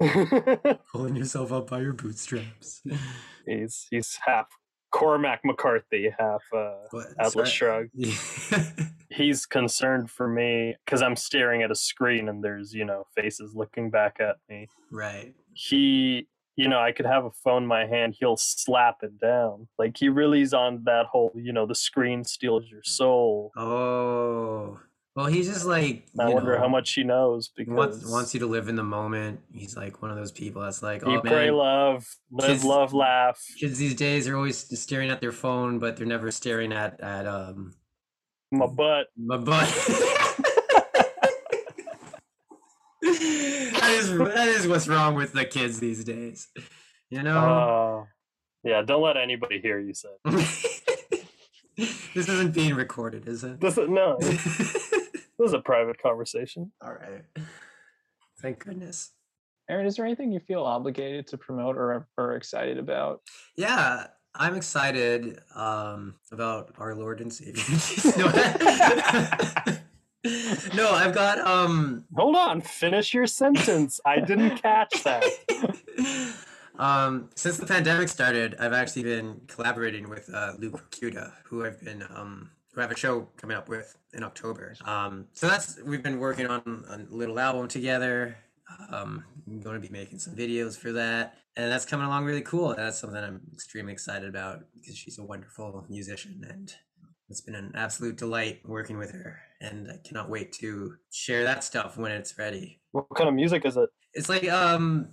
a 0.00 0.78
pulling 0.92 1.16
yourself 1.16 1.52
up 1.52 1.68
by 1.70 1.80
your 1.80 1.92
bootstraps. 1.92 2.82
he's 3.46 3.86
he's 3.90 4.18
half 4.26 4.46
Cormac 4.90 5.40
McCarthy, 5.44 6.10
half 6.18 6.42
uh, 6.54 6.74
What? 6.90 7.06
Atlas 7.18 7.56
Sorry. 7.56 7.90
Shrugged. 7.94 8.90
He's 9.10 9.44
concerned 9.44 10.10
for 10.10 10.28
me 10.28 10.76
because 10.84 11.02
I'm 11.02 11.16
staring 11.16 11.62
at 11.62 11.70
a 11.70 11.74
screen 11.74 12.28
and 12.28 12.42
there's 12.44 12.72
you 12.72 12.84
know 12.84 13.04
faces 13.14 13.54
looking 13.54 13.90
back 13.90 14.18
at 14.20 14.36
me. 14.48 14.68
right. 14.90 15.34
He, 15.52 16.28
you 16.56 16.68
know, 16.68 16.78
I 16.78 16.92
could 16.92 17.06
have 17.06 17.24
a 17.24 17.30
phone 17.30 17.64
in 17.64 17.68
my 17.68 17.86
hand. 17.86 18.14
He'll 18.18 18.36
slap 18.36 18.98
it 19.02 19.18
down. 19.20 19.68
Like 19.78 19.96
he 19.96 20.08
really's 20.08 20.54
on 20.54 20.84
that 20.84 21.06
whole, 21.06 21.32
you 21.34 21.52
know, 21.52 21.66
the 21.66 21.74
screen 21.74 22.22
steals 22.24 22.64
your 22.70 22.82
soul. 22.84 23.50
Oh. 23.56 24.78
Well, 25.16 25.26
he's 25.26 25.48
just 25.48 25.66
like. 25.66 26.06
I 26.18 26.28
wonder 26.28 26.56
how 26.56 26.68
much 26.68 26.92
he 26.94 27.02
knows 27.02 27.48
because 27.48 27.74
wants, 27.74 28.10
wants 28.10 28.32
you 28.34 28.40
to 28.40 28.46
live 28.46 28.68
in 28.68 28.76
the 28.76 28.84
moment. 28.84 29.40
He's 29.52 29.76
like 29.76 30.00
one 30.02 30.10
of 30.10 30.16
those 30.16 30.30
people 30.30 30.62
that's 30.62 30.82
like, 30.82 31.02
oh 31.04 31.20
pray, 31.20 31.46
man, 31.46 31.54
love, 31.54 32.06
live, 32.30 32.48
Kids- 32.48 32.64
love, 32.64 32.94
laugh. 32.94 33.42
kids 33.58 33.78
these 33.78 33.94
days 33.94 34.28
are 34.28 34.36
always 34.36 34.56
staring 34.80 35.10
at 35.10 35.20
their 35.20 35.32
phone, 35.32 35.78
but 35.80 35.96
they're 35.96 36.06
never 36.06 36.30
staring 36.30 36.72
at 36.72 37.00
at 37.00 37.26
um 37.26 37.74
My 38.52 38.66
butt. 38.66 39.08
my 39.16 39.36
butt. 39.36 39.68
that 43.02 43.90
is 43.98 44.16
that 44.16 44.48
is 44.48 44.68
what's 44.68 44.86
wrong 44.88 45.14
with 45.16 45.32
the 45.32 45.44
kids 45.44 45.80
these 45.80 46.04
days. 46.04 46.48
You 47.10 47.22
know. 47.24 47.36
Uh, 47.38 48.04
yeah, 48.62 48.82
don't 48.82 49.02
let 49.02 49.16
anybody 49.16 49.60
hear 49.60 49.80
you 49.80 49.94
say. 49.94 50.10
this 51.76 52.28
isn't 52.28 52.54
being 52.54 52.74
recorded, 52.74 53.26
is 53.26 53.42
it? 53.42 53.60
This 53.60 53.78
is, 53.78 53.88
no, 53.88 54.18
this 55.40 55.48
is 55.48 55.54
a 55.54 55.60
private 55.60 56.00
conversation. 56.00 56.70
All 56.84 56.92
right. 56.92 57.22
Thank 58.42 58.64
goodness. 58.64 59.12
Aaron, 59.70 59.86
is 59.86 59.96
there 59.96 60.04
anything 60.04 60.32
you 60.32 60.40
feel 60.40 60.64
obligated 60.64 61.26
to 61.28 61.38
promote 61.38 61.76
or 61.76 62.06
or 62.18 62.36
excited 62.36 62.78
about? 62.78 63.22
Yeah, 63.56 64.08
I'm 64.34 64.54
excited 64.54 65.40
um, 65.54 66.16
about 66.30 66.74
our 66.78 66.94
Lord 66.94 67.20
and 67.20 67.32
Savior. 67.32 67.62
no, 68.18 68.26
no, 70.74 70.90
I've 70.90 71.14
got 71.14 71.38
um, 71.38 72.04
Hold 72.14 72.36
on, 72.36 72.60
finish 72.60 73.14
your 73.14 73.26
sentence. 73.26 73.98
I 74.04 74.20
didn't 74.20 74.60
catch 74.60 75.02
that. 75.04 75.24
um, 76.78 77.30
since 77.34 77.56
the 77.56 77.66
pandemic 77.66 78.08
started, 78.08 78.56
I've 78.58 78.74
actually 78.74 79.04
been 79.04 79.40
collaborating 79.46 80.10
with 80.10 80.28
uh, 80.34 80.52
Luke 80.58 80.90
Cuda, 80.90 81.32
who 81.44 81.64
I've 81.64 81.80
been 81.80 82.02
um, 82.14 82.50
who 82.72 82.80
have 82.80 82.90
a 82.90 82.96
show 82.96 83.28
coming 83.36 83.56
up 83.56 83.68
with 83.68 83.96
in 84.12 84.22
October. 84.22 84.74
Um, 84.84 85.26
so 85.32 85.48
that's 85.48 85.80
we've 85.84 86.02
been 86.02 86.18
working 86.18 86.46
on 86.46 86.84
a 86.88 87.14
little 87.14 87.38
album 87.38 87.68
together. 87.68 88.36
Um, 88.92 89.24
I'm 89.46 89.60
going 89.60 89.80
to 89.80 89.86
be 89.86 89.92
making 89.92 90.18
some 90.20 90.34
videos 90.36 90.76
for 90.78 90.92
that, 90.92 91.34
and 91.56 91.70
that's 91.70 91.84
coming 91.84 92.06
along 92.06 92.24
really 92.24 92.42
cool. 92.42 92.74
That's 92.76 92.98
something 92.98 93.22
I'm 93.22 93.40
extremely 93.52 93.92
excited 93.92 94.28
about 94.28 94.60
because 94.74 94.96
she's 94.96 95.18
a 95.18 95.24
wonderful 95.24 95.84
musician, 95.88 96.46
and 96.48 96.72
it's 97.28 97.40
been 97.40 97.54
an 97.54 97.72
absolute 97.74 98.16
delight 98.16 98.60
working 98.64 98.98
with 98.98 99.12
her. 99.12 99.40
And 99.60 99.90
I 99.90 99.96
cannot 100.06 100.30
wait 100.30 100.52
to 100.54 100.94
share 101.12 101.44
that 101.44 101.64
stuff 101.64 101.98
when 101.98 102.12
it's 102.12 102.38
ready. 102.38 102.80
What 102.92 103.06
kind 103.14 103.28
of 103.28 103.34
music 103.34 103.64
is 103.64 103.76
it? 103.76 103.90
It's 104.14 104.28
like 104.28 104.48
um, 104.48 105.10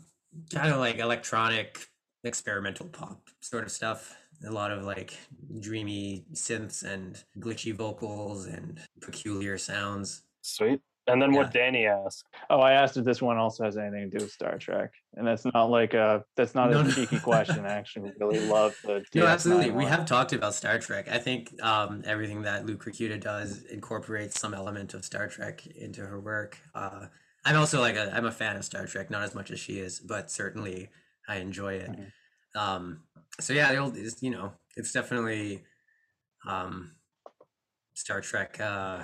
kind 0.53 0.71
of 0.71 0.79
like 0.79 0.99
electronic, 0.99 1.87
experimental 2.23 2.87
pop 2.87 3.21
sort 3.41 3.63
of 3.63 3.71
stuff. 3.71 4.15
A 4.45 4.51
lot 4.51 4.71
of 4.71 4.83
like 4.83 5.17
dreamy 5.59 6.25
synths 6.33 6.83
and 6.83 7.23
glitchy 7.39 7.73
vocals 7.73 8.45
and 8.45 8.79
peculiar 9.01 9.57
sounds. 9.57 10.23
Sweet. 10.41 10.79
And 11.09 11.21
then 11.21 11.31
Yeah. 11.31 11.39
what 11.39 11.53
Danny 11.53 11.85
asked. 11.87 12.25
Oh, 12.49 12.59
I 12.59 12.73
asked 12.73 12.97
if 12.97 13.05
this 13.05 13.21
one 13.21 13.37
also 13.37 13.63
has 13.63 13.77
anything 13.77 14.11
to 14.11 14.17
do 14.17 14.25
with 14.25 14.31
Star 14.33 14.57
Trek, 14.57 14.91
and 15.15 15.25
that's 15.25 15.45
not 15.45 15.69
like 15.69 15.93
a 15.93 16.25
that's 16.35 16.53
not 16.53 16.69
No, 16.69 16.81
a 16.81 16.83
no. 16.83 16.91
cheeky 16.91 17.17
question. 17.19 17.65
I 17.65 17.69
actually 17.73 18.11
really 18.19 18.41
love 18.41 18.77
the. 18.83 18.95
No, 19.15 19.23
DS9 19.23 19.27
absolutely. 19.29 19.71
We 19.71 19.85
have 19.85 20.05
talked 20.05 20.33
about 20.33 20.53
Star 20.53 20.77
Trek. 20.79 21.07
I 21.09 21.17
think 21.17 21.53
um, 21.63 22.03
everything 22.05 22.41
that 22.41 22.65
Luke 22.65 22.83
Rakuta 22.83 23.19
does 23.19 23.63
incorporates 23.63 24.37
some 24.39 24.53
element 24.53 24.93
of 24.93 25.05
Star 25.05 25.27
Trek 25.29 25.65
into 25.67 26.01
her 26.05 26.19
work. 26.19 26.57
Uh, 26.75 27.05
I'm 27.45 27.55
also 27.55 27.79
like 27.79 27.95
a 27.95 28.13
I'm 28.13 28.25
a 28.25 28.31
fan 28.31 28.57
of 28.57 28.65
Star 28.65 28.85
Trek, 28.85 29.09
not 29.09 29.23
as 29.23 29.33
much 29.33 29.49
as 29.49 29.59
she 29.61 29.79
is, 29.79 29.99
but 30.01 30.29
certainly 30.29 30.89
I 31.27 31.37
enjoy 31.37 31.75
it. 31.75 31.89
Mhm. 31.89 32.11
Um, 32.59 33.03
so 33.39 33.53
yeah, 33.53 33.71
the 33.71 33.77
old 33.77 33.95
is 33.97 34.21
you 34.21 34.31
know 34.31 34.53
it's 34.75 34.91
definitely 34.91 35.63
um, 36.47 36.95
Star 37.93 38.21
Trek 38.21 38.59
uh, 38.59 38.99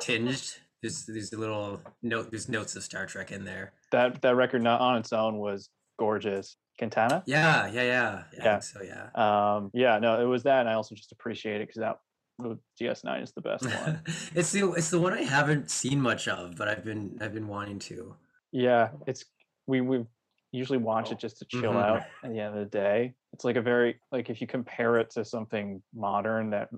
tinged. 0.00 0.54
There's 0.82 1.04
there's 1.06 1.32
a 1.32 1.38
little 1.38 1.80
note 2.02 2.30
there's 2.30 2.48
notes 2.48 2.76
of 2.76 2.82
Star 2.82 3.06
Trek 3.06 3.32
in 3.32 3.44
there. 3.44 3.72
that 3.92 4.22
that 4.22 4.36
record 4.36 4.62
not 4.62 4.80
on 4.80 4.98
its 4.98 5.12
own 5.12 5.38
was 5.38 5.68
gorgeous. 5.98 6.56
Quintana. 6.78 7.22
Yeah, 7.26 7.66
yeah, 7.66 7.82
yeah. 7.82 8.22
yeah. 8.32 8.44
Yeah. 8.44 8.58
so 8.60 8.80
yeah. 8.82 9.08
Um, 9.14 9.70
yeah, 9.74 9.98
no, 9.98 10.18
it 10.18 10.24
was 10.24 10.44
that, 10.44 10.60
and 10.60 10.68
I 10.68 10.74
also 10.74 10.94
just 10.94 11.12
appreciate 11.12 11.60
it 11.60 11.68
because 11.68 11.80
that 11.80 11.98
the 12.38 12.58
DS9 12.80 13.22
is 13.22 13.32
the 13.32 13.42
best 13.42 13.66
one. 13.66 14.00
it's 14.34 14.50
the 14.52 14.72
it's 14.72 14.88
the 14.88 14.98
one 14.98 15.12
I 15.12 15.22
haven't 15.22 15.70
seen 15.70 16.00
much 16.00 16.26
of, 16.26 16.56
but 16.56 16.68
I've 16.68 16.84
been 16.84 17.18
I've 17.20 17.34
been 17.34 17.48
wanting 17.48 17.78
to. 17.80 18.14
yeah, 18.52 18.88
it's 19.06 19.24
we 19.66 19.82
we 19.82 20.06
usually 20.52 20.78
watch 20.78 21.12
it 21.12 21.18
just 21.18 21.38
to 21.38 21.44
chill 21.44 21.72
Mhm. 21.74 21.82
out 21.84 22.02
at 22.24 22.32
the 22.32 22.38
end 22.40 22.54
of 22.56 22.60
the 22.60 22.64
day. 22.70 23.14
It's 23.32 23.44
like 23.44 23.56
a 23.56 23.62
very 23.62 24.00
like 24.10 24.28
if 24.30 24.40
you 24.40 24.46
compare 24.46 24.98
it 24.98 25.10
to 25.10 25.24
something 25.24 25.82
modern 25.94 26.50
that 26.50 26.68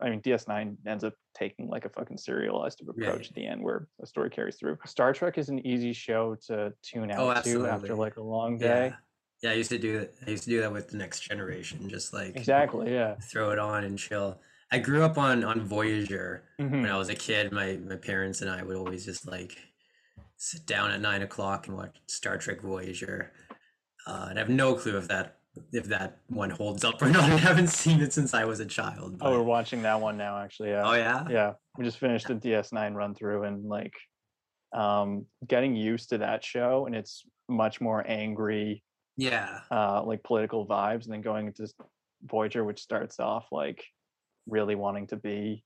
I 0.00 0.08
mean 0.10 0.20
DS9 0.22 0.76
ends 0.86 1.04
up 1.04 1.14
taking 1.34 1.68
like 1.68 1.84
a 1.84 1.90
fucking 1.90 2.16
serialized 2.18 2.80
approach 2.80 3.06
Right. 3.16 3.28
at 3.28 3.34
the 3.34 3.46
end 3.46 3.62
where 3.62 3.88
the 3.98 4.06
story 4.06 4.30
carries 4.30 4.56
through. 4.56 4.78
Star 4.86 5.12
Trek 5.12 5.36
is 5.38 5.48
an 5.50 5.64
easy 5.66 5.92
show 5.92 6.36
to 6.46 6.72
tune 6.82 7.10
out 7.10 7.18
Oh, 7.20 7.42
to 7.42 7.66
after 7.66 7.94
like 7.94 8.16
a 8.16 8.22
long 8.22 8.56
day. 8.58 8.86
Yeah, 8.86 8.96
yeah. 9.42 9.50
I 9.50 9.54
used 9.54 9.70
to 9.70 9.78
do 9.78 9.98
that. 10.00 10.14
I 10.26 10.30
used 10.30 10.44
to 10.44 10.50
do 10.50 10.60
that 10.62 10.72
with 10.72 10.88
the 10.88 10.96
Next 10.96 11.20
Generation, 11.20 11.88
just 11.88 12.14
like 12.14 12.34
Exactly. 12.36 12.92
Yeah. 12.92 13.16
throw 13.16 13.50
it 13.50 13.58
on 13.58 13.84
and 13.84 13.98
chill. 13.98 14.40
I 14.70 14.78
grew 14.78 15.02
up 15.02 15.16
on 15.18 15.44
on 15.44 15.60
Voyager 15.62 16.44
Mhm. 16.58 16.70
when 16.82 16.86
I 16.90 16.96
was 16.96 17.10
a 17.10 17.14
kid. 17.14 17.52
My 17.52 17.76
my 17.76 17.96
parents 17.96 18.40
and 18.40 18.50
I 18.50 18.62
would 18.62 18.76
always 18.76 19.04
just 19.04 19.26
like 19.26 19.58
sit 20.38 20.64
down 20.66 20.90
at 20.90 21.00
nine 21.00 21.22
o'clock 21.22 21.66
and 21.66 21.76
watch 21.76 21.96
Star 22.06 22.38
Trek 22.38 22.62
Voyager. 22.62 23.32
Uh, 24.06 24.28
and 24.30 24.38
I 24.38 24.42
have 24.42 24.48
no 24.48 24.74
clue 24.74 24.96
if 24.96 25.08
that 25.08 25.36
if 25.72 25.84
that 25.86 26.18
one 26.28 26.50
holds 26.50 26.84
up 26.84 27.02
or 27.02 27.08
not. 27.10 27.24
I 27.24 27.36
haven't 27.36 27.68
seen 27.68 28.00
it 28.00 28.12
since 28.12 28.32
I 28.32 28.44
was 28.44 28.60
a 28.60 28.66
child. 28.66 29.18
Oh, 29.20 29.32
we're 29.32 29.42
watching 29.42 29.82
that 29.82 30.00
one 30.00 30.16
now. 30.16 30.38
Actually. 30.38 30.70
Yeah. 30.70 30.82
oh 30.88 30.94
yeah. 30.94 31.26
yeah 31.28 31.52
we 31.76 31.84
just 31.84 31.98
finished 31.98 32.26
the 32.26 32.34
ds9 32.34 32.94
run 32.94 33.14
through 33.14 33.44
and 33.44 33.64
like 33.64 33.94
um 34.74 35.24
getting 35.46 35.76
used 35.76 36.10
to 36.10 36.18
that 36.18 36.44
show 36.44 36.86
and 36.86 36.94
it's 36.94 37.24
much 37.48 37.80
more 37.80 38.04
angry 38.06 38.82
Yeah. 39.16 39.60
uh 39.70 40.02
like 40.04 40.22
political 40.24 40.66
vibes 40.66 41.04
and 41.04 41.12
then 41.12 41.22
going 41.22 41.46
into 41.46 41.72
voyager 42.24 42.64
which 42.64 42.80
starts 42.80 43.20
off 43.20 43.46
like 43.52 43.82
really 44.46 44.74
wanting 44.74 45.06
to 45.06 45.16
be 45.16 45.62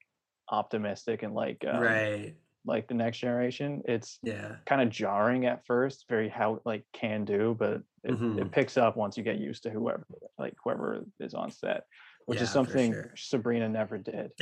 optimistic 0.51 1.23
and 1.23 1.35
like 1.35 1.64
um, 1.66 1.81
right. 1.81 2.35
Like 2.65 2.87
the 2.89 2.95
next 2.95 3.19
generation 3.19 3.83
it's 3.87 4.19
Yeah. 4.23 4.57
kind 4.67 4.81
of 4.81 4.89
jarring 4.91 5.47
at 5.47 5.67
first 5.67 6.05
very 6.09 6.29
how 6.29 6.61
like 6.65 6.85
can 6.93 7.25
do 7.25 7.57
but 7.59 7.83
it, 8.05 8.13
Mhm. 8.13 8.41
it 8.41 8.51
picks 8.53 8.77
up 8.77 8.97
once 8.97 9.17
you 9.17 9.25
get 9.25 9.39
used 9.39 9.63
to 9.65 9.71
whoever 9.71 10.07
like 10.39 10.55
whoever 10.63 11.05
is 11.21 11.35
on 11.35 11.51
set 11.51 11.85
which 12.27 12.39
Yeah, 12.39 12.45
is 12.45 12.51
something 12.51 12.93
sure. 12.93 13.13
sabrina 13.17 13.69
never 13.69 13.99
did 13.99 14.31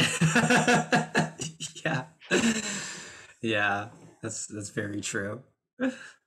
yeah. 1.85 2.05
Yeah. 3.43 3.89
That's 4.23 4.47
that's 4.49 4.68
very 4.68 5.01
true. 5.01 5.43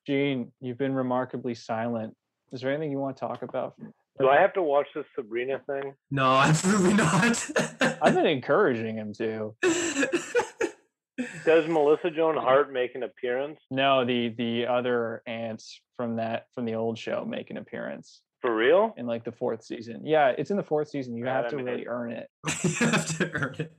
Gene, 0.08 0.52
you've 0.60 0.80
been 0.80 0.96
remarkably 0.96 1.54
silent. 1.54 2.16
Is 2.52 2.62
there 2.62 2.72
anything 2.72 2.92
you 2.92 2.98
want 2.98 3.16
to 3.18 3.20
talk 3.20 3.44
about? 3.44 3.76
Do 4.20 4.30
I 4.30 4.40
have 4.42 4.54
to 4.54 4.64
watch 4.64 4.88
this 4.96 5.06
Sabrina 5.16 5.62
thing? 5.68 5.94
No, 6.10 6.34
absolutely 6.40 6.96
not. 6.96 7.50
I've 8.02 8.16
been 8.16 8.26
encouraging 8.26 8.96
him 8.96 9.14
to. 9.14 9.56
Does 11.46 11.68
Melissa 11.68 12.10
Joan 12.12 12.36
Hart 12.38 12.72
make 12.72 12.96
an 12.96 13.04
appearance 13.04 13.60
No, 13.72 14.06
the 14.06 14.30
the 14.30 14.66
other 14.68 15.22
aunts 15.28 15.80
from 15.98 16.16
that 16.18 16.48
from 16.54 16.66
the 16.66 16.76
old 16.76 16.98
show 16.98 17.26
make 17.26 17.50
an 17.50 17.58
appearance 17.58 18.22
for 18.42 18.56
real? 18.56 18.94
in 18.98 19.06
like 19.06 19.24
the 19.24 19.32
fourth 19.32 19.64
season. 19.64 20.06
Yeah, 20.06 20.34
it's 20.38 20.52
in 20.52 20.58
the 20.58 20.64
fourth 20.64 20.90
season. 20.90 21.16
You 21.16 21.26
Yeah, 21.26 21.36
have 21.36 21.46
I 21.46 21.50
to 21.50 21.56
mean, 21.58 21.66
really 21.66 21.88
earn 21.88 22.12
it. 22.12 22.30
you 22.64 22.88
have 22.88 23.06
to 23.18 23.32
earn 23.34 23.56
it. 23.60 23.74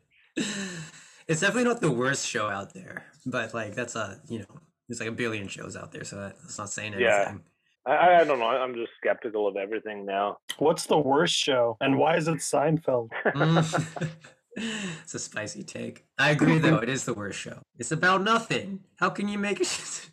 It's 1.26 1.40
definitely 1.40 1.64
not 1.64 1.80
the 1.80 1.90
worst 1.90 2.26
show 2.26 2.48
out 2.48 2.74
there, 2.74 3.04
but 3.26 3.54
like 3.54 3.74
that's 3.74 3.96
a 3.96 4.20
you 4.28 4.40
know 4.40 4.60
there's 4.88 5.00
like 5.00 5.08
a 5.08 5.12
billion 5.12 5.48
shows 5.48 5.76
out 5.76 5.92
there, 5.92 6.04
so 6.04 6.16
that, 6.16 6.36
that's 6.42 6.58
not 6.58 6.70
saying 6.70 6.94
anything. 6.94 7.06
Yeah. 7.06 7.34
I, 7.86 8.20
I 8.20 8.24
don't 8.24 8.38
know. 8.38 8.46
I'm 8.46 8.74
just 8.74 8.92
skeptical 8.98 9.46
of 9.46 9.56
everything 9.56 10.06
now. 10.06 10.38
What's 10.58 10.86
the 10.86 10.96
worst 10.96 11.34
show? 11.34 11.76
And 11.82 11.98
why 11.98 12.16
is 12.16 12.28
it 12.28 12.36
Seinfeld? 12.38 13.10
It's 14.56 15.14
a 15.14 15.18
spicy 15.18 15.62
take. 15.62 16.04
I 16.18 16.30
agree, 16.30 16.58
though. 16.58 16.78
It 16.78 16.88
is 16.88 17.04
the 17.04 17.14
worst 17.14 17.38
show. 17.38 17.60
It's 17.78 17.92
about 17.92 18.22
nothing. 18.22 18.80
How 18.96 19.10
can 19.10 19.28
you 19.28 19.38
make 19.38 19.60
a? 19.60 19.64
sh- 19.66 20.08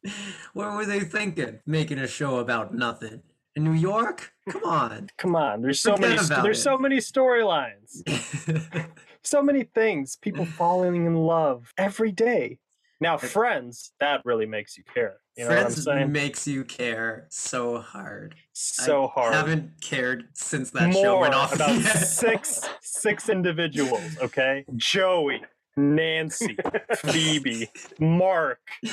what 0.53 0.73
were 0.73 0.85
they 0.85 1.01
thinking? 1.01 1.59
Making 1.65 1.99
a 1.99 2.07
show 2.07 2.39
about 2.39 2.73
nothing 2.73 3.21
in 3.55 3.63
New 3.63 3.73
York? 3.73 4.31
Come 4.49 4.63
on. 4.63 5.09
Come 5.17 5.35
on, 5.35 5.61
there's 5.61 5.79
so 5.79 5.95
Forget 5.95 6.15
many 6.29 6.41
there's 6.43 6.59
it. 6.59 6.63
so 6.63 6.77
many 6.77 6.97
storylines. 6.97 8.01
So 9.23 9.43
many 9.43 9.63
things, 9.63 10.15
people 10.15 10.45
falling 10.57 11.05
in 11.05 11.15
love 11.15 11.71
every 11.77 12.11
day. 12.11 12.57
Now, 12.99 13.17
friends, 13.17 13.93
that 13.99 14.21
really 14.25 14.45
makes 14.45 14.77
you 14.77 14.83
care. 14.83 15.17
You 15.37 15.45
know 15.45 15.49
Friends 15.49 15.87
makes 16.09 16.45
you 16.45 16.65
care 16.65 17.27
so 17.29 17.79
hard. 17.79 18.35
So 18.53 19.05
I 19.05 19.07
hard. 19.07 19.33
haven't 19.33 19.81
cared 19.81 20.27
since 20.33 20.71
that 20.71 20.93
show 20.93 21.19
went 21.19 21.33
off. 21.33 21.55
about 21.55 21.81
six 21.81 22.67
six 22.81 23.29
individuals, 23.29 24.17
okay? 24.21 24.65
Joey, 24.75 25.41
Nancy, 25.77 26.57
Phoebe, 26.97 27.69
Mark, 27.99 28.59
I'm 28.83 28.89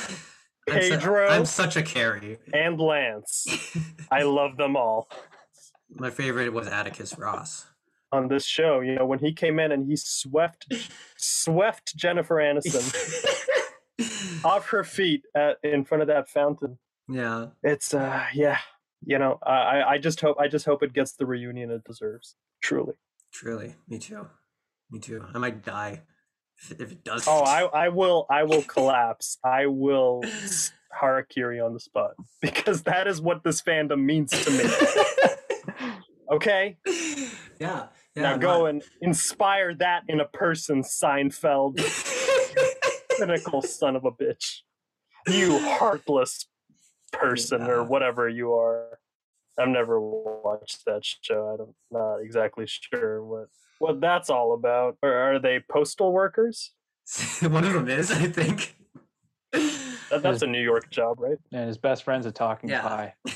su- 0.81 0.89
Pedro, 0.91 1.27
I'm 1.27 1.45
such 1.45 1.75
a 1.75 1.83
carry. 1.83 2.37
and 2.53 2.79
Lance. 2.79 3.45
I 4.11 4.23
love 4.23 4.55
them 4.55 4.77
all. 4.77 5.09
My 5.89 6.09
favorite 6.09 6.53
was 6.53 6.67
Atticus 6.67 7.17
Ross. 7.17 7.65
On 8.11 8.27
this 8.27 8.45
show, 8.45 8.79
you 8.79 8.95
know, 8.95 9.05
when 9.05 9.19
he 9.19 9.33
came 9.33 9.59
in 9.59 9.71
and 9.71 9.85
he 9.87 9.95
swept 9.97 10.73
swept 11.17 11.95
Jennifer 11.95 12.35
Aniston 12.35 12.81
off 14.43 14.69
her 14.69 14.83
feet 14.83 15.23
at 15.35 15.57
in 15.63 15.85
front 15.85 16.01
of 16.01 16.07
that 16.07 16.29
fountain. 16.29 16.77
yeah. 17.07 17.47
It's 17.63 17.93
uh 17.93 18.25
yeah. 18.33 18.57
You 19.05 19.17
know, 19.19 19.39
I 19.45 19.81
I- 19.93 19.97
just 19.97 20.19
hope 20.21 20.37
I 20.39 20.47
just 20.47 20.65
hope 20.65 20.83
it 20.83 20.93
gets 20.93 21.13
the 21.13 21.25
reunion 21.25 21.71
it 21.71 21.83
deserves. 21.85 22.35
Truly. 22.61 22.93
Truly, 23.31 23.75
me 23.87 23.97
too. 23.99 24.27
Me 24.91 24.99
too. 24.99 25.23
I 25.33 25.37
might 25.37 25.63
die 25.63 26.01
if 26.69 26.81
it, 26.91 27.03
does. 27.05 27.25
Oh, 27.27 27.41
I 27.43 27.63
I 27.85 27.89
will 27.89 28.25
I 28.29 28.43
will 28.43 28.61
collapse. 28.75 29.37
I 29.43 29.67
will 29.67 30.21
harakiri 31.01 31.63
on 31.65 31.73
the 31.73 31.79
spot 31.79 32.11
because 32.41 32.83
that 32.83 33.07
is 33.07 33.21
what 33.21 33.43
this 33.43 33.61
fandom 33.61 34.03
means 34.03 34.31
to 34.31 34.51
me. 34.51 34.65
Okay, 36.31 36.77
yeah. 37.59 37.87
Yeah. 38.15 38.21
now 38.23 38.37
go 38.37 38.65
I- 38.65 38.69
and 38.71 38.83
inspire 39.01 39.73
that 39.75 40.03
in 40.07 40.19
a 40.19 40.25
person, 40.25 40.83
Seinfeld, 40.83 41.77
cynical 43.19 43.61
son 43.61 43.95
of 43.95 44.05
a 44.05 44.11
bitch. 44.11 44.59
You 45.27 45.59
heartless 45.59 46.47
person 47.11 47.63
or 47.63 47.83
whatever 47.83 48.27
you 48.29 48.53
are. 48.53 48.99
I've 49.59 49.67
never 49.67 49.99
watched 49.99 50.85
that 50.85 51.03
show. 51.03 51.57
I'm 51.59 51.75
not 51.91 51.99
not 51.99 52.17
exactly 52.17 52.65
sure 52.67 53.23
what 53.23 53.47
what 53.79 53.99
that's 54.01 54.29
all 54.29 54.53
about. 54.53 54.97
Or 55.03 55.13
are 55.13 55.39
they 55.39 55.59
postal 55.69 56.11
workers? 56.13 56.71
One 57.41 57.65
of 57.65 57.73
them 57.73 57.89
is, 57.89 58.11
I 58.11 58.27
think. 58.27 58.75
That, 59.51 60.21
that's 60.21 60.41
a 60.41 60.47
New 60.47 60.61
York 60.61 60.89
job, 60.91 61.19
right? 61.19 61.37
And 61.51 61.67
his 61.67 61.77
best 61.77 62.03
friend's 62.03 62.25
a 62.25 62.31
talking 62.31 62.69
Yeah. 62.69 62.81
pie. 62.81 63.13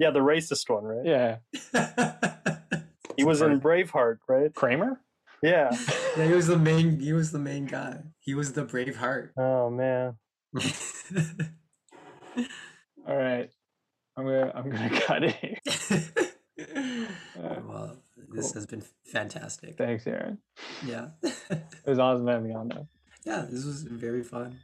Yeah, 0.00 0.10
the 0.12 0.20
racist 0.20 0.70
one, 0.70 0.84
right? 0.84 1.04
Yeah. 1.04 1.38
He 3.16 3.24
was 3.24 3.42
in 3.42 3.60
Braveheart, 3.60 4.18
right? 4.28 4.54
Kramer? 4.54 5.00
Yeah. 5.42 5.76
Yeah, 6.18 6.26
he 6.26 6.32
was 6.32 6.48
the 6.48 6.58
main. 6.58 6.98
He 6.98 7.12
was 7.12 7.30
the 7.30 7.38
main 7.38 7.66
guy. 7.66 8.00
He 8.18 8.34
was 8.34 8.52
the 8.52 8.64
brave 8.64 8.96
heart. 8.96 9.32
Oh 9.38 9.70
man. 9.70 10.16
All 13.06 13.16
right. 13.16 13.50
I'm 14.16 14.24
gonna 14.24 14.52
I'm 14.54 14.68
gonna 14.70 15.00
cut 15.06 15.22
it. 15.22 15.60
well, 17.36 17.96
this 18.34 18.46
cool. 18.46 18.54
has 18.54 18.66
been 18.66 18.82
fantastic. 19.04 19.76
Thanks, 19.78 20.06
Aaron. 20.06 20.38
Yeah. 20.84 21.08
It 21.22 21.86
was 21.86 21.98
awesome 21.98 22.26
having 22.26 22.48
me 22.48 22.54
on 22.54 22.68
though. 22.68 22.88
yeah, 23.24 23.46
this 23.48 23.64
was 23.64 23.82
very 23.84 24.24
fun. 24.24 24.58